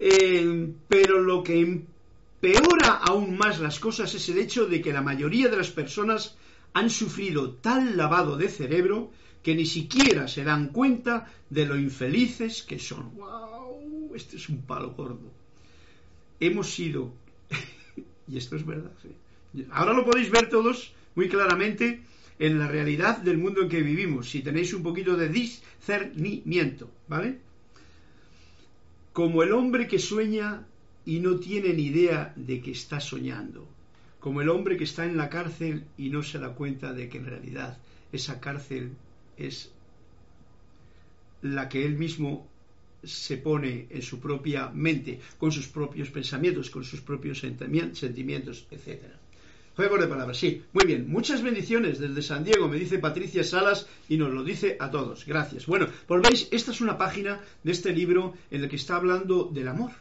Eh, 0.00 0.72
pero 0.88 1.20
lo 1.20 1.42
que 1.42 1.60
empeora 1.60 2.98
aún 3.02 3.36
más 3.36 3.58
las 3.60 3.78
cosas 3.78 4.14
es 4.14 4.28
el 4.28 4.38
hecho 4.38 4.66
de 4.66 4.80
que 4.80 4.92
la 4.92 5.02
mayoría 5.02 5.48
de 5.48 5.56
las 5.56 5.70
personas 5.70 6.36
han 6.72 6.90
sufrido 6.90 7.52
tal 7.54 7.96
lavado 7.96 8.36
de 8.36 8.48
cerebro 8.48 9.10
que 9.42 9.54
ni 9.54 9.66
siquiera 9.66 10.28
se 10.28 10.44
dan 10.44 10.68
cuenta 10.68 11.32
de 11.50 11.66
lo 11.66 11.76
infelices 11.76 12.62
que 12.62 12.78
son. 12.78 13.14
¡Wow! 13.16 14.12
Este 14.14 14.36
es 14.36 14.48
un 14.48 14.62
palo 14.62 14.92
gordo 14.92 15.38
hemos 16.40 16.70
sido, 16.70 17.12
y 18.28 18.36
esto 18.36 18.56
es 18.56 18.64
verdad, 18.64 18.92
ahora 19.70 19.92
lo 19.92 20.04
podéis 20.04 20.30
ver 20.30 20.48
todos 20.48 20.92
muy 21.14 21.28
claramente 21.28 22.02
en 22.38 22.58
la 22.58 22.68
realidad 22.68 23.18
del 23.18 23.38
mundo 23.38 23.62
en 23.62 23.68
que 23.68 23.82
vivimos, 23.82 24.30
si 24.30 24.42
tenéis 24.42 24.72
un 24.72 24.82
poquito 24.82 25.16
de 25.16 25.28
discernimiento, 25.28 26.90
¿vale? 27.08 27.38
Como 29.12 29.42
el 29.42 29.52
hombre 29.52 29.88
que 29.88 29.98
sueña 29.98 30.66
y 31.04 31.20
no 31.20 31.38
tiene 31.40 31.72
ni 31.72 31.86
idea 31.86 32.32
de 32.36 32.60
que 32.60 32.70
está 32.70 33.00
soñando, 33.00 33.68
como 34.20 34.40
el 34.40 34.48
hombre 34.48 34.76
que 34.76 34.84
está 34.84 35.04
en 35.04 35.16
la 35.16 35.28
cárcel 35.28 35.84
y 35.96 36.10
no 36.10 36.22
se 36.22 36.38
da 36.38 36.54
cuenta 36.54 36.92
de 36.92 37.08
que 37.08 37.18
en 37.18 37.26
realidad 37.26 37.78
esa 38.12 38.40
cárcel 38.40 38.92
es 39.36 39.72
la 41.42 41.68
que 41.68 41.84
él 41.84 41.96
mismo 41.96 42.48
se 43.02 43.36
pone 43.36 43.86
en 43.90 44.02
su 44.02 44.20
propia 44.20 44.70
mente, 44.70 45.20
con 45.38 45.52
sus 45.52 45.68
propios 45.68 46.10
pensamientos, 46.10 46.70
con 46.70 46.84
sus 46.84 47.00
propios 47.00 47.38
sentimientos, 47.40 48.66
etc. 48.70 49.17
Juego 49.78 49.96
de 49.96 50.08
palabras, 50.08 50.36
sí. 50.36 50.64
Muy 50.72 50.86
bien, 50.86 51.08
muchas 51.08 51.40
bendiciones 51.40 52.00
desde 52.00 52.20
San 52.20 52.42
Diego, 52.42 52.66
me 52.66 52.80
dice 52.80 52.98
Patricia 52.98 53.44
Salas 53.44 53.86
y 54.08 54.16
nos 54.16 54.32
lo 54.32 54.42
dice 54.42 54.76
a 54.80 54.90
todos. 54.90 55.24
Gracias. 55.24 55.66
Bueno, 55.66 55.86
pues 56.08 56.20
veis, 56.20 56.48
esta 56.50 56.72
es 56.72 56.80
una 56.80 56.98
página 56.98 57.38
de 57.62 57.70
este 57.70 57.92
libro 57.92 58.34
en 58.50 58.64
el 58.64 58.68
que 58.68 58.74
está 58.74 58.96
hablando 58.96 59.44
del 59.44 59.68
amor. 59.68 59.92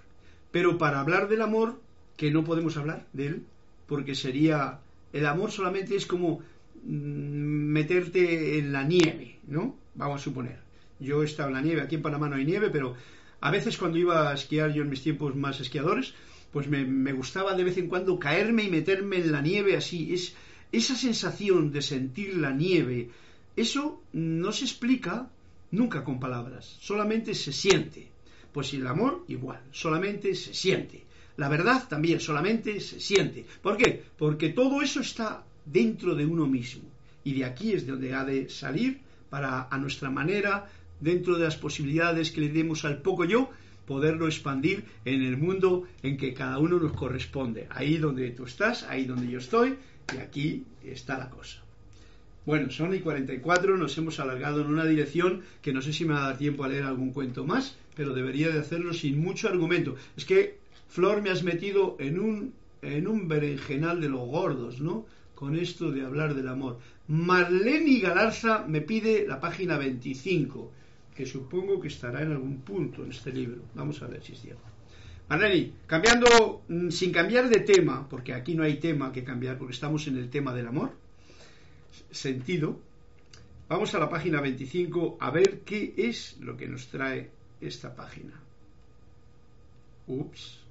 Pero 0.50 0.80
para 0.80 1.00
hablar 1.00 1.28
del 1.28 1.44
amor, 1.44 1.80
que 2.16 2.32
no 2.32 2.44
podemos 2.44 2.76
hablar 2.76 3.06
de 3.14 3.28
él, 3.28 3.44
porque 3.86 4.16
sería, 4.16 4.80
el 5.14 5.28
amor 5.28 5.52
solamente 5.52 5.96
es 5.96 6.08
como 6.08 6.40
mm, 6.84 6.90
meterte 6.90 8.58
en 8.58 8.74
la 8.74 8.82
nieve, 8.82 9.38
¿no? 9.46 9.76
Vamos 9.94 10.22
a 10.22 10.24
suponer. 10.24 10.58
Yo 11.00 11.22
he 11.22 11.26
estado 11.26 11.50
en 11.50 11.54
la 11.54 11.62
nieve, 11.62 11.82
aquí 11.82 11.94
en 11.94 12.02
Panamá 12.02 12.28
no 12.28 12.38
hay 12.38 12.46
nieve, 12.46 12.72
pero 12.72 12.96
a 13.40 13.52
veces 13.52 13.78
cuando 13.78 13.98
iba 13.98 14.30
a 14.30 14.34
esquiar 14.34 14.74
yo 14.74 14.84
en 14.84 14.90
mis 14.90 15.04
tiempos 15.04 15.36
más 15.36 15.60
esquiadores, 15.60 16.14
pues 16.52 16.68
me, 16.68 17.14
gustaba 17.14 17.54
de 17.56 17.64
vez 17.64 17.78
en 17.78 17.88
cuando 17.88 18.20
caerme 18.20 18.64
y 18.64 18.70
meterme 18.70 19.18
en 19.18 19.32
la 19.32 19.42
nieve 19.42 19.76
así. 19.76 20.14
Es 20.14 20.34
esa 20.72 20.96
sensación 20.96 21.72
de 21.72 21.82
sentir 21.82 22.38
la 22.38 22.52
nieve, 22.52 23.10
eso 23.56 24.02
no 24.14 24.52
se 24.52 24.66
explica 24.66 25.30
nunca 25.72 26.04
con 26.04 26.20
palabras, 26.20 26.78
solamente 26.80 27.34
se 27.36 27.54
siente. 27.54 28.12
Pues 28.52 28.74
el 28.74 28.88
amor 28.88 29.24
igual, 29.28 29.62
solamente 29.72 30.34
se 30.34 30.54
siente. 30.54 31.06
La 31.36 31.50
verdad 31.50 31.88
también 31.88 32.20
solamente 32.20 32.80
se 32.80 33.00
siente. 33.00 33.46
¿Por 33.62 33.78
qué? 33.78 34.04
Porque 34.18 34.50
todo 34.50 34.82
eso 34.82 35.02
está 35.02 35.46
dentro 35.66 36.16
de 36.16 36.26
uno 36.26 36.48
mismo. 36.48 36.90
Y 37.24 37.34
de 37.34 37.46
aquí 37.46 37.74
es 37.74 37.86
de 37.86 37.92
donde 37.92 38.16
ha 38.16 38.24
de 38.26 38.50
salir 38.50 39.02
para 39.30 39.68
a 39.70 39.78
nuestra 39.78 40.10
manera 40.10 40.70
dentro 41.00 41.38
de 41.38 41.46
las 41.46 41.58
posibilidades 41.58 42.32
que 42.32 42.42
le 42.42 42.50
demos 42.50 42.86
al 42.86 43.02
poco 43.02 43.26
yo, 43.26 43.50
poderlo 43.86 44.28
expandir 44.28 44.84
en 45.06 45.24
el 45.24 45.38
mundo 45.38 45.84
en 46.04 46.18
que 46.18 46.34
cada 46.34 46.60
uno 46.60 46.78
nos 46.80 46.94
corresponde. 46.94 47.68
Ahí 47.70 47.98
donde 47.98 48.30
tú 48.32 48.44
estás, 48.44 48.84
ahí 48.84 49.06
donde 49.06 49.32
yo 49.32 49.40
estoy, 49.40 49.78
y 50.14 50.18
aquí 50.18 50.66
está 50.84 51.18
la 51.18 51.30
cosa. 51.30 51.64
Bueno, 52.46 52.70
son 52.70 52.94
y 52.94 53.00
44, 53.00 53.78
nos 53.78 53.98
hemos 53.98 54.20
alargado 54.20 54.62
en 54.62 54.68
una 54.68 54.86
dirección 54.86 55.42
que 55.62 55.74
no 55.74 55.82
sé 55.82 55.92
si 55.92 56.06
me 56.06 56.14
va 56.14 56.24
a 56.24 56.28
dar 56.30 56.38
tiempo 56.38 56.64
a 56.64 56.70
leer 56.70 56.84
algún 56.84 57.12
cuento 57.12 57.46
más, 57.46 57.78
pero 57.96 58.14
debería 58.14 58.50
de 58.50 58.60
hacerlo 58.60 58.94
sin 58.94 59.20
mucho 59.20 59.50
argumento. 59.50 59.96
Es 60.16 60.24
que, 60.24 60.58
Flor, 60.88 61.22
me 61.22 61.30
has 61.30 61.44
metido 61.44 61.98
en 62.00 62.20
un, 62.20 62.54
en 62.82 63.08
un 63.08 63.28
berenjenal 63.28 64.00
de 64.00 64.10
los 64.10 64.28
gordos, 64.28 64.80
¿no? 64.80 65.06
Con 65.36 65.58
esto 65.58 65.92
de 65.92 66.06
hablar 66.06 66.36
del 66.36 66.48
amor. 66.48 66.80
Marlene 67.08 68.00
Galarza 68.00 68.66
me 68.68 68.82
pide 68.82 69.28
la 69.28 69.40
página 69.40 69.78
25 69.78 70.72
que 71.18 71.26
supongo 71.26 71.82
que 71.82 71.88
estará 71.88 72.22
en 72.22 72.32
algún 72.32 72.62
punto 72.62 73.04
en 73.04 73.10
este 73.10 73.34
libro. 73.34 73.64
Vamos 73.74 74.04
a 74.04 74.08
ver 74.08 74.22
si 74.24 74.34
es 74.34 74.42
cierto. 74.42 74.70
Marlene, 75.28 75.74
cambiando, 75.88 76.64
mm, 76.68 76.90
sin 76.90 77.12
cambiar 77.12 77.50
de 77.50 77.62
tema, 77.62 78.08
porque 78.08 78.36
aquí 78.36 78.54
no 78.54 78.64
hay 78.64 78.78
tema 78.78 79.12
que 79.12 79.24
cambiar, 79.24 79.58
porque 79.58 79.74
estamos 79.74 80.06
en 80.08 80.18
el 80.18 80.30
tema 80.30 80.54
del 80.54 80.68
amor, 80.68 80.92
sentido, 82.12 82.80
vamos 83.68 83.96
a 83.96 84.00
la 84.00 84.10
página 84.10 84.40
25 84.42 85.18
a 85.20 85.32
ver 85.32 85.62
qué 85.62 85.96
es 85.98 86.38
lo 86.40 86.56
que 86.56 86.68
nos 86.68 86.88
trae 86.88 87.32
esta 87.60 87.96
página. 87.96 88.40
Ups. 90.06 90.67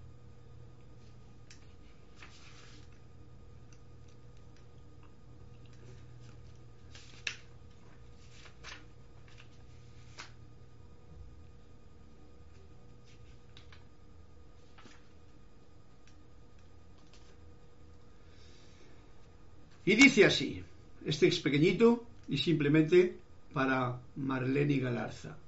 Y 19.86 19.94
dice 19.94 20.24
así, 20.24 20.62
este 21.04 21.28
es 21.28 21.38
pequeñito 21.38 22.04
y 22.28 22.38
simplemente 22.38 23.16
para 23.52 24.00
Marlene 24.16 24.78
Galarza. 24.78 25.38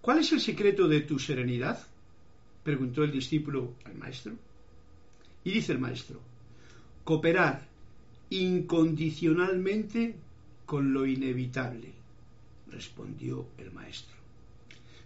¿Cuál 0.00 0.20
es 0.20 0.30
el 0.32 0.40
secreto 0.40 0.86
de 0.86 1.00
tu 1.00 1.18
serenidad? 1.18 1.84
preguntó 2.62 3.02
el 3.02 3.10
discípulo 3.10 3.74
al 3.84 3.96
maestro. 3.96 4.34
Y 5.42 5.50
dice 5.50 5.72
el 5.72 5.80
maestro, 5.80 6.20
cooperar 7.02 7.66
incondicionalmente 8.30 10.14
con 10.64 10.92
lo 10.92 11.04
inevitable, 11.04 11.92
respondió 12.70 13.48
el 13.58 13.72
maestro. 13.72 14.14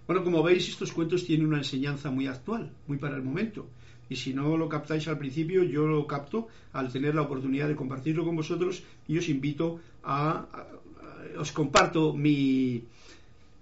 Bueno, 0.06 0.22
como 0.22 0.42
veis, 0.42 0.68
estos 0.68 0.92
cuentos 0.92 1.24
tienen 1.24 1.46
una 1.46 1.58
enseñanza 1.58 2.10
muy 2.10 2.26
actual, 2.26 2.70
muy 2.86 2.98
para 2.98 3.16
el 3.16 3.22
momento. 3.22 3.70
Y 4.08 4.16
si 4.16 4.32
no 4.32 4.56
lo 4.56 4.68
captáis 4.68 5.08
al 5.08 5.18
principio, 5.18 5.64
yo 5.64 5.86
lo 5.86 6.06
capto 6.06 6.48
al 6.72 6.92
tener 6.92 7.14
la 7.14 7.22
oportunidad 7.22 7.68
de 7.68 7.76
compartirlo 7.76 8.24
con 8.24 8.36
vosotros 8.36 8.82
y 9.08 9.18
os 9.18 9.28
invito 9.28 9.80
a, 10.04 10.46
os 11.38 11.52
comparto 11.52 12.12
mi, 12.12 12.84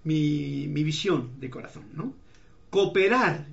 mi, 0.03 0.83
visión 0.83 1.31
de 1.39 1.49
corazón, 1.49 1.85
¿no? 1.93 2.13
Cooperar, 2.69 3.47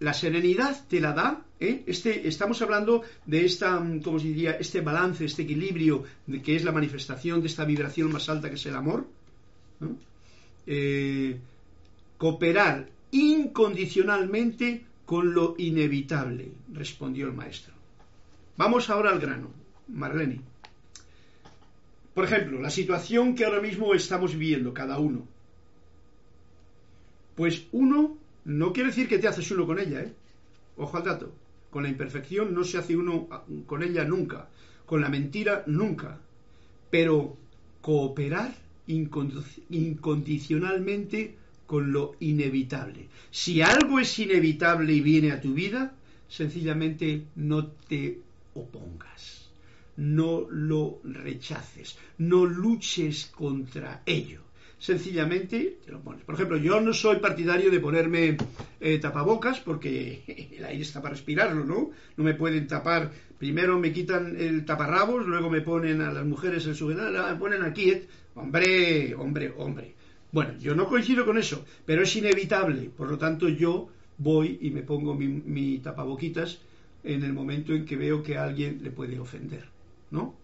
la 0.00 0.14
serenidad 0.14 0.86
te 0.88 1.00
la 1.00 1.12
da, 1.12 1.42
¿eh? 1.58 1.82
este, 1.86 2.28
estamos 2.28 2.62
hablando 2.62 3.02
de 3.26 3.44
esta, 3.44 3.84
¿cómo 4.04 4.18
se 4.18 4.28
diría? 4.28 4.52
Este 4.52 4.80
balance, 4.80 5.24
este 5.24 5.42
equilibrio, 5.42 6.04
de 6.26 6.40
que 6.40 6.54
es 6.54 6.64
la 6.64 6.72
manifestación 6.72 7.40
de 7.40 7.48
esta 7.48 7.64
vibración 7.64 8.12
más 8.12 8.28
alta 8.28 8.48
que 8.48 8.56
es 8.56 8.66
el 8.66 8.76
amor, 8.76 9.06
eh, 10.66 11.38
cooperar 12.16 12.88
incondicionalmente 13.10 14.84
con 15.08 15.32
lo 15.32 15.54
inevitable, 15.56 16.52
respondió 16.70 17.28
el 17.28 17.32
maestro. 17.32 17.72
Vamos 18.58 18.90
ahora 18.90 19.10
al 19.10 19.18
grano, 19.18 19.48
Marlene. 19.88 20.42
Por 22.12 22.26
ejemplo, 22.26 22.60
la 22.60 22.68
situación 22.68 23.34
que 23.34 23.46
ahora 23.46 23.62
mismo 23.62 23.94
estamos 23.94 24.34
viviendo 24.34 24.74
cada 24.74 24.98
uno. 24.98 25.26
Pues 27.36 27.68
uno 27.72 28.18
no 28.44 28.74
quiere 28.74 28.90
decir 28.90 29.08
que 29.08 29.18
te 29.18 29.28
haces 29.28 29.50
uno 29.50 29.66
con 29.66 29.78
ella, 29.78 30.02
¿eh? 30.02 30.12
Ojo 30.76 30.98
al 30.98 31.04
dato. 31.04 31.32
Con 31.70 31.84
la 31.84 31.88
imperfección 31.88 32.52
no 32.52 32.64
se 32.64 32.76
hace 32.76 32.94
uno 32.94 33.28
con 33.64 33.82
ella 33.82 34.04
nunca. 34.04 34.50
Con 34.84 35.00
la 35.00 35.08
mentira 35.08 35.64
nunca. 35.66 36.18
Pero 36.90 37.34
cooperar 37.80 38.54
incondicionalmente 38.86 41.37
con 41.68 41.92
lo 41.92 42.16
inevitable. 42.20 43.08
Si 43.30 43.60
algo 43.60 44.00
es 44.00 44.18
inevitable 44.18 44.90
y 44.94 45.02
viene 45.02 45.32
a 45.32 45.40
tu 45.40 45.52
vida, 45.52 45.92
sencillamente 46.26 47.26
no 47.36 47.66
te 47.66 48.20
opongas, 48.54 49.50
no 49.98 50.46
lo 50.50 51.00
rechaces, 51.04 51.98
no 52.16 52.46
luches 52.46 53.26
contra 53.26 54.02
ello. 54.06 54.40
Sencillamente 54.78 55.78
te 55.84 55.92
lo 55.92 56.00
pones. 56.00 56.24
Por 56.24 56.36
ejemplo, 56.36 56.56
yo 56.56 56.80
no 56.80 56.94
soy 56.94 57.16
partidario 57.16 57.70
de 57.70 57.80
ponerme 57.80 58.38
eh, 58.80 58.98
tapabocas 58.98 59.60
porque 59.60 60.22
el 60.56 60.64
aire 60.64 60.82
está 60.82 61.02
para 61.02 61.14
respirarlo, 61.16 61.64
¿no? 61.64 61.90
No 62.16 62.24
me 62.24 62.32
pueden 62.32 62.66
tapar. 62.66 63.12
Primero 63.36 63.78
me 63.78 63.92
quitan 63.92 64.36
el 64.40 64.64
taparrabos, 64.64 65.26
luego 65.26 65.50
me 65.50 65.60
ponen 65.60 66.00
a 66.00 66.12
las 66.12 66.24
mujeres 66.24 66.64
el 66.66 66.76
sujetador, 66.76 67.30
me 67.30 67.38
ponen 67.38 67.62
aquí. 67.62 67.90
¿eh? 67.90 68.08
Hombre, 68.36 69.14
hombre, 69.16 69.52
hombre. 69.58 69.98
Bueno, 70.30 70.58
yo 70.58 70.74
no 70.74 70.86
coincido 70.86 71.24
con 71.24 71.38
eso, 71.38 71.64
pero 71.86 72.02
es 72.02 72.14
inevitable. 72.16 72.90
Por 72.90 73.10
lo 73.10 73.16
tanto, 73.16 73.48
yo 73.48 73.88
voy 74.18 74.58
y 74.60 74.70
me 74.70 74.82
pongo 74.82 75.14
mi, 75.14 75.78
tapaboquitas 75.78 76.60
en 77.02 77.22
el 77.22 77.32
momento 77.32 77.72
en 77.72 77.84
que 77.84 77.96
veo 77.96 78.22
que 78.22 78.36
a 78.36 78.44
alguien 78.44 78.80
le 78.82 78.90
puede 78.90 79.18
ofender, 79.18 79.70
¿no? 80.10 80.36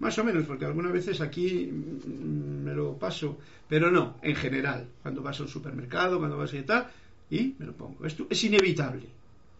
Más 0.00 0.18
o 0.18 0.24
menos, 0.24 0.46
porque 0.46 0.64
algunas 0.64 0.92
veces 0.92 1.20
aquí 1.20 1.66
mm, 1.66 2.64
me 2.64 2.74
lo 2.74 2.98
paso, 2.98 3.38
pero 3.68 3.90
no, 3.90 4.18
en 4.22 4.34
general, 4.34 4.88
cuando 5.02 5.22
vas 5.22 5.40
al 5.40 5.48
supermercado, 5.48 6.18
cuando 6.18 6.36
vas 6.36 6.54
a 6.54 6.64
tal, 6.64 6.86
y 7.30 7.54
me 7.58 7.66
lo 7.66 7.76
pongo. 7.76 8.04
Esto 8.04 8.26
es 8.30 8.42
inevitable. 8.44 9.08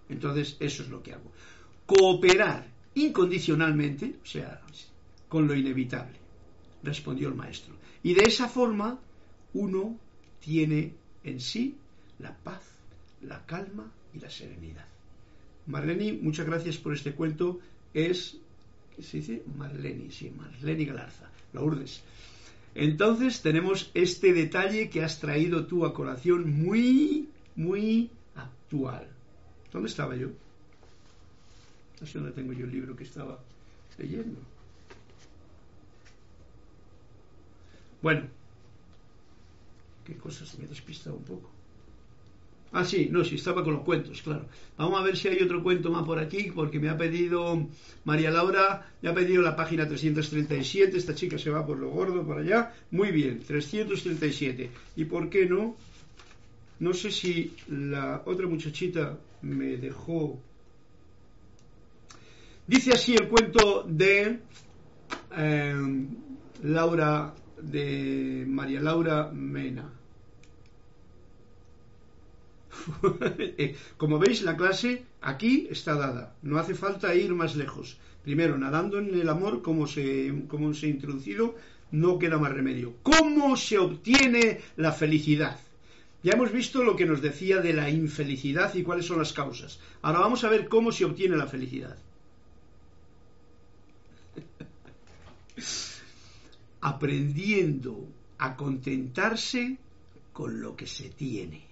Entonces, 0.09 0.57
eso 0.59 0.83
es 0.83 0.89
lo 0.89 1.03
que 1.03 1.13
hago. 1.13 1.33
Cooperar 1.87 2.67
incondicionalmente, 2.95 4.17
o 4.23 4.27
sea, 4.27 4.63
con 5.29 5.47
lo 5.47 5.55
inevitable, 5.55 6.19
respondió 6.83 7.29
el 7.29 7.35
maestro. 7.35 7.75
Y 8.03 8.15
de 8.15 8.23
esa 8.23 8.49
forma 8.49 9.01
uno 9.59 9.99
tiene 10.41 10.95
en 11.25 11.41
sí 11.41 11.77
la 12.21 12.37
paz, 12.37 12.63
la 13.23 13.45
calma 13.45 13.91
y 14.15 14.21
la 14.21 14.31
serenidad. 14.31 14.87
Marleni, 15.67 16.13
muchas 16.13 16.47
gracias 16.47 16.77
por 16.77 16.95
este 16.95 17.13
cuento. 17.13 17.59
Es, 17.93 18.39
¿qué 18.95 19.03
se 19.03 19.17
dice? 19.19 19.43
Marleni, 19.57 20.11
sí, 20.13 20.31
Marleni 20.31 20.85
Galarza, 20.85 21.29
urdes. 21.55 22.03
Entonces 22.75 23.43
tenemos 23.43 23.91
este 23.95 24.33
detalle 24.33 24.89
que 24.91 25.03
has 25.03 25.19
traído 25.19 25.67
tú 25.67 25.85
a 25.85 25.93
colación 25.93 26.63
muy, 26.63 27.29
muy 27.57 28.11
actual. 28.37 29.09
¿Dónde 29.73 29.89
estaba 29.89 30.15
yo? 30.15 30.29
No 32.01 32.07
sé 32.07 32.19
dónde 32.19 32.33
tengo 32.33 32.53
yo 32.53 32.65
el 32.65 32.71
libro 32.71 32.95
que 32.95 33.03
estaba 33.03 33.41
leyendo. 33.99 34.39
Bueno, 38.01 38.29
qué 40.09 40.17
cosas, 40.17 40.59
me 40.59 40.65
he 40.65 40.69
despistado 40.69 41.17
un 41.17 41.25
poco. 41.25 41.51
Ah, 42.73 42.85
sí, 42.85 43.09
no, 43.11 43.25
sí, 43.25 43.37
estaba 43.37 43.65
con 43.65 43.75
los 43.75 43.83
cuentos, 43.83 44.21
claro. 44.23 44.47
Vamos 44.77 45.01
a 45.01 45.03
ver 45.03 45.17
si 45.17 45.29
hay 45.29 45.43
otro 45.43 45.63
cuento 45.63 45.91
más 45.91 46.05
por 46.05 46.19
aquí, 46.19 46.51
porque 46.55 46.79
me 46.79 46.89
ha 46.89 46.97
pedido 46.97 47.67
María 48.05 48.31
Laura, 48.31 48.91
me 49.01 49.09
ha 49.09 49.15
pedido 49.15 49.43
la 49.43 49.57
página 49.57 49.87
337, 49.87 50.97
esta 50.97 51.15
chica 51.15 51.39
se 51.39 51.51
va 51.51 51.67
por 51.67 51.79
lo 51.79 51.91
gordo, 51.91 52.27
por 52.27 52.39
allá. 52.39 52.75
Muy 52.91 53.11
bien, 53.11 53.41
337. 53.47 54.71
¿Y 54.97 55.05
por 55.05 55.31
qué 55.31 55.47
no? 55.47 55.77
No 56.81 56.95
sé 56.95 57.11
si 57.11 57.55
la 57.69 58.23
otra 58.25 58.47
muchachita 58.47 59.19
me 59.43 59.77
dejó... 59.77 60.39
Dice 62.67 62.93
así 62.93 63.15
el 63.15 63.29
cuento 63.29 63.85
de 63.89 64.41
eh, 65.37 66.07
Laura, 66.65 67.35
de 67.63 68.45
María 68.47 68.81
Laura 68.81 69.31
Mena. 69.33 69.98
Como 73.97 74.19
veis, 74.19 74.43
la 74.43 74.57
clase 74.57 75.05
aquí 75.21 75.69
está 75.71 75.95
dada. 75.95 76.37
No 76.43 76.59
hace 76.59 76.75
falta 76.75 77.15
ir 77.15 77.35
más 77.35 77.57
lejos. 77.57 77.99
Primero, 78.23 78.59
nadando 78.59 78.99
en 78.99 79.15
el 79.15 79.29
amor, 79.29 79.63
como 79.63 79.87
se, 79.87 80.45
como 80.49 80.75
se 80.75 80.87
ha 80.87 80.91
introducido, 80.91 81.55
no 81.91 82.19
queda 82.19 82.39
más 82.39 82.53
remedio. 82.53 82.95
¿Cómo 83.03 83.57
se 83.57 83.79
obtiene 83.79 84.61
la 84.77 84.93
felicidad? 84.93 85.59
Ya 86.23 86.33
hemos 86.33 86.53
visto 86.53 86.83
lo 86.83 86.97
que 86.97 87.07
nos 87.07 87.23
decía 87.23 87.61
de 87.61 87.73
la 87.73 87.89
infelicidad 87.89 88.75
y 88.75 88.83
cuáles 88.83 89.07
son 89.07 89.19
las 89.19 89.33
causas. 89.33 89.79
Ahora 90.03 90.19
vamos 90.21 90.45
a 90.45 90.51
ver 90.51 90.69
cómo 90.69 90.91
se 90.93 91.05
obtiene 91.05 91.37
la 91.37 91.47
felicidad. 91.47 91.97
Aprendiendo 96.81 98.09
a 98.39 98.57
contentarse 98.57 99.79
con 100.33 100.61
lo 100.61 100.77
que 100.77 100.87
se 100.87 101.11
tiene. 101.11 101.68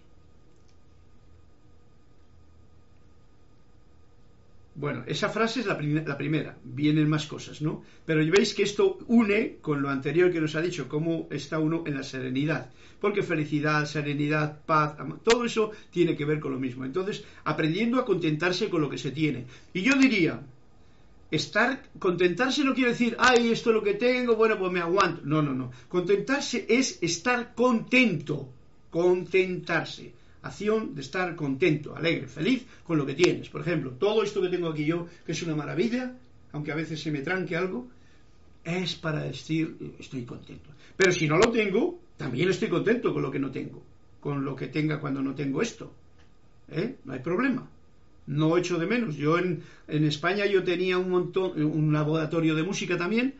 Bueno, 4.79 5.05
esa 5.07 5.31
frase 5.31 5.61
es 5.61 5.67
la, 5.67 5.79
primera, 5.79 6.59
vienen 6.63 7.09
más 7.09 7.27
cosas, 7.27 7.63
¿no? 7.63 7.83
Pero 8.05 8.21
veis 8.31 8.53
que 8.53 8.63
esto 8.63 8.99
une 9.07 9.57
con 9.63 9.81
lo 9.81 9.89
anterior 9.89 10.31
que 10.31 10.39
nos 10.39 10.55
ha 10.55 10.61
dicho, 10.61 10.87
cómo 10.87 11.29
está 11.31 11.59
uno 11.59 11.85
en 11.87 11.95
la 11.95 12.03
serenidad. 12.03 12.71
Porque 13.01 13.23
felicidad, 13.23 13.87
serenidad, 13.87 14.61
paz, 14.67 14.97
todo 15.25 15.47
eso 15.47 15.71
tiene 15.91 16.15
que 16.15 16.27
ver 16.27 16.41
con 16.41 16.53
lo 16.53 16.59
mismo. 16.59 16.85
Entonces, 16.85 17.25
aprendiendo 17.45 17.99
a 17.99 18.05
contentarse 18.05 18.69
con 18.69 18.83
lo 18.83 18.91
que 18.91 18.99
se 18.99 19.13
tiene. 19.13 19.47
Y 19.73 19.81
yo 19.81 19.95
diría, 19.95 20.43
estar, 21.31 21.83
contentarse 21.99 22.63
no 22.63 22.75
quiere 22.75 22.91
decir, 22.91 23.17
ay, 23.19 23.49
esto 23.53 23.71
es 23.71 23.77
lo 23.77 23.83
que 23.83 23.95
tengo, 23.95 24.37
bueno, 24.37 24.59
pues 24.59 24.73
me 24.73 24.81
aguanto. 24.81 25.23
No, 25.25 25.41
no, 25.41 25.55
no. 25.55 25.71
Contentarse 25.89 26.67
es 26.69 26.99
estar 27.01 27.55
contento, 27.55 28.51
contentarse 28.91 30.13
de 30.95 31.01
estar 31.01 31.35
contento, 31.35 31.97
alegre, 31.97 32.29
feliz 32.29 32.67
con 32.85 32.99
lo 32.99 33.05
que 33.05 33.15
tienes. 33.15 33.49
Por 33.49 33.61
ejemplo, 33.61 33.93
todo 33.93 34.23
esto 34.23 34.41
que 34.41 34.49
tengo 34.49 34.69
aquí 34.69 34.85
yo, 34.85 35.07
que 35.25 35.33
es 35.33 35.43
una 35.43 35.57
maravilla, 35.57 36.15
aunque 36.53 36.73
a 36.73 36.77
veces 36.77 37.01
se 37.01 37.11
me 37.11 37.21
tranque 37.21 37.57
algo, 37.57 37.89
es 38.65 38.95
para 38.95 39.23
decir 39.23 39.77
estoy 39.99 40.25
contento. 40.25 40.71
Pero 40.97 41.13
si 41.13 41.27
no 41.27 41.37
lo 41.37 41.51
tengo, 41.51 42.01
también 42.17 42.49
estoy 42.49 42.69
contento 42.69 43.13
con 43.13 43.23
lo 43.23 43.31
que 43.31 43.39
no 43.39 43.51
tengo, 43.51 43.83
con 44.21 44.45
lo 44.45 44.55
que 44.55 44.69
tenga 44.69 45.01
cuando 45.01 45.21
no 45.21 45.35
tengo 45.35 45.63
esto. 45.63 45.93
¿Eh? 46.69 46.97
No 47.05 47.13
hay 47.13 47.21
problema. 47.21 47.69
No 48.27 48.57
echo 48.57 48.79
de 48.79 48.87
menos. 48.87 49.17
Yo 49.17 49.39
en, 49.39 49.63
en 49.87 50.05
España 50.05 50.47
yo 50.47 50.65
tenía 50.65 50.99
un 50.99 51.11
montón, 51.11 51.63
un 51.63 51.93
laboratorio 51.93 52.55
de 52.55 52.65
música 52.65 52.97
también, 52.97 53.35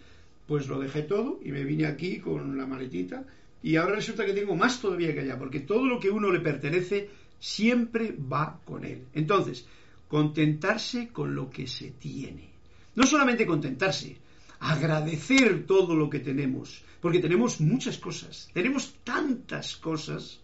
pues 0.47 0.69
lo 0.69 0.79
dejé 0.79 1.03
todo 1.03 1.41
y 1.43 1.51
me 1.51 1.65
vine 1.65 1.87
aquí 1.87 2.19
con 2.19 2.57
la 2.57 2.67
maletita 2.67 3.25
y 3.63 3.77
ahora 3.77 3.97
resulta 3.97 4.25
que 4.25 4.33
tengo 4.33 4.55
más 4.55 4.81
todavía 4.81 5.13
que 5.15 5.21
allá, 5.21 5.39
porque 5.39 5.61
todo 5.61 5.87
lo 5.87 5.99
que 5.99 6.11
uno 6.11 6.31
le 6.31 6.41
pertenece 6.41 7.11
siempre 7.39 8.15
va 8.17 8.61
con 8.65 8.85
él. 8.85 9.07
Entonces, 9.13 9.67
contentarse 10.09 11.09
con 11.09 11.35
lo 11.35 11.51
que 11.51 11.67
se 11.67 11.91
tiene. 11.91 12.51
No 12.95 13.07
solamente 13.07 13.47
contentarse, 13.47 14.19
agradecer 14.61 15.67
todo 15.67 15.95
lo 15.95 16.09
que 16.09 16.21
tenemos, 16.21 16.85
porque 17.01 17.19
tenemos 17.19 17.61
muchas 17.61 17.99
cosas, 17.99 18.49
tenemos 18.53 18.95
tantas 19.05 19.77
cosas 19.77 20.41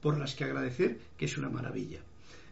por 0.00 0.18
las 0.18 0.34
que 0.34 0.44
agradecer 0.44 0.98
que 1.16 1.24
es 1.24 1.38
una 1.38 1.48
maravilla. 1.48 2.00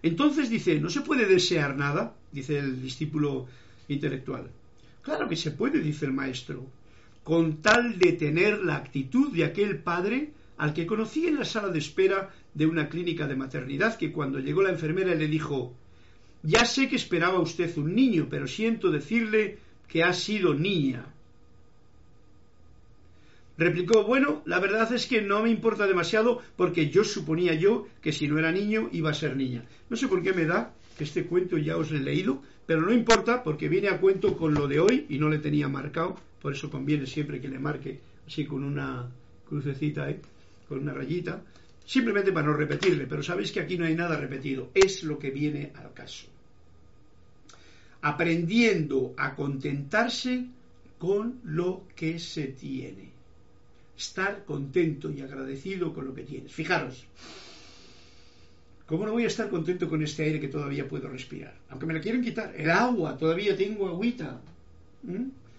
Entonces 0.03 0.51
dice, 0.51 0.79
no 0.81 0.91
se 0.91 1.01
puede 1.01 1.27
desear 1.27 1.77
nada, 1.77 2.15
dice 2.33 2.59
el 2.59 2.81
discípulo 2.81 3.47
intelectual. 3.89 4.51
Claro 5.03 5.29
que 5.29 5.37
se 5.37 5.51
puede, 5.51 5.81
dice 5.81 6.07
el 6.07 6.13
maestro 6.13 6.67
con 7.27 7.61
tal 7.61 7.99
de 7.99 8.13
tener 8.13 8.61
la 8.63 8.77
actitud 8.77 9.33
de 9.33 9.43
aquel 9.43 9.81
padre 9.81 10.31
al 10.59 10.73
que 10.73 10.87
conocí 10.87 11.27
en 11.27 11.35
la 11.35 11.45
sala 11.45 11.71
de 11.71 11.81
espera 11.81 12.31
de 12.55 12.67
una 12.67 12.89
clínica 12.89 13.27
de 13.27 13.35
maternidad 13.35 13.99
que 13.99 14.13
cuando 14.13 14.39
llegó 14.39 14.63
la 14.63 14.71
enfermera 14.71 15.13
le 15.13 15.27
dijo, 15.27 15.75
Ya 16.45 16.65
sé 16.65 16.89
que 16.89 16.95
esperaba 16.95 17.41
usted 17.41 17.77
un 17.79 17.97
niño, 17.97 18.29
pero 18.31 18.47
siento 18.47 18.93
decirle 18.93 19.59
que 19.89 20.05
ha 20.05 20.13
sido 20.13 20.55
niña. 20.55 21.05
Replicó, 23.59 24.05
bueno, 24.05 24.43
la 24.45 24.61
verdad 24.61 24.93
es 24.93 25.09
que 25.09 25.21
no 25.21 25.43
me 25.43 25.51
importa 25.51 25.89
demasiado 25.89 26.41
porque 26.55 26.91
yo 26.91 27.03
suponía 27.03 27.55
yo 27.55 27.89
que 28.03 28.13
si 28.13 28.29
no 28.29 28.39
era 28.39 28.53
niño 28.53 28.89
iba 28.93 29.11
a 29.11 29.15
ser 29.15 29.37
niña. 29.37 29.65
No 29.91 29.97
sé 29.97 30.07
por 30.07 30.23
qué 30.23 30.33
me 30.33 30.45
da 30.45 30.77
que 30.97 31.03
este 31.03 31.25
cuento 31.25 31.59
ya 31.59 31.77
os 31.77 31.91
he 31.91 31.99
leído, 31.99 32.41
pero 32.67 32.83
no 32.83 32.93
importa 32.93 33.43
porque 33.43 33.69
viene 33.69 33.89
a 33.89 33.99
cuento 33.99 34.37
con 34.37 34.55
lo 34.55 34.69
de 34.69 34.79
hoy 34.79 35.07
y 35.09 35.19
no 35.19 35.29
le 35.29 35.39
tenía 35.39 35.67
marcado, 35.67 36.17
por 36.47 36.53
eso 36.53 36.71
conviene 36.71 37.07
siempre 37.07 37.41
que 37.41 37.49
le 37.49 37.59
marque 37.59 37.99
así 38.25 38.45
con 38.45 38.63
una 38.63 39.11
crucecita 39.49 40.07
con 40.69 40.79
una 40.79 40.95
rayita, 40.95 41.43
simplemente 41.85 42.31
para 42.31 42.47
no 42.47 42.53
repetirle, 42.53 43.09
pero 43.09 43.21
sabéis 43.21 43.51
que 43.51 43.59
aquí 43.59 43.77
no 43.77 43.85
hay 43.85 43.97
nada 43.97 44.17
repetido, 44.17 44.71
es 44.73 45.03
lo 45.03 45.19
que 45.19 45.33
viene 45.33 45.73
al 45.75 45.93
caso. 45.93 46.29
Aprendiendo 48.01 49.13
a 49.17 49.35
contentarse 49.35 50.47
con 50.99 51.41
lo 51.43 51.83
que 51.97 52.21
se 52.21 52.45
tiene. 52.45 53.11
Estar 53.99 54.45
contento 54.45 55.11
y 55.11 55.23
agradecido 55.23 55.93
con 55.93 56.07
lo 56.07 56.15
que 56.15 56.23
tienes. 56.23 56.53
Fijaros, 56.53 57.07
¿cómo 58.87 59.05
no 59.05 59.11
voy 59.11 59.25
a 59.25 59.35
estar 59.35 59.51
contento 59.51 59.89
con 59.89 60.01
este 60.01 60.23
aire 60.23 60.39
que 60.39 60.47
todavía 60.47 60.89
puedo 60.89 61.09
respirar? 61.09 61.57
Aunque 61.71 61.87
me 61.87 61.95
la 61.95 62.01
quieren 62.01 62.23
quitar. 62.23 62.55
El 62.57 62.71
agua, 62.71 63.19
todavía 63.19 63.57
tengo 63.57 63.89
agüita. 63.89 64.41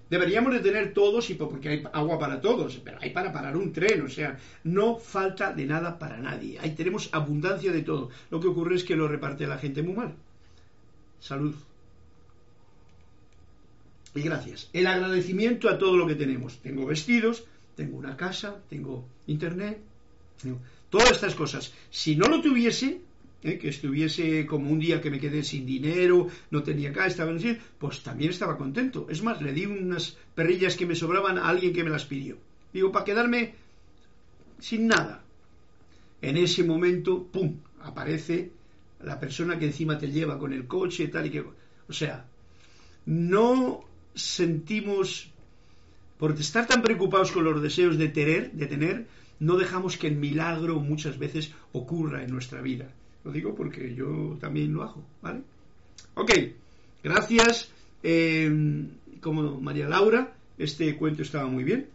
Deberíamos 0.10 0.54
de 0.54 0.60
tener 0.60 0.94
todos, 0.94 1.30
y 1.30 1.34
porque 1.34 1.70
hay 1.70 1.84
agua 1.92 2.18
para 2.18 2.40
todos, 2.40 2.80
pero 2.84 2.98
hay 3.02 3.10
para 3.10 3.32
parar 3.32 3.58
un 3.58 3.74
tren, 3.74 4.02
o 4.02 4.10
sea, 4.10 4.38
no 4.64 4.98
falta 4.98 5.54
de 5.54 5.66
nada 5.66 6.00
para 6.00 6.18
nadie. 6.18 6.60
Ahí 6.60 6.72
tenemos 6.72 7.10
abundancia 7.12 7.72
de 7.72 7.82
todo. 7.82 8.10
Lo 8.30 8.40
que 8.40 8.48
ocurre 8.48 8.76
es 8.76 8.84
que 8.84 8.96
lo 8.96 9.08
reparte 9.08 9.48
la 9.48 9.58
gente 9.58 9.84
muy 9.84 9.94
mal. 9.94 10.16
Salud. 11.20 11.56
Y 14.16 14.22
gracias. 14.22 14.70
El 14.74 14.88
agradecimiento 14.88 15.70
a 15.70 15.78
todo 15.78 15.98
lo 15.98 16.08
que 16.08 16.16
tenemos. 16.16 16.58
Tengo 16.60 16.86
vestidos, 16.86 17.46
tengo 17.76 17.98
una 17.98 18.16
casa, 18.18 18.62
tengo 18.70 19.06
internet, 19.28 19.80
todas 20.90 21.12
estas 21.12 21.36
cosas. 21.36 21.74
Si 21.90 22.16
no 22.16 22.28
lo 22.28 22.42
tuviese, 22.42 23.02
¿eh? 23.44 23.58
que 23.58 23.70
estuviese 23.70 24.46
como 24.46 24.72
un 24.72 24.80
día 24.80 25.02
que 25.02 25.12
me 25.12 25.20
quedé 25.20 25.44
sin 25.44 25.66
dinero, 25.66 26.28
no 26.52 26.64
tenía 26.64 26.90
acá, 26.90 27.08
estaba 27.08 27.32
en 27.32 27.60
pues 27.78 28.04
también 28.04 28.32
estaba 28.32 28.58
contento. 28.58 29.08
Es 29.10 29.22
más, 29.24 29.42
le 29.42 29.54
di 29.54 29.66
unas 29.66 30.18
perrillas 30.36 30.76
que 30.76 30.86
me 30.86 30.96
sobraban 30.96 31.38
a 31.38 31.48
alguien 31.48 31.74
que 31.74 31.84
me 31.84 31.90
las 31.90 32.06
pidió. 32.06 32.38
Digo, 32.74 32.92
para 32.92 33.06
quedarme 33.06 33.56
sin 34.60 34.88
nada. 34.88 35.24
En 36.22 36.38
ese 36.38 36.64
momento, 36.64 37.24
¡pum!, 37.24 37.58
aparece 37.82 38.52
la 39.04 39.20
persona 39.20 39.60
que 39.60 39.66
encima 39.66 39.98
te 39.98 40.12
lleva 40.12 40.40
con 40.40 40.54
el 40.54 40.68
coche, 40.68 41.08
tal 41.08 41.28
y 41.28 41.30
que... 41.30 41.46
O 41.90 41.94
sea, 41.94 42.26
no 43.06 43.86
sentimos, 44.16 45.32
por 46.18 46.32
estar 46.34 46.68
tan 46.68 46.82
preocupados 46.82 47.32
con 47.32 47.44
los 47.44 47.62
deseos 47.62 47.98
de 47.98 48.10
tener, 48.10 48.52
de 48.52 48.66
tener, 48.66 49.08
no 49.40 49.56
dejamos 49.56 49.98
que 49.98 50.08
el 50.08 50.16
milagro 50.16 50.80
muchas 50.80 51.18
veces 51.20 51.54
ocurra 51.72 52.24
en 52.24 52.32
nuestra 52.32 52.62
vida. 52.62 52.92
Lo 53.28 53.34
digo 53.34 53.54
porque 53.54 53.94
yo 53.94 54.38
también 54.40 54.74
lo 54.74 54.84
hago, 54.84 55.04
¿vale? 55.22 55.42
Ok, 56.14 56.32
gracias. 57.04 57.70
Eh, 58.02 58.50
como 59.20 59.60
María 59.60 59.90
Laura, 59.90 60.34
este 60.58 60.96
cuento 60.96 61.24
estaba 61.24 61.46
muy 61.50 61.66
bien, 61.66 61.88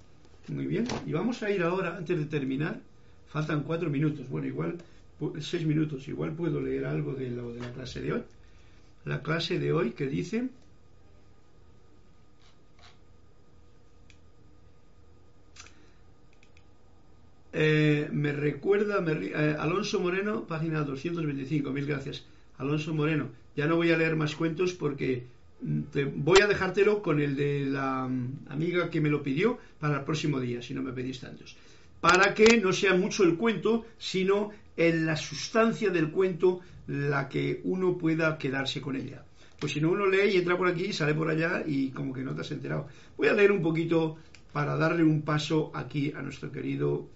muy 0.49 0.66
bien. 0.66 0.87
Y 1.07 1.12
vamos 1.12 1.43
a 1.43 1.51
ir 1.51 1.62
ahora, 1.62 1.97
antes 1.97 2.18
de 2.18 2.26
terminar, 2.26 2.83
faltan 3.28 3.62
cuatro 3.62 3.89
minutos, 3.89 4.28
bueno, 4.28 4.47
igual 4.47 4.76
seis 5.41 5.64
minutos, 5.64 6.07
igual 6.07 6.33
puedo 6.33 6.61
leer 6.61 6.85
algo 6.85 7.14
de, 7.14 7.30
lo, 7.30 7.55
de 7.55 7.61
la 7.61 7.72
clase 7.72 8.03
de 8.03 8.12
hoy. 8.12 8.22
La 9.07 9.22
clase 9.22 9.59
de 9.59 9.72
hoy 9.72 9.93
que 9.93 10.09
dice... 10.09 10.51
Eh, 17.53 18.09
me 18.11 18.33
recuerda 18.33 19.05
eh, 19.07 19.57
Alonso 19.59 20.01
Moreno, 20.01 20.47
página 20.47 20.83
225, 20.83 21.71
mil 21.71 21.87
gracias. 21.87 22.25
Alonso 22.57 22.95
Moreno, 22.95 23.29
ya 23.55 23.67
no 23.67 23.77
voy 23.77 23.91
a 23.91 23.99
leer 23.99 24.17
más 24.17 24.35
cuentos 24.35 24.73
porque 24.73 25.27
mm, 25.61 25.83
voy 26.17 26.41
a 26.43 26.47
dejártelo 26.47 27.03
con 27.03 27.21
el 27.21 27.37
de 27.37 27.67
la 27.67 28.09
mm, 28.09 28.47
amiga 28.49 28.89
que 28.89 29.03
me 29.03 29.11
lo 29.11 29.23
pidió 29.23 29.59
para 29.79 29.99
el 29.99 30.05
próximo 30.05 30.41
día, 30.41 30.63
si 30.63 30.73
no 30.73 30.83
me 30.83 30.93
pedís 30.93 31.21
tantos. 31.21 31.57
Para 32.01 32.35
que 32.35 32.59
no 32.59 32.73
sea 32.73 32.95
mucho 32.95 33.23
el 33.23 33.37
cuento, 33.37 33.85
sino 33.99 34.51
en 34.77 35.05
la 35.05 35.17
sustancia 35.17 35.91
del 35.91 36.11
cuento 36.11 36.61
la 36.87 37.29
que 37.29 37.61
uno 37.65 37.99
pueda 37.99 38.39
quedarse 38.39 38.81
con 38.81 38.97
ella. 38.97 39.25
Pues 39.61 39.73
si 39.73 39.81
no, 39.81 39.91
uno 39.91 40.07
lee 40.07 40.31
y 40.33 40.37
entra 40.39 40.57
por 40.57 40.67
aquí, 40.67 40.93
sale 40.93 41.15
por 41.15 41.29
allá 41.29 41.63
y 41.65 41.91
como 41.91 42.13
que 42.13 42.23
no 42.23 42.35
te 42.35 42.41
has 42.41 42.51
enterado. 42.51 42.89
Voy 43.17 43.29
a 43.29 43.35
leer 43.35 43.53
un 43.53 43.63
poquito 43.63 44.17
para 44.53 44.77
darle 44.77 45.05
un 45.05 45.23
paso 45.23 45.71
aquí 45.75 46.13
a 46.17 46.23
nuestro 46.23 46.51
querido 46.51 47.09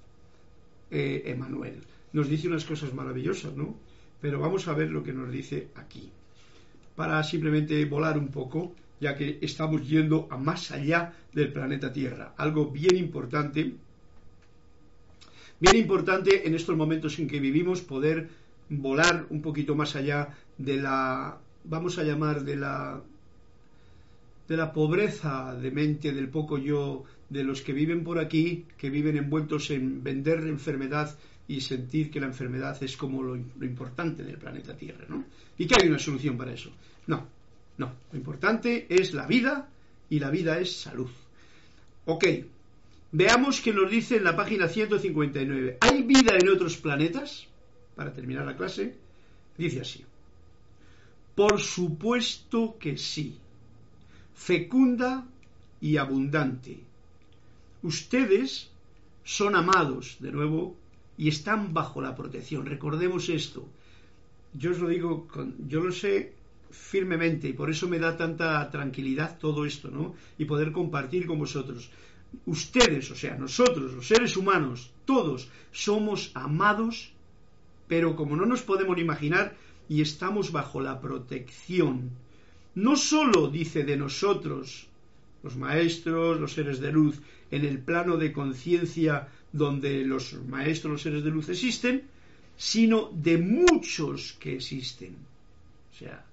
eh, 0.90 1.22
Emanuel. 1.26 1.82
Nos 2.12 2.28
dice 2.28 2.48
unas 2.48 2.64
cosas 2.64 2.94
maravillosas, 2.94 3.54
¿no? 3.54 3.76
Pero 4.20 4.40
vamos 4.40 4.68
a 4.68 4.74
ver 4.74 4.90
lo 4.90 5.02
que 5.02 5.12
nos 5.12 5.30
dice 5.30 5.68
aquí. 5.74 6.10
Para 6.94 7.22
simplemente 7.22 7.84
volar 7.84 8.16
un 8.16 8.28
poco, 8.28 8.74
ya 9.00 9.14
que 9.14 9.38
estamos 9.42 9.86
yendo 9.86 10.26
a 10.30 10.36
más 10.36 10.70
allá 10.70 11.12
del 11.32 11.52
planeta 11.52 11.92
Tierra. 11.92 12.34
Algo 12.36 12.70
bien 12.70 12.96
importante, 12.96 13.74
bien 15.60 15.76
importante 15.76 16.46
en 16.46 16.54
estos 16.54 16.76
momentos 16.76 17.18
en 17.18 17.28
que 17.28 17.40
vivimos, 17.40 17.82
poder 17.82 18.28
volar 18.68 19.26
un 19.30 19.42
poquito 19.42 19.74
más 19.74 19.94
allá 19.96 20.30
de 20.56 20.78
la, 20.78 21.38
vamos 21.64 21.98
a 21.98 22.04
llamar, 22.04 22.44
de 22.44 22.56
la 22.56 23.02
de 24.48 24.56
la 24.56 24.72
pobreza 24.72 25.54
de 25.56 25.70
mente, 25.70 26.12
del 26.12 26.28
poco 26.28 26.58
yo, 26.58 27.04
de 27.28 27.44
los 27.44 27.62
que 27.62 27.72
viven 27.72 28.04
por 28.04 28.18
aquí, 28.18 28.66
que 28.78 28.90
viven 28.90 29.16
envueltos 29.16 29.70
en 29.70 30.02
vender 30.02 30.40
enfermedad 30.40 31.16
y 31.48 31.60
sentir 31.60 32.10
que 32.10 32.20
la 32.20 32.26
enfermedad 32.26 32.82
es 32.82 32.96
como 32.96 33.22
lo, 33.22 33.36
importante 33.36 34.22
del 34.22 34.38
planeta 34.38 34.76
Tierra, 34.76 35.06
¿no? 35.08 35.24
Y 35.58 35.66
que 35.66 35.76
hay 35.80 35.88
una 35.88 35.98
solución 35.98 36.36
para 36.36 36.52
eso. 36.52 36.70
No, 37.06 37.26
no. 37.78 37.92
Lo 38.12 38.18
importante 38.18 38.86
es 38.88 39.14
la 39.14 39.26
vida 39.26 39.68
y 40.10 40.18
la 40.18 40.30
vida 40.30 40.58
es 40.58 40.76
salud. 40.76 41.10
Ok, 42.04 42.24
veamos 43.12 43.60
qué 43.60 43.72
nos 43.72 43.90
dice 43.90 44.16
en 44.16 44.24
la 44.24 44.36
página 44.36 44.68
159. 44.68 45.78
¿Hay 45.80 46.02
vida 46.02 46.36
en 46.38 46.48
otros 46.48 46.76
planetas? 46.76 47.46
Para 47.94 48.12
terminar 48.12 48.44
la 48.44 48.56
clase, 48.56 48.94
dice 49.56 49.80
así. 49.80 50.04
Por 51.34 51.60
supuesto 51.60 52.76
que 52.78 52.96
sí 52.96 53.38
fecunda 54.36 55.26
y 55.80 55.96
abundante. 55.96 56.78
Ustedes 57.82 58.70
son 59.24 59.54
amados, 59.54 60.16
de 60.20 60.32
nuevo, 60.32 60.76
y 61.18 61.28
están 61.28 61.72
bajo 61.72 62.00
la 62.00 62.14
protección. 62.14 62.66
Recordemos 62.66 63.28
esto. 63.28 63.68
Yo 64.54 64.70
os 64.70 64.78
lo 64.78 64.88
digo, 64.88 65.28
yo 65.66 65.80
lo 65.80 65.92
sé 65.92 66.34
firmemente 66.70 67.48
y 67.48 67.52
por 67.52 67.70
eso 67.70 67.88
me 67.88 67.98
da 67.98 68.16
tanta 68.16 68.70
tranquilidad 68.70 69.38
todo 69.38 69.64
esto, 69.64 69.90
¿no? 69.90 70.14
Y 70.38 70.44
poder 70.44 70.72
compartir 70.72 71.26
con 71.26 71.38
vosotros. 71.38 71.90
Ustedes, 72.46 73.10
o 73.10 73.14
sea, 73.14 73.36
nosotros, 73.36 73.92
los 73.92 74.08
seres 74.08 74.36
humanos, 74.36 74.90
todos 75.04 75.48
somos 75.72 76.32
amados, 76.34 77.12
pero 77.86 78.16
como 78.16 78.36
no 78.36 78.46
nos 78.46 78.62
podemos 78.62 78.98
imaginar 78.98 79.56
y 79.88 80.00
estamos 80.00 80.52
bajo 80.52 80.80
la 80.80 81.00
protección 81.00 82.10
no 82.76 82.94
sólo 82.94 83.48
dice 83.48 83.84
de 83.84 83.96
nosotros, 83.96 84.85
los 85.46 85.56
maestros, 85.56 86.40
los 86.40 86.52
seres 86.52 86.80
de 86.80 86.90
luz, 86.90 87.20
en 87.52 87.64
el 87.64 87.78
plano 87.78 88.16
de 88.16 88.32
conciencia 88.32 89.28
donde 89.52 90.04
los 90.04 90.34
maestros, 90.48 90.92
los 90.92 91.02
seres 91.02 91.22
de 91.22 91.30
luz 91.30 91.48
existen, 91.48 92.02
sino 92.56 93.10
de 93.12 93.38
muchos 93.38 94.36
que 94.40 94.54
existen. 94.56 95.14
O 95.92 95.94
sea, 95.96 96.24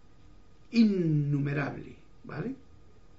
innumerable, 0.72 1.94
¿vale? 2.24 2.56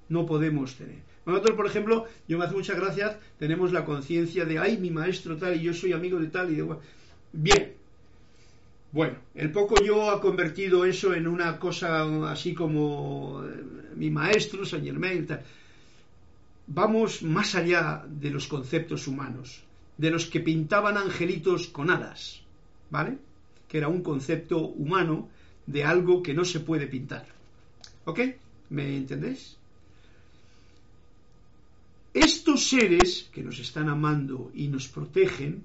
No 0.09 0.27
podemos 0.27 0.75
tener. 0.75 0.99
Nosotros, 1.25 1.57
por 1.57 1.67
ejemplo, 1.67 2.07
yo 2.27 2.39
me 2.39 2.45
hace 2.45 2.57
muchas 2.57 2.77
gracias, 2.77 3.17
tenemos 3.39 3.73
la 3.73 3.85
conciencia 3.85 4.45
de, 4.45 4.59
ay, 4.59 4.79
mi 4.79 4.91
maestro 4.91 5.37
tal, 5.37 5.55
y 5.57 5.63
yo 5.63 5.73
soy 5.73 5.93
amigo 5.93 6.19
de 6.19 6.27
tal, 6.27 6.53
y 6.53 6.57
de... 6.57 6.67
Bien, 7.33 7.73
bueno, 8.91 9.15
el 9.35 9.51
poco 9.51 9.75
yo 9.83 10.11
ha 10.11 10.21
convertido 10.21 10.85
eso 10.85 11.15
en 11.15 11.27
una 11.27 11.59
cosa 11.59 12.31
así 12.31 12.53
como 12.53 13.43
eh, 13.45 13.65
mi 13.97 14.09
maestro, 14.11 14.65
Saint 14.65 14.85
Germain. 14.85 15.27
Vamos 16.67 17.23
más 17.23 17.55
allá 17.55 18.05
de 18.09 18.31
los 18.31 18.49
conceptos 18.49 19.07
humanos, 19.07 19.65
de 19.99 20.11
los 20.11 20.27
que 20.27 20.41
pintaban 20.41 20.97
angelitos 20.97 21.69
con 21.69 21.91
alas, 21.91 22.43
¿vale? 22.91 23.19
Que 23.69 23.79
era 23.79 23.89
un 23.89 24.03
concepto 24.03 24.59
humano 24.59 25.29
de 25.67 25.85
algo 25.85 26.23
que 26.23 26.35
no 26.35 26.45
se 26.45 26.61
puede 26.61 26.87
pintar. 26.87 27.27
¿Ok? 28.05 28.21
¿Me 28.71 28.97
entendéis? 28.97 29.57
Estos 32.15 32.69
seres 32.69 33.29
que 33.33 33.43
nos 33.43 33.59
están 33.59 33.89
amando 33.89 34.51
y 34.55 34.69
nos 34.69 34.89
protegen 34.89 35.65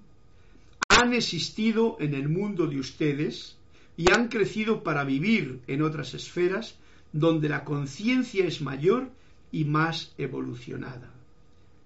han 0.89 1.13
existido 1.13 1.97
en 1.99 2.13
el 2.13 2.27
mundo 2.27 2.67
de 2.67 2.79
ustedes 2.79 3.55
y 3.95 4.11
han 4.11 4.27
crecido 4.27 4.83
para 4.83 5.03
vivir 5.03 5.61
en 5.67 5.81
otras 5.81 6.13
esferas 6.13 6.75
donde 7.13 7.49
la 7.49 7.63
conciencia 7.63 8.45
es 8.45 8.61
mayor 8.61 9.11
y 9.51 9.65
más 9.65 10.13
evolucionada. 10.17 11.11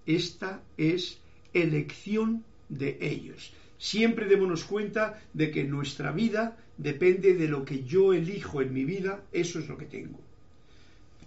Esta 0.05 0.61
es 0.77 1.19
elección 1.53 2.43
de 2.69 2.97
ellos. 3.01 3.53
Siempre 3.77 4.27
démonos 4.27 4.63
cuenta 4.63 5.21
de 5.33 5.51
que 5.51 5.63
nuestra 5.63 6.11
vida 6.11 6.57
depende 6.77 7.35
de 7.35 7.47
lo 7.47 7.65
que 7.65 7.83
yo 7.83 8.13
elijo 8.13 8.61
en 8.61 8.73
mi 8.73 8.85
vida, 8.85 9.23
eso 9.31 9.59
es 9.59 9.67
lo 9.67 9.77
que 9.77 9.85
tengo. 9.85 10.19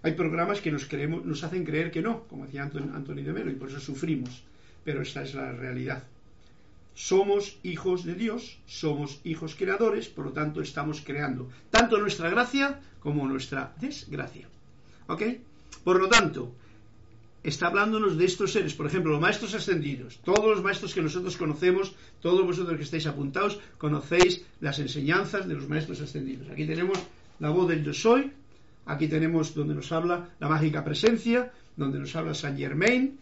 Hay 0.03 0.13
programas 0.13 0.61
que 0.61 0.71
nos, 0.71 0.91
nos 0.93 1.45
hacen 1.45 1.65
creer 1.65 1.91
que 1.91 2.03
no, 2.03 2.25
como 2.25 2.47
decía 2.47 2.63
Anthony 2.63 3.23
de 3.23 3.33
Melo, 3.33 3.51
y 3.51 3.55
por 3.55 3.69
eso 3.69 3.81
sufrimos, 3.81 4.43
pero 4.85 5.03
esta 5.03 5.23
es 5.23 5.35
la 5.35 5.53
realidad. 5.53 6.05
Somos 6.95 7.59
hijos 7.63 8.05
de 8.05 8.15
Dios, 8.15 8.59
somos 8.67 9.21
hijos 9.25 9.55
creadores, 9.55 10.09
por 10.09 10.27
lo 10.27 10.33
tanto 10.33 10.63
estamos 10.63 11.03
creando 11.03 11.51
tanto 11.71 11.99
nuestra 11.99 12.31
gracia 12.31 12.81
como 13.01 13.29
nuestra 13.29 13.75
desgracia. 13.79 14.49
¿Ok? 15.07 15.23
Por 15.87 16.01
lo 16.01 16.09
tanto, 16.09 16.53
está 17.45 17.69
hablándonos 17.69 18.19
de 18.19 18.25
estos 18.25 18.51
seres, 18.51 18.75
por 18.75 18.87
ejemplo, 18.89 19.13
los 19.13 19.21
maestros 19.21 19.55
ascendidos, 19.55 20.19
todos 20.25 20.51
los 20.51 20.61
maestros 20.61 20.93
que 20.93 21.01
nosotros 21.01 21.37
conocemos, 21.37 21.95
todos 22.21 22.45
vosotros 22.45 22.77
que 22.77 22.83
estáis 22.83 23.07
apuntados, 23.07 23.61
conocéis 23.79 24.45
las 24.59 24.81
enseñanzas 24.81 25.47
de 25.47 25.55
los 25.55 25.69
maestros 25.69 26.01
ascendidos. 26.01 26.51
Aquí 26.51 26.67
tenemos 26.67 26.99
la 27.39 27.51
voz 27.51 27.69
del 27.69 27.85
yo 27.85 27.95
soy, 27.95 28.33
aquí 28.85 29.07
tenemos 29.07 29.55
donde 29.55 29.77
nos 29.77 29.93
habla 29.93 30.31
la 30.41 30.49
mágica 30.49 30.83
presencia, 30.83 31.53
donde 31.77 32.01
nos 32.01 32.17
habla 32.17 32.35
Saint 32.35 32.59
Germain, 32.59 33.17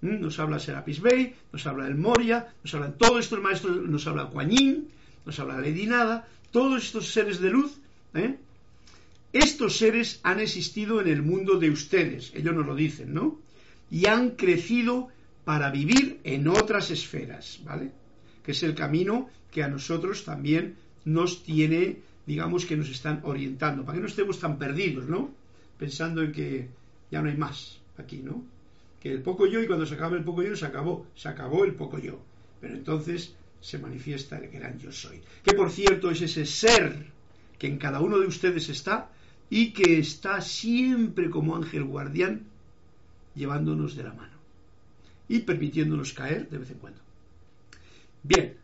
nos 0.00 0.38
habla 0.38 0.60
Serapis 0.60 1.00
Bey, 1.00 1.34
nos 1.52 1.66
habla 1.66 1.88
el 1.88 1.96
Moria, 1.96 2.54
nos 2.62 2.72
hablan 2.72 2.96
todos 2.96 3.18
estos 3.24 3.42
maestros, 3.42 3.82
nos 3.82 4.06
habla 4.06 4.26
Kuan 4.26 4.52
nos 5.24 5.40
habla 5.40 5.60
Lady 5.60 5.86
Nada, 5.86 6.28
todos 6.52 6.84
estos 6.84 7.08
seres 7.08 7.40
de 7.40 7.50
luz, 7.50 7.80
¿eh? 8.14 8.38
Estos 9.38 9.78
seres 9.78 10.20
han 10.22 10.40
existido 10.40 11.00
en 11.00 11.08
el 11.08 11.22
mundo 11.22 11.58
de 11.58 11.70
ustedes, 11.70 12.32
ellos 12.34 12.54
nos 12.54 12.66
lo 12.66 12.74
dicen, 12.74 13.14
¿no? 13.14 13.40
Y 13.90 14.06
han 14.06 14.30
crecido 14.30 15.08
para 15.44 15.70
vivir 15.70 16.20
en 16.24 16.48
otras 16.48 16.90
esferas, 16.90 17.60
¿vale? 17.64 17.92
Que 18.44 18.52
es 18.52 18.62
el 18.62 18.74
camino 18.74 19.28
que 19.50 19.62
a 19.62 19.68
nosotros 19.68 20.24
también 20.24 20.76
nos 21.04 21.42
tiene, 21.42 21.98
digamos 22.26 22.66
que 22.66 22.76
nos 22.76 22.90
están 22.90 23.20
orientando, 23.24 23.84
para 23.84 23.96
que 23.96 24.02
no 24.02 24.08
estemos 24.08 24.40
tan 24.40 24.58
perdidos, 24.58 25.06
¿no? 25.06 25.30
Pensando 25.78 26.22
en 26.22 26.32
que 26.32 26.68
ya 27.10 27.22
no 27.22 27.28
hay 27.28 27.36
más 27.36 27.78
aquí, 27.96 28.18
¿no? 28.18 28.44
el 29.12 29.22
poco 29.22 29.46
yo 29.46 29.60
y 29.62 29.66
cuando 29.66 29.86
se 29.86 29.94
acaba 29.94 30.16
el 30.16 30.24
poco 30.24 30.42
yo 30.42 30.56
se 30.56 30.66
acabó, 30.66 31.06
se 31.14 31.28
acabó 31.28 31.64
el 31.64 31.74
poco 31.74 31.98
yo. 31.98 32.20
Pero 32.60 32.74
entonces 32.74 33.34
se 33.60 33.78
manifiesta 33.78 34.38
el 34.38 34.48
gran 34.50 34.78
yo 34.78 34.92
soy. 34.92 35.20
Que 35.44 35.54
por 35.54 35.70
cierto 35.70 36.10
es 36.10 36.22
ese 36.22 36.46
ser 36.46 37.06
que 37.58 37.66
en 37.66 37.78
cada 37.78 38.00
uno 38.00 38.18
de 38.18 38.26
ustedes 38.26 38.68
está 38.68 39.10
y 39.50 39.70
que 39.72 39.98
está 39.98 40.40
siempre 40.40 41.30
como 41.30 41.56
ángel 41.56 41.84
guardián 41.84 42.42
llevándonos 43.34 43.96
de 43.96 44.02
la 44.02 44.12
mano 44.12 44.36
y 45.28 45.40
permitiéndonos 45.40 46.12
caer 46.12 46.48
de 46.48 46.58
vez 46.58 46.70
en 46.70 46.78
cuando. 46.78 47.00
Bien, 48.22 48.56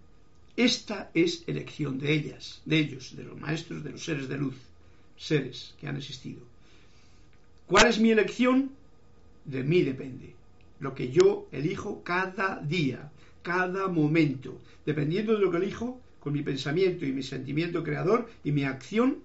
esta 0.57 1.11
es 1.15 1.45
elección 1.47 1.99
de 1.99 2.13
ellas, 2.13 2.63
de 2.65 2.79
ellos, 2.79 3.17
de 3.17 3.25
los 3.25 3.41
maestros, 3.41 3.85
de 3.85 3.91
los 3.91 4.05
seres 4.05 4.29
de 4.29 4.39
luz, 4.39 4.57
seres 5.17 5.75
que 5.81 5.89
han 5.89 5.97
existido. 5.97 6.41
¿Cuál 7.67 7.87
es 7.87 7.99
mi 7.99 8.11
elección? 8.11 8.73
de 9.45 9.63
mí 9.63 9.83
depende. 9.83 10.35
Lo 10.81 10.95
que 10.95 11.11
yo 11.11 11.49
elijo 11.53 12.03
cada 12.03 12.61
día, 12.61 13.11
cada 13.43 13.89
momento. 13.89 14.61
Dependiendo 14.85 15.35
de 15.35 15.41
lo 15.41 15.51
que 15.51 15.59
elijo, 15.59 16.01
con 16.21 16.33
mi 16.33 16.43
pensamiento 16.43 17.05
y 17.05 17.13
mi 17.13 17.23
sentimiento 17.23 17.83
creador 17.83 18.29
y 18.45 18.53
mi 18.53 18.65
acción, 18.65 19.19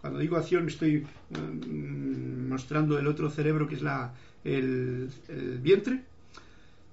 cuando 0.00 0.18
digo 0.18 0.36
acción 0.36 0.68
estoy 0.68 1.06
mm, 1.30 2.48
mostrando 2.48 2.98
el 2.98 3.06
otro 3.06 3.30
cerebro 3.30 3.66
que 3.66 3.76
es 3.76 3.82
la, 3.82 4.14
el, 4.44 5.10
el 5.28 5.58
vientre, 5.58 6.02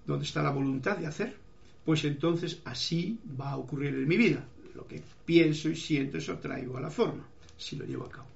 donde 0.05 0.25
está 0.25 0.43
la 0.43 0.51
voluntad 0.51 0.97
de 0.97 1.07
hacer, 1.07 1.35
pues 1.83 2.03
entonces 2.05 2.61
así 2.65 3.19
va 3.39 3.51
a 3.51 3.57
ocurrir 3.57 3.95
en 3.95 4.07
mi 4.07 4.17
vida. 4.17 4.45
Lo 4.73 4.87
que 4.87 5.01
pienso 5.25 5.69
y 5.69 5.75
siento, 5.75 6.17
eso 6.17 6.37
traigo 6.39 6.77
a 6.77 6.81
la 6.81 6.89
forma, 6.89 7.23
si 7.57 7.75
lo 7.75 7.85
llevo 7.85 8.05
a 8.05 8.09
cabo 8.09 8.35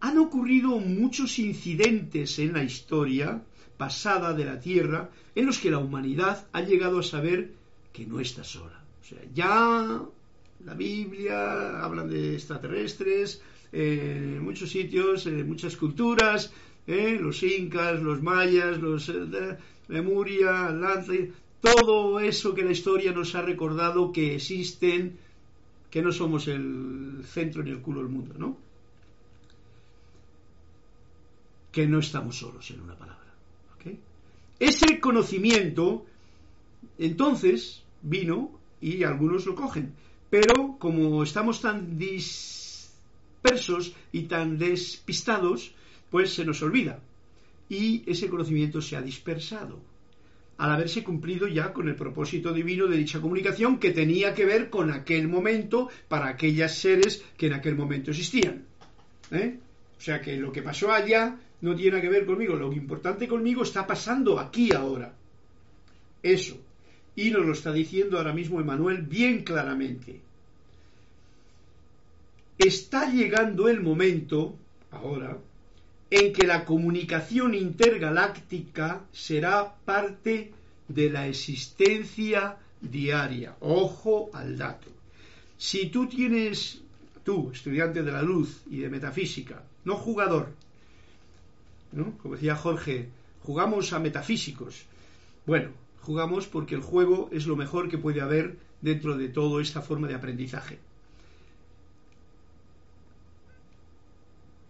han 0.00 0.18
ocurrido 0.18 0.78
muchos 0.80 1.38
incidentes 1.38 2.38
en 2.38 2.54
la 2.54 2.64
historia 2.64 3.42
pasada 3.76 4.32
de 4.32 4.44
la 4.44 4.58
Tierra 4.58 5.10
en 5.34 5.46
los 5.46 5.58
que 5.58 5.70
la 5.70 5.78
humanidad 5.78 6.46
ha 6.52 6.62
llegado 6.62 7.00
a 7.00 7.02
saber 7.02 7.52
que 7.92 8.06
no 8.06 8.20
está 8.20 8.42
sola. 8.42 8.82
O 9.00 9.04
sea, 9.04 9.20
ya 9.34 10.02
la 10.64 10.74
Biblia 10.74 11.84
habla 11.84 12.04
de 12.04 12.34
extraterrestres 12.34 13.42
en 13.72 14.42
muchos 14.42 14.70
sitios, 14.70 15.26
en 15.26 15.46
muchas 15.48 15.76
culturas, 15.76 16.52
¿eh? 16.86 17.18
los 17.20 17.42
incas, 17.42 18.00
los 18.02 18.22
mayas, 18.22 18.78
los 18.78 19.08
eh, 19.08 19.56
Lemuria, 19.88 20.66
Atlantis, 20.66 21.30
todo 21.60 22.20
eso 22.20 22.54
que 22.54 22.64
la 22.64 22.72
historia 22.72 23.12
nos 23.12 23.34
ha 23.34 23.42
recordado 23.42 24.12
que 24.12 24.36
existen, 24.36 25.18
que 25.90 26.02
no 26.02 26.12
somos 26.12 26.48
el 26.48 27.22
centro 27.24 27.62
ni 27.62 27.70
el 27.70 27.80
culo 27.80 28.00
del 28.00 28.08
mundo, 28.08 28.34
¿no? 28.38 28.70
que 31.72 31.86
no 31.86 32.00
estamos 32.00 32.36
solos 32.36 32.70
en 32.70 32.80
una 32.80 32.96
palabra. 32.96 33.20
Ese 34.58 35.00
conocimiento, 35.00 36.04
entonces, 36.98 37.82
vino 38.02 38.60
y 38.78 39.04
algunos 39.04 39.46
lo 39.46 39.54
cogen. 39.54 39.94
Pero 40.28 40.76
como 40.78 41.22
estamos 41.22 41.62
tan 41.62 41.98
dispersos 43.42 43.94
y 44.12 44.22
tan 44.22 44.58
despistados, 44.58 45.72
pues 46.10 46.34
se 46.34 46.44
nos 46.44 46.62
olvida. 46.62 47.00
Y 47.68 48.02
ese 48.06 48.28
conocimiento 48.28 48.82
se 48.82 48.96
ha 48.96 49.02
dispersado 49.02 49.80
al 50.58 50.72
haberse 50.72 51.02
cumplido 51.02 51.48
ya 51.48 51.72
con 51.72 51.88
el 51.88 51.94
propósito 51.94 52.52
divino 52.52 52.86
de 52.86 52.98
dicha 52.98 53.18
comunicación 53.18 53.78
que 53.78 53.92
tenía 53.92 54.34
que 54.34 54.44
ver 54.44 54.68
con 54.68 54.90
aquel 54.90 55.26
momento 55.26 55.88
para 56.06 56.28
aquellas 56.28 56.74
seres 56.74 57.24
que 57.38 57.46
en 57.46 57.54
aquel 57.54 57.76
momento 57.76 58.10
existían. 58.10 58.66
¿eh? 59.30 59.58
O 59.98 60.00
sea 60.02 60.20
que 60.20 60.36
lo 60.36 60.52
que 60.52 60.60
pasó 60.60 60.92
allá 60.92 61.38
no 61.62 61.74
tiene 61.74 62.02
que 62.02 62.10
ver 62.10 62.26
conmigo. 62.26 62.56
Lo 62.56 62.70
importante 62.74 63.26
conmigo 63.26 63.62
está 63.62 63.86
pasando 63.86 64.38
aquí 64.38 64.70
ahora. 64.74 65.14
Eso. 66.22 66.58
Y 67.16 67.30
nos 67.30 67.46
lo 67.46 67.52
está 67.52 67.72
diciendo 67.72 68.18
ahora 68.18 68.34
mismo 68.34 68.60
Emanuel 68.60 69.00
bien 69.00 69.44
claramente. 69.44 70.20
Está 72.60 73.10
llegando 73.10 73.70
el 73.70 73.80
momento, 73.80 74.54
ahora, 74.90 75.38
en 76.10 76.30
que 76.34 76.46
la 76.46 76.66
comunicación 76.66 77.54
intergaláctica 77.54 79.06
será 79.12 79.76
parte 79.76 80.52
de 80.86 81.08
la 81.08 81.26
existencia 81.26 82.58
diaria. 82.82 83.56
Ojo 83.60 84.28
al 84.34 84.58
dato. 84.58 84.88
Si 85.56 85.86
tú 85.86 86.06
tienes, 86.06 86.82
tú, 87.24 87.50
estudiante 87.50 88.02
de 88.02 88.12
la 88.12 88.20
luz 88.20 88.60
y 88.70 88.80
de 88.80 88.90
metafísica, 88.90 89.62
no 89.86 89.96
jugador, 89.96 90.52
como 92.20 92.34
decía 92.34 92.56
Jorge, 92.56 93.08
jugamos 93.42 93.94
a 93.94 94.00
metafísicos. 94.00 94.84
Bueno, 95.46 95.70
jugamos 96.02 96.46
porque 96.46 96.74
el 96.74 96.82
juego 96.82 97.30
es 97.32 97.46
lo 97.46 97.56
mejor 97.56 97.88
que 97.88 97.96
puede 97.96 98.20
haber 98.20 98.58
dentro 98.82 99.16
de 99.16 99.30
toda 99.30 99.62
esta 99.62 99.80
forma 99.80 100.08
de 100.08 100.14
aprendizaje. 100.14 100.78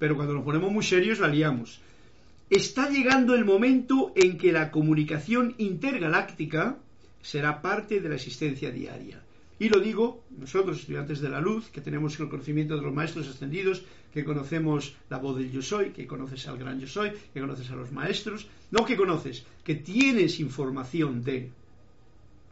Pero 0.00 0.16
cuando 0.16 0.34
nos 0.34 0.44
ponemos 0.44 0.72
muy 0.72 0.82
serios 0.82 1.20
la 1.20 1.28
liamos. 1.28 1.80
Está 2.48 2.88
llegando 2.88 3.36
el 3.36 3.44
momento 3.44 4.12
en 4.16 4.38
que 4.38 4.50
la 4.50 4.72
comunicación 4.72 5.54
intergaláctica 5.58 6.78
será 7.22 7.62
parte 7.62 8.00
de 8.00 8.08
la 8.08 8.16
existencia 8.16 8.72
diaria. 8.72 9.22
Y 9.58 9.68
lo 9.68 9.78
digo, 9.78 10.24
nosotros, 10.36 10.80
estudiantes 10.80 11.20
de 11.20 11.28
la 11.28 11.38
luz, 11.38 11.68
que 11.68 11.82
tenemos 11.82 12.18
el 12.18 12.30
conocimiento 12.30 12.76
de 12.76 12.82
los 12.82 12.94
maestros 12.94 13.28
ascendidos, 13.28 13.84
que 14.12 14.24
conocemos 14.24 14.96
la 15.10 15.18
voz 15.18 15.36
del 15.36 15.52
yo 15.52 15.60
soy, 15.60 15.90
que 15.90 16.06
conoces 16.06 16.48
al 16.48 16.56
gran 16.56 16.80
yo 16.80 16.86
soy, 16.86 17.12
que 17.34 17.40
conoces 17.40 17.70
a 17.70 17.76
los 17.76 17.92
maestros, 17.92 18.48
no 18.70 18.86
que 18.86 18.96
conoces, 18.96 19.44
que 19.62 19.74
tienes 19.74 20.40
información 20.40 21.22
de. 21.22 21.50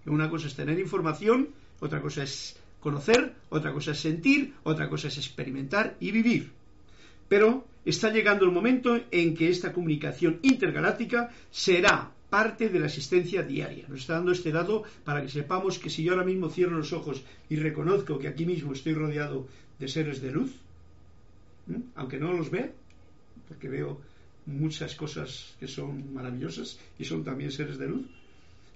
Una 0.04 0.28
cosa 0.28 0.48
es 0.48 0.54
tener 0.54 0.78
información, 0.78 1.48
otra 1.80 2.02
cosa 2.02 2.24
es 2.24 2.60
conocer, 2.78 3.34
otra 3.48 3.72
cosa 3.72 3.92
es 3.92 4.00
sentir, 4.00 4.52
otra 4.64 4.90
cosa 4.90 5.08
es 5.08 5.16
experimentar 5.16 5.96
y 6.00 6.12
vivir. 6.12 6.57
Pero 7.28 7.66
está 7.84 8.10
llegando 8.10 8.44
el 8.44 8.52
momento 8.52 9.00
en 9.10 9.34
que 9.34 9.48
esta 9.48 9.72
comunicación 9.72 10.38
intergaláctica 10.42 11.30
será 11.50 12.12
parte 12.30 12.68
de 12.68 12.80
la 12.80 12.86
existencia 12.86 13.42
diaria. 13.42 13.86
Nos 13.88 14.00
está 14.00 14.14
dando 14.14 14.32
este 14.32 14.52
dato 14.52 14.82
para 15.04 15.22
que 15.22 15.28
sepamos 15.28 15.78
que 15.78 15.90
si 15.90 16.02
yo 16.02 16.12
ahora 16.12 16.24
mismo 16.24 16.50
cierro 16.50 16.76
los 16.76 16.92
ojos 16.92 17.24
y 17.48 17.56
reconozco 17.56 18.18
que 18.18 18.28
aquí 18.28 18.44
mismo 18.44 18.72
estoy 18.72 18.94
rodeado 18.94 19.46
de 19.78 19.88
seres 19.88 20.20
de 20.20 20.32
luz, 20.32 20.52
aunque 21.94 22.18
no 22.18 22.32
los 22.32 22.50
vea, 22.50 22.70
porque 23.48 23.68
veo 23.68 24.00
muchas 24.46 24.94
cosas 24.94 25.54
que 25.60 25.68
son 25.68 26.12
maravillosas 26.12 26.78
y 26.98 27.04
son 27.04 27.24
también 27.24 27.52
seres 27.52 27.78
de 27.78 27.88
luz, 27.88 28.06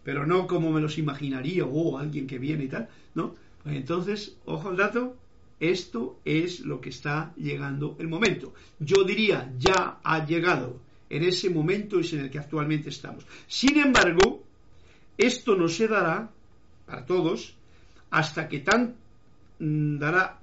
pero 0.04 0.26
no 0.26 0.46
como 0.46 0.72
me 0.72 0.80
los 0.80 0.98
imaginaría, 0.98 1.64
o 1.64 1.70
oh, 1.72 1.98
alguien 1.98 2.26
que 2.26 2.38
viene 2.38 2.64
y 2.64 2.68
tal, 2.68 2.88
¿no? 3.14 3.34
Pues 3.62 3.76
entonces, 3.76 4.36
ojo 4.44 4.68
al 4.68 4.76
dato, 4.76 5.16
Esto 5.62 6.18
es 6.24 6.58
lo 6.66 6.80
que 6.80 6.88
está 6.88 7.32
llegando 7.36 7.94
el 8.00 8.08
momento. 8.08 8.52
Yo 8.80 9.04
diría, 9.04 9.54
ya 9.60 10.00
ha 10.02 10.26
llegado. 10.26 10.80
En 11.08 11.22
ese 11.22 11.50
momento 11.50 12.00
es 12.00 12.12
en 12.14 12.18
el 12.18 12.30
que 12.30 12.40
actualmente 12.40 12.88
estamos. 12.88 13.24
Sin 13.46 13.78
embargo, 13.78 14.42
esto 15.16 15.54
no 15.54 15.68
se 15.68 15.86
dará 15.86 16.32
para 16.84 17.06
todos 17.06 17.54
hasta 18.10 18.48
que 18.48 18.58
tan 18.58 18.96
mm, 19.60 19.98
dará 19.98 20.40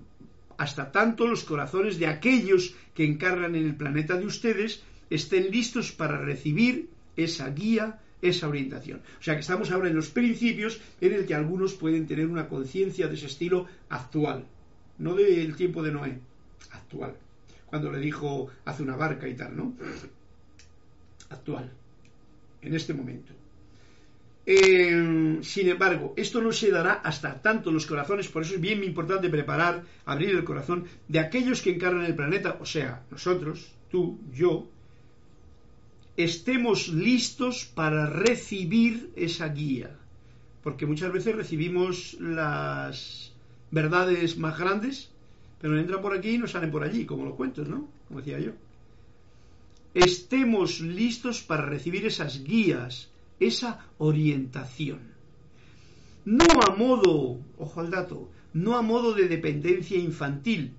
hasta 0.57 0.89
tanto 0.89 1.27
los 1.27 1.43
corazones 1.43 1.99
de 1.99 2.07
aquellos 2.07 2.73
que 2.93 3.03
encargan 3.03 3.55
en 3.55 3.65
el 3.65 3.75
planeta 3.75 4.15
de 4.15 4.25
ustedes 4.25 4.83
estén 5.09 5.51
listos 5.51 5.91
para 5.91 6.17
recibir 6.17 6.87
esa 7.17 7.49
guía, 7.49 7.99
esa 8.21 8.47
orientación. 8.47 9.01
O 9.19 9.23
sea 9.23 9.33
que 9.33 9.41
estamos 9.41 9.69
ahora 9.69 9.89
en 9.89 9.97
los 9.97 10.11
principios 10.11 10.79
en 11.01 11.11
el 11.11 11.25
que 11.25 11.35
algunos 11.35 11.73
pueden 11.73 12.07
tener 12.07 12.27
una 12.27 12.47
conciencia 12.47 13.09
de 13.09 13.15
ese 13.15 13.25
estilo 13.25 13.65
actual, 13.89 14.45
no 14.99 15.15
del 15.15 15.55
tiempo 15.55 15.81
de 15.81 15.91
Noé, 15.91 16.19
actual, 16.71 17.15
cuando 17.65 17.91
le 17.91 17.99
dijo 17.99 18.49
hace 18.65 18.83
una 18.83 18.95
barca 18.95 19.27
y 19.27 19.35
tal, 19.35 19.55
¿no? 19.55 19.73
Actual, 21.29 21.69
en 22.61 22.75
este 22.75 22.93
momento. 22.93 23.33
Eh, 24.45 25.39
sin 25.41 25.69
embargo, 25.69 26.13
esto 26.17 26.41
no 26.41 26.51
se 26.51 26.71
dará 26.71 26.93
hasta 26.93 27.41
tanto 27.41 27.71
los 27.71 27.85
corazones, 27.85 28.27
por 28.29 28.41
eso 28.41 28.55
es 28.55 28.61
bien 28.61 28.83
importante 28.83 29.29
preparar, 29.29 29.83
abrir 30.05 30.31
el 30.31 30.43
corazón 30.43 30.85
de 31.07 31.19
aquellos 31.19 31.61
que 31.61 31.71
encarnan 31.71 32.05
el 32.05 32.15
planeta, 32.15 32.57
o 32.59 32.65
sea, 32.65 33.03
nosotros, 33.11 33.71
tú, 33.91 34.19
yo, 34.33 34.67
estemos 36.17 36.89
listos 36.89 37.65
para 37.65 38.07
recibir 38.07 39.11
esa 39.15 39.47
guía. 39.49 39.95
Porque 40.63 40.85
muchas 40.85 41.13
veces 41.13 41.35
recibimos 41.35 42.17
las 42.19 43.28
verdades 43.71 44.37
más 44.37 44.57
grandes, 44.57 45.11
pero 45.61 45.77
entran 45.77 46.01
por 46.01 46.17
aquí 46.17 46.31
y 46.31 46.37
no 46.37 46.47
salen 46.47 46.71
por 46.71 46.83
allí, 46.83 47.05
como 47.05 47.25
los 47.25 47.35
cuentos, 47.35 47.67
¿no? 47.67 47.87
Como 48.07 48.21
decía 48.21 48.39
yo. 48.39 48.51
Estemos 49.93 50.79
listos 50.81 51.41
para 51.41 51.65
recibir 51.65 52.05
esas 52.05 52.43
guías 52.43 53.09
esa 53.39 53.79
orientación. 53.97 54.99
No 56.25 56.45
a 56.67 56.75
modo, 56.75 57.39
ojo 57.57 57.79
al 57.79 57.89
dato, 57.89 58.29
no 58.53 58.75
a 58.75 58.81
modo 58.81 59.13
de 59.13 59.27
dependencia 59.27 59.97
infantil, 59.97 60.73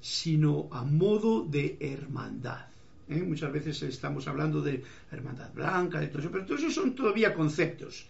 sino 0.00 0.68
a 0.72 0.82
modo 0.84 1.44
de 1.44 1.76
hermandad. 1.80 2.66
¿eh? 3.08 3.22
Muchas 3.22 3.52
veces 3.52 3.82
estamos 3.82 4.26
hablando 4.26 4.62
de 4.62 4.82
hermandad 5.12 5.52
blanca, 5.52 6.00
de 6.00 6.08
todo 6.08 6.20
eso, 6.20 6.30
pero 6.30 6.46
todos 6.46 6.60
esos 6.60 6.74
son 6.74 6.94
todavía 6.94 7.34
conceptos. 7.34 8.06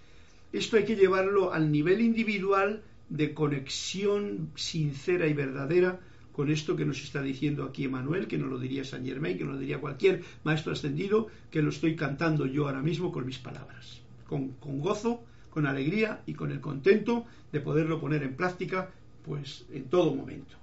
Esto 0.53 0.77
hay 0.77 0.85
que 0.85 0.97
llevarlo 0.97 1.53
al 1.53 1.71
nivel 1.71 2.01
individual 2.01 2.83
de 3.09 3.35
conexión 3.35 4.51
sincera 4.55 5.27
y 5.27 5.35
verdadera 5.35 6.01
con 6.33 6.51
esto 6.51 6.77
que 6.77 6.85
nos 6.85 7.03
está 7.03 7.23
diciendo 7.23 7.65
aquí 7.65 7.85
Emanuel, 7.85 8.27
que 8.27 8.37
no 8.37 8.47
lo 8.47 8.59
diría 8.59 8.85
San 8.85 9.07
Germain, 9.07 9.39
que 9.39 9.45
no 9.45 9.53
lo 9.53 9.59
diría 9.59 9.81
cualquier 9.81 10.23
maestro 10.45 10.73
ascendido, 10.73 11.29
que 11.51 11.63
lo 11.63 11.71
estoy 11.71 11.97
cantando 11.97 12.45
yo 12.45 12.67
ahora 12.67 12.83
mismo 12.83 13.11
con 13.11 13.25
mis 13.25 13.39
palabras, 13.39 14.03
con, 14.29 14.51
con 14.55 14.81
gozo, 14.81 15.25
con 15.49 15.67
alegría 15.67 16.23
y 16.27 16.35
con 16.35 16.53
el 16.53 16.61
contento 16.61 17.25
de 17.53 17.61
poderlo 17.61 17.99
poner 17.99 18.23
en 18.23 18.37
práctica, 18.37 18.91
pues 19.25 19.65
en 19.73 19.85
todo 19.85 20.15
momento. 20.15 20.57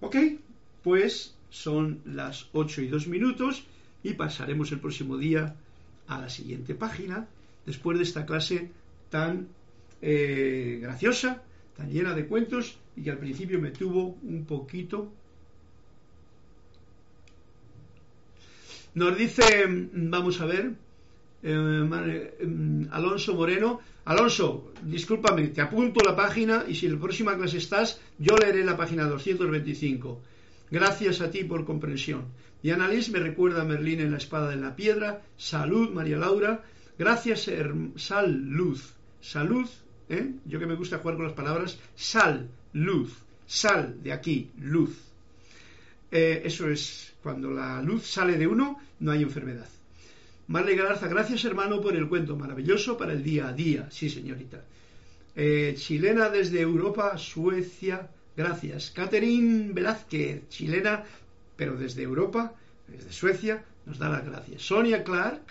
¿Ok? 0.00 0.16
Pues 0.82 1.36
son 1.50 2.00
las 2.06 2.48
8 2.52 2.80
y 2.80 2.86
2 2.88 3.08
minutos 3.08 3.64
y 4.02 4.14
pasaremos 4.14 4.72
el 4.72 4.80
próximo 4.80 5.18
día 5.18 5.54
a 6.06 6.18
la 6.18 6.30
siguiente 6.30 6.74
página, 6.74 7.28
después 7.66 7.98
de 7.98 8.04
esta 8.04 8.24
clase 8.24 8.70
tan 9.10 9.48
eh, 10.02 10.78
graciosa, 10.82 11.42
tan 11.76 11.90
llena 11.90 12.14
de 12.14 12.26
cuentos 12.26 12.76
y 12.96 13.02
que 13.02 13.10
al 13.12 13.18
principio 13.18 13.60
me 13.60 13.70
tuvo 13.70 14.18
un 14.22 14.44
poquito. 14.44 15.12
Nos 18.94 19.16
dice, 19.16 19.44
vamos 19.92 20.40
a 20.40 20.46
ver, 20.46 20.74
eh, 21.42 22.36
em, 22.40 22.88
Alonso 22.90 23.34
Moreno. 23.34 23.80
Alonso, 24.04 24.72
discúlpame, 24.82 25.48
te 25.48 25.60
apunto 25.60 26.00
la 26.04 26.16
página 26.16 26.64
y 26.68 26.74
si 26.74 26.86
en 26.86 26.94
la 26.94 27.00
próxima 27.00 27.36
clase 27.36 27.58
estás, 27.58 28.00
yo 28.18 28.36
leeré 28.36 28.64
la 28.64 28.76
página 28.76 29.04
225. 29.04 30.20
Gracias 30.70 31.20
a 31.20 31.30
ti 31.30 31.44
por 31.44 31.64
comprensión. 31.64 32.24
Diana 32.62 32.88
Liz 32.88 33.10
me 33.10 33.18
recuerda 33.20 33.62
a 33.62 33.64
Merlín 33.64 34.00
en 34.00 34.10
la 34.10 34.18
espada 34.18 34.50
de 34.50 34.56
la 34.56 34.74
piedra. 34.74 35.22
Salud, 35.36 35.90
María 35.90 36.18
Laura. 36.18 36.64
Gracias, 36.98 37.50
Sal 37.96 38.44
Luz. 38.44 38.94
Salud, 39.20 39.68
¿eh? 40.08 40.32
yo 40.44 40.58
que 40.58 40.66
me 40.66 40.76
gusta 40.76 40.98
jugar 40.98 41.16
con 41.16 41.26
las 41.26 41.34
palabras. 41.34 41.78
Sal, 41.94 42.48
luz, 42.72 43.12
sal 43.46 44.02
de 44.02 44.12
aquí, 44.12 44.50
luz. 44.58 44.96
Eh, 46.10 46.42
eso 46.44 46.68
es, 46.68 47.14
cuando 47.22 47.50
la 47.50 47.80
luz 47.82 48.06
sale 48.06 48.36
de 48.36 48.46
uno, 48.46 48.78
no 49.00 49.12
hay 49.12 49.22
enfermedad. 49.22 49.68
Marley 50.48 50.76
Galarza, 50.76 51.08
gracias 51.08 51.44
hermano 51.44 51.80
por 51.80 51.96
el 51.96 52.08
cuento 52.08 52.36
maravilloso 52.36 52.96
para 52.96 53.12
el 53.12 53.22
día 53.22 53.48
a 53.48 53.52
día. 53.52 53.88
Sí, 53.90 54.10
señorita. 54.10 54.62
Eh, 55.34 55.74
chilena 55.78 56.28
desde 56.28 56.60
Europa, 56.60 57.16
Suecia, 57.16 58.10
gracias. 58.36 58.90
Catherine 58.90 59.72
Velázquez, 59.72 60.48
chilena, 60.48 61.04
pero 61.56 61.76
desde 61.76 62.02
Europa, 62.02 62.54
desde 62.86 63.12
Suecia, 63.12 63.64
nos 63.86 63.98
da 63.98 64.10
las 64.10 64.26
gracias. 64.26 64.62
Sonia 64.62 65.02
Clark, 65.02 65.42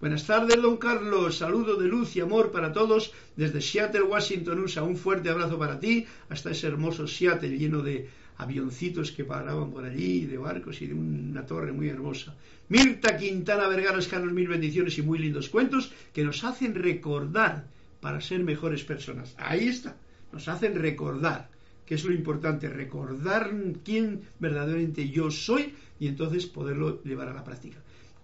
Buenas 0.00 0.28
tardes, 0.28 0.62
don 0.62 0.76
Carlos. 0.76 1.38
Saludo 1.38 1.74
de 1.74 1.88
luz 1.88 2.14
y 2.14 2.20
amor 2.20 2.52
para 2.52 2.72
todos 2.72 3.12
desde 3.34 3.60
Seattle, 3.60 4.02
Washington, 4.02 4.60
USA. 4.60 4.84
Un 4.84 4.96
fuerte 4.96 5.28
abrazo 5.28 5.58
para 5.58 5.80
ti 5.80 6.06
hasta 6.28 6.52
ese 6.52 6.68
hermoso 6.68 7.08
Seattle 7.08 7.58
lleno 7.58 7.82
de 7.82 8.08
avioncitos 8.36 9.10
que 9.10 9.24
paraban 9.24 9.72
por 9.72 9.84
allí, 9.84 10.24
de 10.26 10.38
barcos 10.38 10.80
y 10.82 10.86
de 10.86 10.94
una 10.94 11.44
torre 11.44 11.72
muy 11.72 11.88
hermosa. 11.88 12.36
Mirta 12.68 13.16
Quintana 13.16 13.66
Vergara, 13.66 13.98
Carlos, 14.08 14.32
mil 14.32 14.46
bendiciones 14.46 14.96
y 14.98 15.02
muy 15.02 15.18
lindos 15.18 15.48
cuentos 15.48 15.92
que 16.12 16.22
nos 16.22 16.44
hacen 16.44 16.76
recordar 16.76 17.66
para 18.00 18.20
ser 18.20 18.44
mejores 18.44 18.84
personas. 18.84 19.34
Ahí 19.36 19.66
está, 19.66 19.96
nos 20.30 20.46
hacen 20.46 20.76
recordar, 20.76 21.50
que 21.84 21.96
es 21.96 22.04
lo 22.04 22.12
importante, 22.12 22.68
recordar 22.68 23.50
quién 23.84 24.20
verdaderamente 24.38 25.08
yo 25.08 25.32
soy 25.32 25.74
y 25.98 26.06
entonces 26.06 26.46
poderlo 26.46 27.02
llevar 27.02 27.30
a 27.30 27.34
la 27.34 27.42
práctica. 27.42 27.78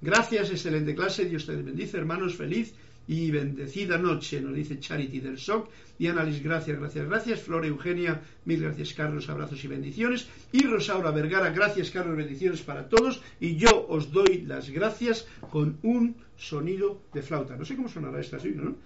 Gracias, 0.05 0.50
excelente 0.50 0.94
clase. 0.94 1.24
Dios 1.24 1.46
te 1.46 1.57
bendice, 1.57 1.96
hermanos. 1.96 2.36
Feliz 2.36 2.74
y 3.07 3.30
bendecida 3.30 3.96
noche, 3.96 4.38
nos 4.38 4.55
dice 4.55 4.78
Charity 4.78 5.20
del 5.20 5.38
SOC. 5.38 5.70
Diana 5.98 6.22
Liz, 6.24 6.42
gracias, 6.42 6.78
gracias, 6.78 7.07
gracias. 7.09 7.40
Flora 7.40 7.68
Eugenia, 7.68 8.20
mil 8.44 8.61
gracias, 8.61 8.92
Carlos, 8.92 9.30
abrazos 9.30 9.64
y 9.64 9.68
bendiciones. 9.68 10.28
Y 10.52 10.66
Rosaura 10.66 11.11
Vergara, 11.11 11.48
gracias, 11.48 11.90
Carlos, 11.90 12.18
bendiciones 12.18 12.61
para 12.61 12.86
todos. 12.86 13.22
Y 13.40 13.57
yo 13.57 13.86
os 13.88 14.12
doy 14.12 14.42
las 14.42 14.68
gracias 14.68 15.26
con 15.50 15.78
un 15.82 16.16
sonido 16.36 17.00
de 17.14 17.22
flauta. 17.22 17.57
No 17.57 17.64
sé 17.64 17.74
cómo 17.74 17.88
sonará 17.88 18.20
esta, 18.20 18.38
¿sí? 18.38 18.52
¿no? 18.55 18.76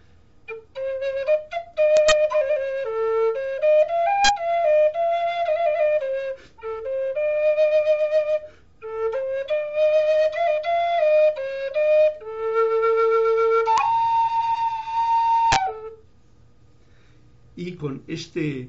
Este, 18.09 18.69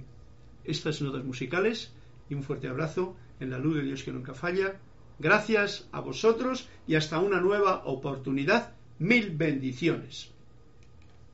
estas 0.66 1.02
notas 1.02 1.24
musicales 1.24 1.92
y 2.30 2.36
un 2.36 2.44
fuerte 2.44 2.68
abrazo 2.68 3.16
en 3.40 3.50
la 3.50 3.58
luz 3.58 3.78
de 3.78 3.84
Dios 3.84 4.04
que 4.04 4.12
nunca 4.12 4.34
falla. 4.34 4.76
Gracias 5.18 5.88
a 5.92 6.00
vosotros 6.00 6.70
y 6.88 6.96
hasta 6.96 7.20
una 7.20 7.42
nueva 7.42 7.84
oportunidad. 7.86 8.74
Mil 9.00 9.32
bendiciones. 9.32 10.32